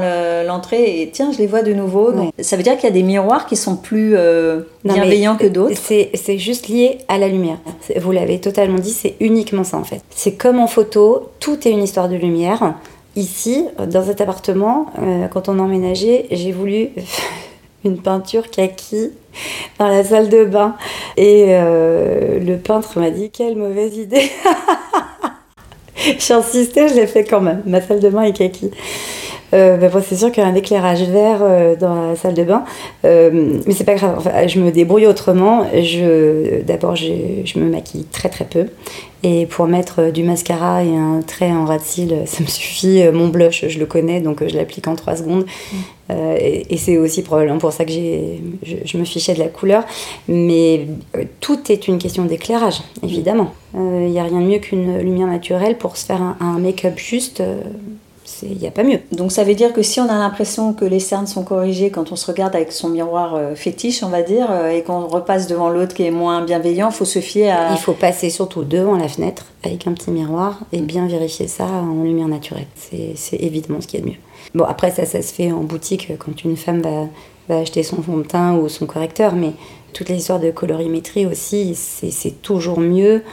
l'entrée 0.47 0.82
le, 0.82 1.02
et 1.02 1.10
tiens, 1.12 1.32
je 1.34 1.38
les 1.38 1.47
vois 1.47 1.63
de 1.63 1.73
nouveau. 1.73 2.12
Donc, 2.12 2.34
ça 2.39 2.56
veut 2.56 2.63
dire 2.63 2.76
qu'il 2.76 2.86
y 2.86 2.91
a 2.91 2.93
des 2.93 3.04
miroirs 3.04 3.45
qui 3.45 3.58
sont 3.58 3.76
plus 3.76 4.13
euh, 4.15 4.62
bienveillants 4.86 5.36
que 5.36 5.47
d'autres. 5.47 5.76
C'est 5.76 6.38
juste 6.38 6.69
lié 6.69 6.99
à 7.10 7.17
la 7.17 7.28
lumière. 7.28 7.58
Vous 7.97 8.12
l'avez 8.12 8.39
totalement 8.39 8.80
dit, 8.80 8.91
c'est 8.91 9.15
uniquement 9.19 9.65
ça 9.65 9.78
en 9.78 9.84
fait. 9.84 10.02
C'est 10.10 10.34
comme 10.34 10.60
en 10.60 10.67
photo, 10.67 11.30
tout 11.39 11.67
est 11.67 11.71
une 11.71 11.84
histoire 11.84 12.08
de 12.08 12.15
lumière. 12.15 12.76
Ici, 13.15 13.65
dans 13.91 14.06
cet 14.06 14.21
appartement, 14.21 14.88
euh, 14.99 15.28
quand 15.28 15.47
on 15.49 15.60
a 15.60 15.62
emménagé, 15.62 16.26
j'ai 16.32 16.52
voulu 16.52 16.89
une 17.86 17.97
peinture 17.97 18.49
kaki 18.49 19.12
dans 19.80 19.88
la 19.88 20.04
salle 20.04 20.30
de 20.30 20.46
bain. 20.46 20.76
Et 21.17 21.48
euh, 21.50 22.39
le 22.39 22.58
peintre 22.58 23.00
m'a 23.00 23.10
dit 23.10 23.30
quelle 23.30 23.56
mauvaise 23.56 23.98
idée. 23.98 24.32
J'ai 25.96 26.34
insisté, 26.34 26.89
je 26.89 26.96
l'ai 26.96 27.08
fait 27.08 27.24
quand 27.24 27.41
même. 27.41 27.63
Ma 27.65 27.82
salle 27.82 28.00
de 28.00 28.10
bain 28.10 28.24
est 28.24 28.34
kaki. 28.34 28.72
Euh, 29.53 29.77
bah, 29.77 29.89
c'est 30.01 30.15
sûr 30.15 30.31
qu'il 30.31 30.43
y 30.43 30.45
a 30.45 30.49
un 30.49 30.55
éclairage 30.55 31.03
vert 31.03 31.39
euh, 31.41 31.75
dans 31.75 32.09
la 32.09 32.15
salle 32.15 32.33
de 32.33 32.43
bain, 32.43 32.63
euh, 33.05 33.59
mais 33.65 33.73
c'est 33.73 33.83
pas 33.83 33.95
grave. 33.95 34.15
Enfin, 34.17 34.47
je 34.47 34.59
me 34.59 34.71
débrouille 34.71 35.05
autrement. 35.05 35.67
Je, 35.73 36.61
d'abord, 36.63 36.95
je, 36.95 37.13
je, 37.45 37.59
me 37.59 37.69
maquille 37.69 38.05
très 38.05 38.29
très 38.29 38.45
peu, 38.45 38.67
et 39.21 39.45
pour 39.45 39.67
mettre 39.67 40.12
du 40.12 40.23
mascara 40.23 40.83
et 40.83 40.95
un 40.95 41.21
trait 41.21 41.51
en 41.51 41.65
ras 41.65 41.77
de 41.77 41.83
cils, 41.83 42.15
ça 42.25 42.41
me 42.41 42.47
suffit. 42.47 43.04
Mon 43.13 43.27
blush, 43.27 43.65
je 43.67 43.79
le 43.79 43.85
connais, 43.85 44.21
donc 44.21 44.47
je 44.47 44.56
l'applique 44.56 44.87
en 44.87 44.95
3 44.95 45.17
secondes. 45.17 45.45
Mm. 45.45 46.13
et, 46.39 46.73
et 46.73 46.77
c'est 46.77 46.97
aussi 46.97 47.21
probablement 47.21 47.60
pour 47.60 47.73
ça 47.73 47.85
que 47.85 47.91
j'ai, 47.91 48.41
je, 48.63 48.75
je, 48.83 48.97
me 48.97 49.06
fichais 49.06 49.35
de 49.35 49.39
la 49.39 49.49
couleur. 49.49 49.83
Mais 50.27 50.87
tout 51.41 51.71
est 51.71 51.87
une 51.87 51.99
question 51.99 52.25
d'éclairage, 52.25 52.81
évidemment. 53.04 53.54
Il 53.75 54.10
n'y 54.10 54.19
a 54.19 54.23
rien 54.23 54.39
de 54.39 54.45
mieux 54.45 54.60
qu'une 54.60 54.99
lumière 54.99 55.27
naturelle 55.27 55.77
pour 55.77 55.97
se 55.97 56.06
faire 56.06 56.21
un, 56.21 56.37
un 56.39 56.60
make-up 56.60 56.97
juste 56.97 57.41
il 58.42 58.58
n'y 58.58 58.67
a 58.67 58.71
pas 58.71 58.84
mieux. 58.84 59.00
Donc 59.12 59.32
ça 59.32 59.44
veut 59.44 59.56
dire 59.56 59.74
que 59.74 59.82
si 59.82 60.00
on 60.00 60.06
a 60.10 60.17
l'impression 60.17 60.74
que 60.74 60.86
les 60.86 61.00
cernes 61.00 61.28
sont 61.28 61.44
corrigées 61.44 61.90
quand 61.90 62.12
on 62.12 62.15
se 62.15 62.26
regarde 62.26 62.56
avec 62.56 62.71
son 62.71 62.90
miroir 62.90 63.36
euh, 63.36 63.56
fétiche, 63.56 64.04
on 64.04 64.10
va 64.10 64.21
dire, 64.21 64.48
euh, 64.50 64.69
et 64.69 64.84
qu'on 64.84 65.08
repasse 65.08 65.48
devant 65.48 65.69
l'autre 65.69 65.94
qui 65.94 66.04
est 66.04 66.12
moins 66.12 66.42
bienveillant, 66.42 66.90
il 66.90 66.96
faut 66.96 67.06
se 67.06 67.19
fier 67.19 67.52
à... 67.52 67.71
Il 67.71 67.78
faut 67.78 67.94
passer 67.94 68.30
surtout 68.30 68.63
devant 68.63 68.96
la 68.96 69.08
fenêtre 69.08 69.46
avec 69.63 69.88
un 69.88 69.94
petit 69.94 70.12
miroir 70.12 70.60
et 70.71 70.82
bien 70.82 71.08
vérifier 71.08 71.48
ça 71.48 71.65
en 71.65 72.04
lumière 72.04 72.28
naturelle. 72.28 72.67
C'est 72.76 73.38
évidemment 73.42 73.82
ce 73.82 73.88
qu'il 73.88 74.00
y 74.00 74.04
a 74.04 74.06
de 74.06 74.12
mieux. 74.12 74.19
Bon, 74.56 74.65
après 74.65 74.92
ça, 74.92 75.06
ça 75.06 75.21
se 75.21 75.34
fait 75.34 75.52
en 75.52 75.62
boutique 75.62 76.12
quand 76.19 76.44
une 76.44 76.58
femme 76.58 76.82
va, 76.82 77.08
va 77.50 77.60
acheter 77.60 77.84
son 77.84 78.02
fond 78.02 78.17
de 78.17 78.24
teint 78.24 78.56
ou 78.56 78.69
son 78.69 78.86
correcteur, 78.86 79.36
mais 79.36 79.54
toutes 79.94 80.10
les 80.10 80.17
histoires 80.17 80.40
de 80.40 80.52
colorimétrie 80.52 81.26
aussi, 81.26 81.76
c'est 81.76 82.42
toujours 82.42 82.80
mieux 82.80 83.24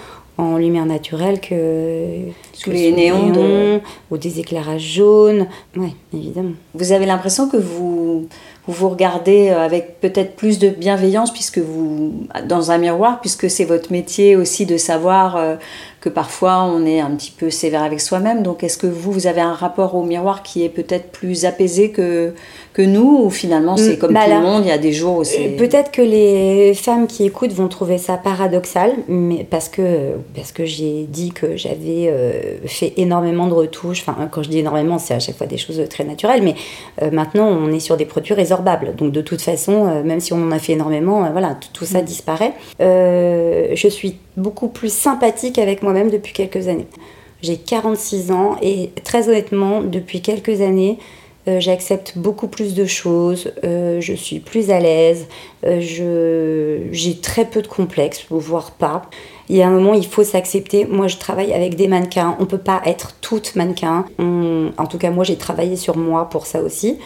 en 0.41 0.57
lumière 0.57 0.87
naturelle 0.87 1.41
que 1.41 2.07
sous 2.53 2.71
les 2.71 2.93
néons, 2.93 3.81
ou 4.11 4.17
des 4.17 4.41
éclairages 4.41 4.95
jaunes. 4.95 5.47
Oui, 5.77 5.95
évidemment. 6.15 6.53
Vous 6.75 6.93
avez 6.93 7.07
l'impression 7.07 7.49
que 7.49 7.57
vous, 7.57 8.27
vous 8.67 8.89
regardez 8.89 9.51
avec 9.51 10.01
peut-être 10.01 10.37
plus 10.37 10.59
de 10.59 10.69
bienveillance 10.69 11.33
puisque 11.33 11.59
vous 11.59 12.27
dans 12.47 12.71
un 12.71 12.79
miroir 12.79 13.21
puisque 13.21 13.51
c'est 13.51 13.65
votre 13.65 13.93
métier 13.93 14.37
aussi 14.37 14.67
de 14.67 14.77
savoir 14.77 15.37
euh, 15.37 15.57
que 16.01 16.09
parfois 16.09 16.65
on 16.65 16.87
est 16.87 17.01
un 17.01 17.11
petit 17.11 17.31
peu 17.31 17.51
sévère 17.51 17.83
avec 17.83 18.01
soi-même. 18.01 18.43
Donc 18.43 18.65
est-ce 18.65 18.79
que 18.79 18.87
vous, 18.87 19.13
vous 19.13 19.27
avez 19.27 19.41
un 19.41 19.53
rapport 19.53 19.95
au 19.95 20.03
miroir 20.03 20.43
qui 20.43 20.65
est 20.65 20.69
peut-être 20.69 21.11
plus 21.11 21.45
apaisé 21.45 21.91
que, 21.91 22.35
que 22.73 22.83
nous 22.83 23.25
ou 23.25 23.31
finalement 23.31 23.77
c'est 23.77 23.99
comme 23.99 24.15
bah 24.15 24.25
tout 24.25 24.31
le 24.31 24.41
monde, 24.41 24.63
il 24.65 24.69
y 24.69 24.73
a 24.73 24.79
des 24.79 24.93
jours 24.93 25.19
où 25.19 25.25
c'est... 25.25 25.57
Peut-être 25.59 25.91
que 25.91 26.03
les 26.03 26.73
femmes 26.75 27.07
qui 27.07 27.25
écoutent 27.25 27.53
vont 27.53 27.69
trouver 27.69 27.99
ça 27.99 28.17
paradoxal, 28.17 28.93
mais 29.09 29.47
parce 29.49 29.69
que, 29.69 30.13
parce 30.35 30.53
que 30.53 30.65
j'ai 30.65 31.05
dit 31.05 31.33
que 31.33 31.57
j'avais 31.57 32.09
euh, 32.09 32.59
fait 32.67 32.95
énormément 32.97 33.47
de 33.47 33.55
retouches. 33.55 34.03
Enfin, 34.07 34.29
quand 34.31 34.43
je 34.43 34.49
dis 34.49 34.59
énormément, 34.59 34.99
c'est 34.99 35.15
à 35.15 35.19
chaque 35.19 35.37
fois 35.37 35.47
des 35.47 35.59
choses 35.59 35.83
très 35.91 36.05
naturelles, 36.05 36.43
mais 36.43 36.55
euh, 37.03 37.11
maintenant 37.11 37.47
on 37.47 37.71
est 37.73 37.81
sur 37.81 37.97
des 37.97 38.07
produits 38.07 38.35
résorbables. 38.35 38.95
Donc 38.97 39.13
de 39.13 39.21
toute 39.21 39.43
façon, 39.43 39.87
euh, 39.87 40.03
même 40.03 40.21
si 40.21 40.33
on 40.33 40.43
en 40.43 40.53
a 40.53 40.59
fait 40.59 40.73
énormément, 40.73 41.31
voilà, 41.33 41.57
tout, 41.73 41.85
ça 41.85 42.01
mm. 42.01 42.05
disparaît. 42.05 42.53
je 42.79 43.89
suis 43.91 44.17
beaucoup 44.41 44.69
plus 44.69 44.93
sympathique 44.93 45.59
avec 45.59 45.83
moi-même 45.83 46.11
depuis 46.11 46.33
quelques 46.33 46.69
années. 46.69 46.87
J'ai 47.43 47.57
46 47.57 48.33
ans 48.33 48.57
et 48.61 48.91
très 49.05 49.29
honnêtement, 49.29 49.81
depuis 49.81 50.21
quelques 50.21 50.61
années, 50.61 50.99
euh, 51.49 51.59
j'accepte 51.59 52.19
beaucoup 52.19 52.49
plus 52.49 52.75
de 52.75 52.85
choses, 52.85 53.51
euh, 53.65 53.99
je 54.03 54.13
suis 54.13 54.41
plus 54.41 54.71
à 54.71 54.79
l'aise, 54.79 55.27
euh, 55.65 56.89
j'ai 56.93 57.17
très 57.17 57.47
peu 57.47 57.63
de 57.63 57.67
complexes, 57.67 58.27
voire 58.29 58.73
pas. 58.73 59.03
Il 59.49 59.57
y 59.57 59.63
a 59.63 59.67
un 59.67 59.71
moment, 59.71 59.95
il 59.95 60.07
faut 60.07 60.23
s'accepter. 60.23 60.85
Moi, 60.85 61.09
je 61.09 61.17
travaille 61.17 61.53
avec 61.53 61.77
des 61.77 61.89
mannequins. 61.89 62.37
On 62.39 62.47
peut 62.47 62.59
pas 62.59 62.83
être 62.85 63.15
toutes 63.21 63.57
mannequins. 63.57 64.05
en 64.19 64.87
tout 64.87 64.99
cas, 64.99 65.11
moi, 65.11 65.25
j'ai 65.25 65.37
travaillé 65.37 65.75
sur 65.75 65.97
moi 65.97 66.29
pour 66.29 66.47
ça 66.47 66.63
aussi. 66.63 66.99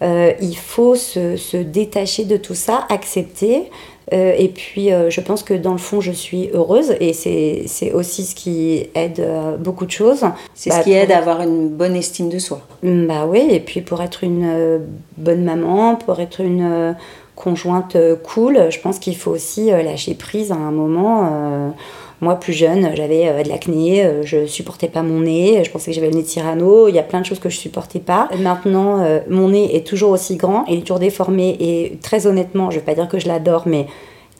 il 0.00 0.56
faut 0.56 0.96
se, 0.96 1.62
détacher 1.62 2.24
de 2.24 2.36
tout 2.36 2.56
ça, 2.56 2.86
accepter. 2.88 3.70
Euh, 4.12 4.34
et 4.36 4.48
puis, 4.48 4.92
euh, 4.92 5.10
je 5.10 5.20
pense 5.20 5.42
que 5.42 5.54
dans 5.54 5.72
le 5.72 5.78
fond, 5.78 6.00
je 6.00 6.12
suis 6.12 6.50
heureuse 6.52 6.94
et 7.00 7.12
c'est 7.12 7.92
aussi 7.92 8.24
ce 8.24 8.34
qui 8.34 8.86
aide 8.94 9.20
euh, 9.20 9.56
beaucoup 9.56 9.86
de 9.86 9.90
choses. 9.90 10.24
C'est 10.54 10.70
ce 10.70 10.76
bah, 10.76 10.82
qui 10.82 10.92
aide 10.92 11.12
à 11.12 11.18
avoir 11.18 11.40
une 11.42 11.68
bonne 11.68 11.94
estime 11.94 12.28
de 12.28 12.38
soi. 12.38 12.60
Bah 12.82 13.26
oui, 13.26 13.46
et 13.50 13.60
puis 13.60 13.80
pour 13.80 14.02
être 14.02 14.24
une 14.24 14.80
bonne 15.16 15.44
maman, 15.44 15.96
pour 15.96 16.20
être 16.20 16.40
une 16.40 16.96
conjointe 17.36 17.96
cool, 18.22 18.70
je 18.70 18.80
pense 18.80 18.98
qu'il 18.98 19.16
faut 19.16 19.30
aussi 19.30 19.70
lâcher 19.70 20.14
prise 20.14 20.52
à 20.52 20.56
un 20.56 20.70
moment. 20.70 21.74
Moi, 22.22 22.36
plus 22.36 22.54
jeune, 22.54 22.92
j'avais 22.94 23.42
de 23.42 23.48
l'acné, 23.48 24.08
je 24.22 24.46
supportais 24.46 24.88
pas 24.88 25.02
mon 25.02 25.20
nez, 25.20 25.62
je 25.64 25.70
pensais 25.70 25.90
que 25.90 25.94
j'avais 25.94 26.08
le 26.08 26.16
nez 26.16 26.22
tyranno, 26.22 26.88
il 26.88 26.94
y 26.94 26.98
a 26.98 27.02
plein 27.02 27.20
de 27.20 27.26
choses 27.26 27.40
que 27.40 27.50
je 27.50 27.56
supportais 27.56 27.98
pas. 27.98 28.28
Maintenant, 28.38 29.04
mon 29.28 29.48
nez 29.48 29.76
est 29.76 29.86
toujours 29.86 30.12
aussi 30.12 30.36
grand, 30.36 30.64
il 30.68 30.78
est 30.78 30.80
toujours 30.82 31.00
déformé 31.00 31.56
et 31.58 31.98
très 32.00 32.26
honnêtement, 32.26 32.70
je 32.70 32.78
vais 32.78 32.84
pas 32.84 32.94
dire 32.94 33.08
que 33.08 33.18
je 33.18 33.26
l'adore, 33.28 33.64
mais 33.66 33.86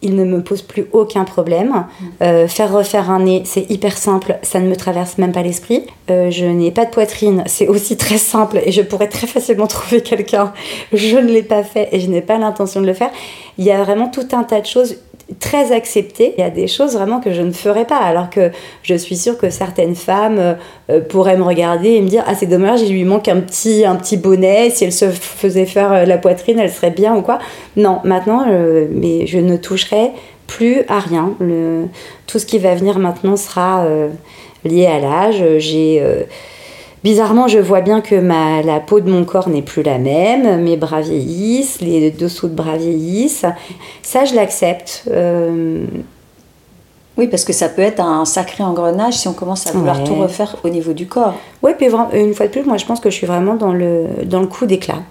il 0.02 0.16
ne 0.16 0.24
me 0.24 0.42
pose 0.42 0.62
plus 0.62 0.86
aucun 0.92 1.24
problème. 1.24 1.70
Mm. 1.70 2.04
Euh, 2.22 2.48
faire 2.48 2.72
refaire 2.72 3.10
un 3.10 3.20
nez, 3.20 3.42
c'est 3.46 3.70
hyper 3.70 3.96
simple, 3.96 4.38
ça 4.42 4.60
ne 4.60 4.68
me 4.68 4.76
traverse 4.76 5.16
même 5.18 5.32
pas 5.32 5.42
l'esprit. 5.42 5.86
Euh, 6.10 6.30
je 6.30 6.44
n'ai 6.44 6.70
pas 6.70 6.84
de 6.84 6.90
poitrine, 6.90 7.44
c'est 7.46 7.68
aussi 7.68 7.96
très 7.96 8.18
simple 8.18 8.60
et 8.64 8.72
je 8.72 8.82
pourrais 8.82 9.08
très 9.08 9.26
facilement 9.26 9.66
trouver 9.68 10.02
quelqu'un. 10.02 10.52
Je 10.92 11.16
ne 11.16 11.28
l'ai 11.28 11.44
pas 11.44 11.62
fait 11.62 11.88
et 11.92 12.00
je 12.00 12.08
n'ai 12.08 12.20
pas 12.20 12.38
l'intention 12.38 12.80
de 12.80 12.86
le 12.86 12.94
faire. 12.94 13.10
Il 13.58 13.64
y 13.64 13.70
a 13.70 13.82
vraiment 13.82 14.08
tout 14.08 14.26
un 14.32 14.42
tas 14.42 14.60
de 14.60 14.66
choses 14.66 14.96
très 15.38 15.72
accepté. 15.72 16.34
Il 16.36 16.40
y 16.40 16.44
a 16.44 16.50
des 16.50 16.66
choses 16.66 16.94
vraiment 16.94 17.20
que 17.20 17.32
je 17.32 17.42
ne 17.42 17.52
ferais 17.52 17.84
pas, 17.84 17.98
alors 17.98 18.30
que 18.30 18.50
je 18.82 18.94
suis 18.94 19.16
sûre 19.16 19.38
que 19.38 19.50
certaines 19.50 19.94
femmes 19.94 20.38
euh, 20.38 20.54
euh, 20.90 21.00
pourraient 21.00 21.36
me 21.36 21.42
regarder 21.42 21.90
et 21.90 22.00
me 22.00 22.08
dire 22.08 22.24
ah 22.26 22.34
c'est 22.34 22.46
dommage, 22.46 22.82
il 22.82 22.92
lui 22.92 23.04
manque 23.04 23.28
un 23.28 23.40
petit 23.40 23.84
un 23.84 23.96
petit 23.96 24.16
bonnet. 24.16 24.70
Si 24.70 24.84
elle 24.84 24.92
se 24.92 25.10
faisait 25.10 25.66
faire 25.66 25.92
euh, 25.92 26.04
la 26.04 26.18
poitrine, 26.18 26.58
elle 26.58 26.70
serait 26.70 26.90
bien 26.90 27.16
ou 27.16 27.22
quoi. 27.22 27.38
Non, 27.76 28.00
maintenant, 28.04 28.46
mais 28.90 29.26
je 29.26 29.38
ne 29.38 29.56
toucherai 29.56 30.10
plus 30.46 30.82
à 30.88 30.98
rien. 30.98 31.34
Tout 32.26 32.38
ce 32.38 32.46
qui 32.46 32.58
va 32.58 32.74
venir 32.74 32.98
maintenant 32.98 33.36
sera 33.36 33.86
lié 34.64 34.86
à 34.86 34.98
l'âge. 34.98 35.42
J'ai 35.58 36.02
Bizarrement, 37.04 37.48
je 37.48 37.58
vois 37.58 37.80
bien 37.80 38.00
que 38.00 38.14
ma, 38.14 38.62
la 38.62 38.78
peau 38.78 39.00
de 39.00 39.10
mon 39.10 39.24
corps 39.24 39.48
n'est 39.48 39.62
plus 39.62 39.82
la 39.82 39.98
même, 39.98 40.62
mes 40.62 40.76
bras 40.76 41.00
vieillissent, 41.00 41.80
les 41.80 42.10
dessous 42.10 42.48
de 42.48 42.54
bras 42.54 42.76
vieillissent. 42.76 43.44
Ça, 44.02 44.24
je 44.24 44.34
l'accepte. 44.34 45.04
Euh, 45.10 45.84
oui, 47.18 47.26
parce 47.26 47.44
que 47.44 47.52
ça 47.52 47.68
peut 47.68 47.82
être 47.82 48.00
un 48.00 48.24
sacré 48.24 48.62
engrenage 48.62 49.14
si 49.14 49.28
on 49.28 49.32
commence 49.32 49.66
à 49.66 49.72
vouloir 49.72 50.02
tout 50.04 50.14
refaire 50.14 50.56
au 50.64 50.68
niveau 50.68 50.92
du 50.92 51.06
corps. 51.06 51.34
Oui, 51.62 51.72
puis 51.76 51.88
une 52.14 52.34
fois 52.34 52.46
de 52.46 52.52
plus, 52.52 52.62
moi 52.62 52.78
je 52.78 52.86
pense 52.86 53.00
que 53.00 53.10
je 53.10 53.16
suis 53.16 53.26
vraiment 53.26 53.54
dans 53.54 53.72
le, 53.72 54.06
dans 54.24 54.40
le 54.40 54.46
coup 54.46 54.64
d'éclat 54.64 55.02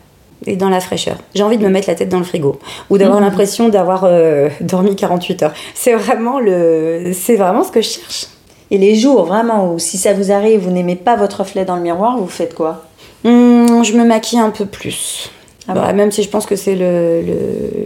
et 0.48 0.56
dans 0.56 0.70
la 0.70 0.80
fraîcheur. 0.80 1.18
J'ai 1.36 1.44
envie 1.44 1.58
de 1.58 1.64
me 1.64 1.70
mettre 1.70 1.88
la 1.88 1.96
tête 1.96 2.10
dans 2.10 2.18
le 2.18 2.24
frigo 2.24 2.58
ou 2.90 2.98
d'avoir 2.98 3.20
mhm. 3.20 3.26
l'impression 3.26 3.70
d'avoir 3.70 4.06
euh, 4.06 4.50
dormi 4.62 4.96
48 4.96 5.44
heures. 5.44 5.54
C'est 5.76 5.94
vraiment, 5.94 6.40
le, 6.40 7.12
vraiment 7.36 7.64
ce 7.64 7.72
que 7.72 7.82
je 7.82 7.90
cherche. 7.90 8.28
Et 8.72 8.78
les 8.78 8.96
jours 8.96 9.26
vraiment 9.26 9.74
où 9.74 9.80
si 9.80 9.98
ça 9.98 10.14
vous 10.14 10.32
arrive, 10.32 10.62
vous 10.62 10.72
n'aimez 10.72 10.96
pas 10.96 11.18
votre 11.18 11.42
reflet 11.42 11.66
dans 11.66 11.76
le 11.76 11.82
miroir, 11.82 12.18
vous 12.18 12.28
faites 12.28 12.56
quoi? 12.56 12.86
Hmm, 13.24 13.84
Je 13.84 13.94
me 13.94 14.06
maquille 14.06 14.40
un 14.40 14.50
peu 14.50 14.66
plus. 14.66 15.30
Ah 15.68 15.74
bah, 15.74 15.94
même 15.94 16.12
si 16.12 16.24
je 16.24 16.30
pense 16.30 16.46
que 16.46 16.56
c'est 16.56 16.76
le, 16.76 17.22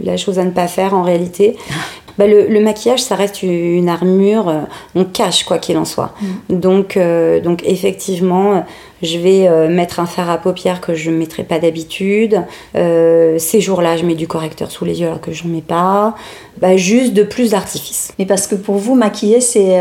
la 0.02 0.16
chose 0.16 0.38
à 0.38 0.44
ne 0.44 0.50
pas 0.50 0.66
faire 0.68 0.94
en 0.94 1.02
réalité. 1.02 1.56
Bah, 2.18 2.26
le, 2.26 2.60
maquillage, 2.60 3.02
ça 3.02 3.14
reste 3.14 3.42
une 3.42 3.88
armure, 3.88 4.48
euh, 4.48 4.60
on 4.94 5.04
cache 5.04 5.44
quoi 5.44 5.58
qu'il 5.58 5.76
en 5.76 5.84
soit. 5.84 6.14
Mm. 6.20 6.58
Donc, 6.58 6.96
euh, 6.96 7.40
donc 7.40 7.62
effectivement, 7.64 8.64
je 9.02 9.18
vais 9.18 9.46
euh, 9.46 9.68
mettre 9.68 10.00
un 10.00 10.06
fard 10.06 10.30
à 10.30 10.38
paupières 10.38 10.80
que 10.80 10.94
je 10.94 11.10
ne 11.10 11.16
mettrai 11.16 11.44
pas 11.44 11.58
d'habitude. 11.58 12.42
ces 12.74 13.60
jours-là, 13.60 13.96
je 13.96 14.04
mets 14.04 14.14
du 14.14 14.26
correcteur 14.26 14.70
sous 14.70 14.84
les 14.84 15.00
yeux 15.00 15.06
alors 15.06 15.20
que 15.20 15.32
je 15.32 15.44
n'en 15.44 15.54
mets 15.54 15.60
pas. 15.60 16.14
Bah, 16.58 16.76
juste 16.76 17.12
de 17.12 17.22
plus 17.22 17.50
d'artifice. 17.50 18.12
Mais 18.18 18.24
parce 18.24 18.46
que 18.46 18.54
pour 18.54 18.76
vous, 18.76 18.94
maquiller, 18.94 19.40
c'est 19.40 19.78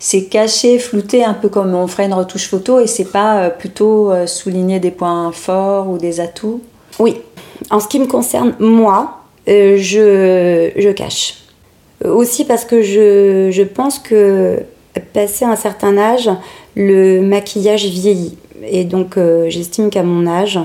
c'est 0.00 0.24
cacher, 0.26 0.78
flouter, 0.78 1.24
un 1.24 1.34
peu 1.34 1.48
comme 1.48 1.74
on 1.74 1.88
ferait 1.88 2.06
une 2.06 2.14
retouche 2.14 2.48
photo, 2.48 2.78
et 2.78 2.86
c'est 2.86 3.10
pas 3.10 3.50
plutôt 3.50 4.12
souligner 4.26 4.78
des 4.78 4.92
points 4.92 5.32
forts 5.32 5.88
ou 5.88 5.98
des 5.98 6.20
atouts? 6.20 6.60
Oui. 7.00 7.16
En 7.70 7.80
ce 7.80 7.88
qui 7.88 7.98
me 7.98 8.06
concerne, 8.06 8.54
moi, 8.60 9.18
je, 9.46 10.70
je 10.76 10.90
cache. 10.90 11.41
Aussi 12.04 12.44
parce 12.44 12.64
que 12.64 12.82
je, 12.82 13.50
je 13.50 13.62
pense 13.62 13.98
que 13.98 14.62
passé 15.12 15.44
un 15.44 15.56
certain 15.56 15.96
âge, 15.96 16.30
le 16.76 17.20
maquillage 17.20 17.86
vieillit. 17.86 18.36
Et 18.64 18.84
donc 18.84 19.16
euh, 19.16 19.46
j'estime 19.48 19.90
qu'à 19.90 20.02
mon 20.02 20.26
âge, 20.26 20.58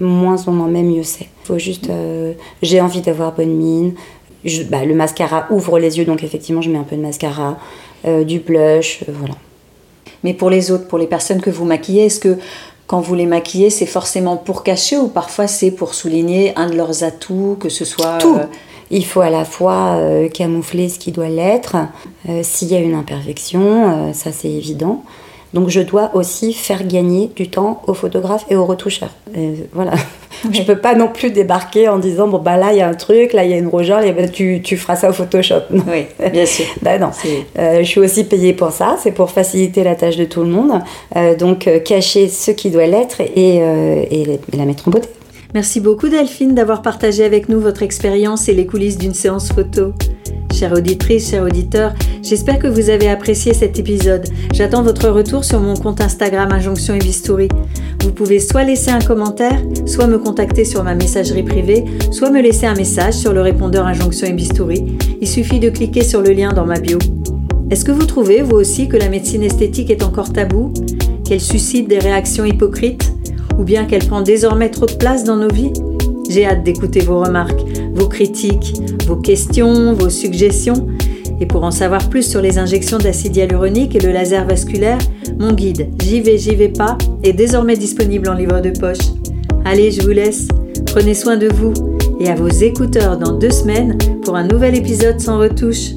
moins 0.00 0.36
on 0.46 0.60
en 0.60 0.68
met, 0.68 0.82
mieux 0.82 1.02
c'est. 1.02 1.28
Faut 1.44 1.58
juste, 1.58 1.88
euh, 1.90 2.32
j'ai 2.62 2.80
envie 2.80 3.00
d'avoir 3.00 3.32
bonne 3.32 3.54
mine. 3.54 3.94
bah, 4.70 4.84
le 4.84 4.94
mascara 4.94 5.46
ouvre 5.50 5.78
les 5.78 5.98
yeux, 5.98 6.04
donc 6.04 6.22
effectivement 6.22 6.60
je 6.60 6.70
mets 6.70 6.78
un 6.78 6.84
peu 6.84 6.96
de 6.96 7.02
mascara, 7.02 7.58
euh, 8.06 8.24
du 8.24 8.40
blush, 8.40 9.04
voilà. 9.08 9.34
Mais 10.24 10.34
pour 10.34 10.50
les 10.50 10.70
autres, 10.70 10.88
pour 10.88 10.98
les 10.98 11.06
personnes 11.06 11.40
que 11.40 11.50
vous 11.50 11.64
maquillez, 11.64 12.06
est-ce 12.06 12.20
que 12.20 12.36
quand 12.86 13.00
vous 13.00 13.14
les 13.14 13.26
maquillez, 13.26 13.70
c'est 13.70 13.86
forcément 13.86 14.36
pour 14.36 14.62
cacher 14.64 14.96
ou 14.96 15.08
parfois 15.08 15.46
c'est 15.46 15.70
pour 15.70 15.94
souligner 15.94 16.52
un 16.56 16.68
de 16.68 16.74
leurs 16.74 17.04
atouts, 17.04 17.56
que 17.60 17.68
ce 17.68 17.84
soit... 17.84 18.18
Tout 18.18 18.36
il 18.90 19.04
faut 19.04 19.20
à 19.20 19.30
la 19.30 19.44
fois 19.44 19.96
euh, 19.96 20.28
camoufler 20.28 20.88
ce 20.88 20.98
qui 20.98 21.12
doit 21.12 21.28
l'être, 21.28 21.76
euh, 22.28 22.40
s'il 22.42 22.68
y 22.68 22.76
a 22.76 22.80
une 22.80 22.94
imperfection, 22.94 24.08
euh, 24.08 24.12
ça 24.12 24.32
c'est 24.32 24.50
évident. 24.50 25.02
Donc 25.54 25.70
je 25.70 25.80
dois 25.80 26.10
aussi 26.14 26.52
faire 26.52 26.86
gagner 26.86 27.30
du 27.34 27.48
temps 27.48 27.80
aux 27.86 27.94
photographes 27.94 28.44
et 28.50 28.56
aux 28.56 28.66
retoucheurs. 28.66 29.14
voilà. 29.72 29.92
Je 30.52 30.62
peux 30.62 30.76
pas 30.76 30.94
non 30.94 31.08
plus 31.08 31.30
débarquer 31.30 31.88
en 31.88 31.98
disant 31.98 32.28
bon 32.28 32.38
bah 32.38 32.56
là 32.56 32.72
il 32.72 32.78
y 32.78 32.80
a 32.80 32.88
un 32.88 32.94
truc, 32.94 33.32
là 33.32 33.44
il 33.44 33.50
y 33.50 33.54
a 33.54 33.56
une 33.56 33.66
rougeur, 33.66 34.02
tu, 34.32 34.60
tu, 34.62 34.76
feras 34.76 34.96
ça 34.96 35.10
au 35.10 35.12
Photoshop. 35.12 35.62
Oui, 35.70 36.06
bien 36.30 36.46
sûr. 36.46 36.66
bah 36.82 36.98
non. 36.98 37.10
Euh, 37.58 37.78
je 37.78 37.84
suis 37.84 38.00
aussi 38.00 38.24
payée 38.24 38.52
pour 38.52 38.70
ça, 38.70 38.96
c'est 39.02 39.12
pour 39.12 39.30
faciliter 39.30 39.84
la 39.84 39.94
tâche 39.94 40.16
de 40.16 40.26
tout 40.26 40.42
le 40.42 40.48
monde. 40.48 40.82
Euh, 41.16 41.34
donc 41.34 41.66
euh, 41.66 41.80
cacher 41.80 42.28
ce 42.28 42.50
qui 42.50 42.70
doit 42.70 42.86
l'être 42.86 43.20
et, 43.20 43.56
et 43.56 44.38
la 44.56 44.64
mettre 44.64 44.86
en 44.88 44.90
beauté. 44.90 45.08
Merci 45.54 45.80
beaucoup 45.80 46.10
Delphine 46.10 46.54
d'avoir 46.54 46.82
partagé 46.82 47.24
avec 47.24 47.48
nous 47.48 47.58
votre 47.58 47.82
expérience 47.82 48.50
et 48.50 48.54
les 48.54 48.66
coulisses 48.66 48.98
d'une 48.98 49.14
séance 49.14 49.50
photo. 49.50 49.94
Chère 50.52 50.72
auditrice, 50.72 51.30
chers 51.30 51.42
auditeurs, 51.42 51.94
j'espère 52.22 52.58
que 52.58 52.66
vous 52.66 52.90
avez 52.90 53.08
apprécié 53.08 53.54
cet 53.54 53.78
épisode. 53.78 54.28
J'attends 54.52 54.82
votre 54.82 55.08
retour 55.08 55.46
sur 55.46 55.60
mon 55.60 55.74
compte 55.74 56.02
Instagram 56.02 56.52
Injonction 56.52 56.94
et 56.94 56.98
Bistouri. 56.98 57.48
Vous 58.02 58.12
pouvez 58.12 58.40
soit 58.40 58.64
laisser 58.64 58.90
un 58.90 58.98
commentaire, 58.98 59.58
soit 59.86 60.06
me 60.06 60.18
contacter 60.18 60.66
sur 60.66 60.84
ma 60.84 60.94
messagerie 60.94 61.44
privée, 61.44 61.82
soit 62.10 62.30
me 62.30 62.42
laisser 62.42 62.66
un 62.66 62.74
message 62.74 63.14
sur 63.14 63.32
le 63.32 63.40
répondeur 63.40 63.86
Injonction 63.86 64.26
et 64.26 64.34
Bistouri. 64.34 64.98
Il 65.18 65.28
suffit 65.28 65.60
de 65.60 65.70
cliquer 65.70 66.04
sur 66.04 66.20
le 66.20 66.32
lien 66.32 66.52
dans 66.52 66.66
ma 66.66 66.78
bio. 66.78 66.98
Est-ce 67.70 67.86
que 67.86 67.92
vous 67.92 68.04
trouvez, 68.04 68.42
vous 68.42 68.56
aussi, 68.56 68.86
que 68.86 68.98
la 68.98 69.08
médecine 69.08 69.42
esthétique 69.42 69.90
est 69.90 70.02
encore 70.02 70.30
tabou? 70.30 70.74
Qu'elle 71.24 71.40
suscite 71.40 71.88
des 71.88 71.98
réactions 71.98 72.44
hypocrites? 72.44 73.12
Ou 73.58 73.64
bien 73.64 73.84
qu'elle 73.84 74.06
prend 74.06 74.22
désormais 74.22 74.70
trop 74.70 74.86
de 74.86 74.92
place 74.92 75.24
dans 75.24 75.36
nos 75.36 75.52
vies 75.52 75.72
J'ai 76.30 76.46
hâte 76.46 76.62
d'écouter 76.62 77.00
vos 77.00 77.20
remarques, 77.20 77.60
vos 77.92 78.08
critiques, 78.08 78.74
vos 79.06 79.16
questions, 79.16 79.92
vos 79.94 80.10
suggestions. 80.10 80.86
Et 81.40 81.46
pour 81.46 81.64
en 81.64 81.70
savoir 81.70 82.08
plus 82.08 82.28
sur 82.28 82.40
les 82.40 82.58
injections 82.58 82.98
d'acide 82.98 83.36
hyaluronique 83.36 83.94
et 83.94 84.00
le 84.00 84.12
laser 84.12 84.46
vasculaire, 84.46 84.98
mon 85.38 85.52
guide 85.52 85.88
J'y 86.02 86.20
vais, 86.20 86.38
j'y 86.38 86.54
vais 86.54 86.68
pas 86.68 86.96
est 87.22 87.32
désormais 87.32 87.76
disponible 87.76 88.28
en 88.28 88.34
livre 88.34 88.60
de 88.60 88.70
poche. 88.70 89.12
Allez, 89.64 89.90
je 89.90 90.02
vous 90.02 90.10
laisse. 90.10 90.48
Prenez 90.86 91.14
soin 91.14 91.36
de 91.36 91.48
vous 91.48 91.74
et 92.20 92.28
à 92.28 92.34
vos 92.34 92.48
écouteurs 92.48 93.18
dans 93.18 93.32
deux 93.32 93.50
semaines 93.50 93.98
pour 94.24 94.36
un 94.36 94.46
nouvel 94.46 94.74
épisode 94.74 95.20
sans 95.20 95.38
retouche. 95.38 95.92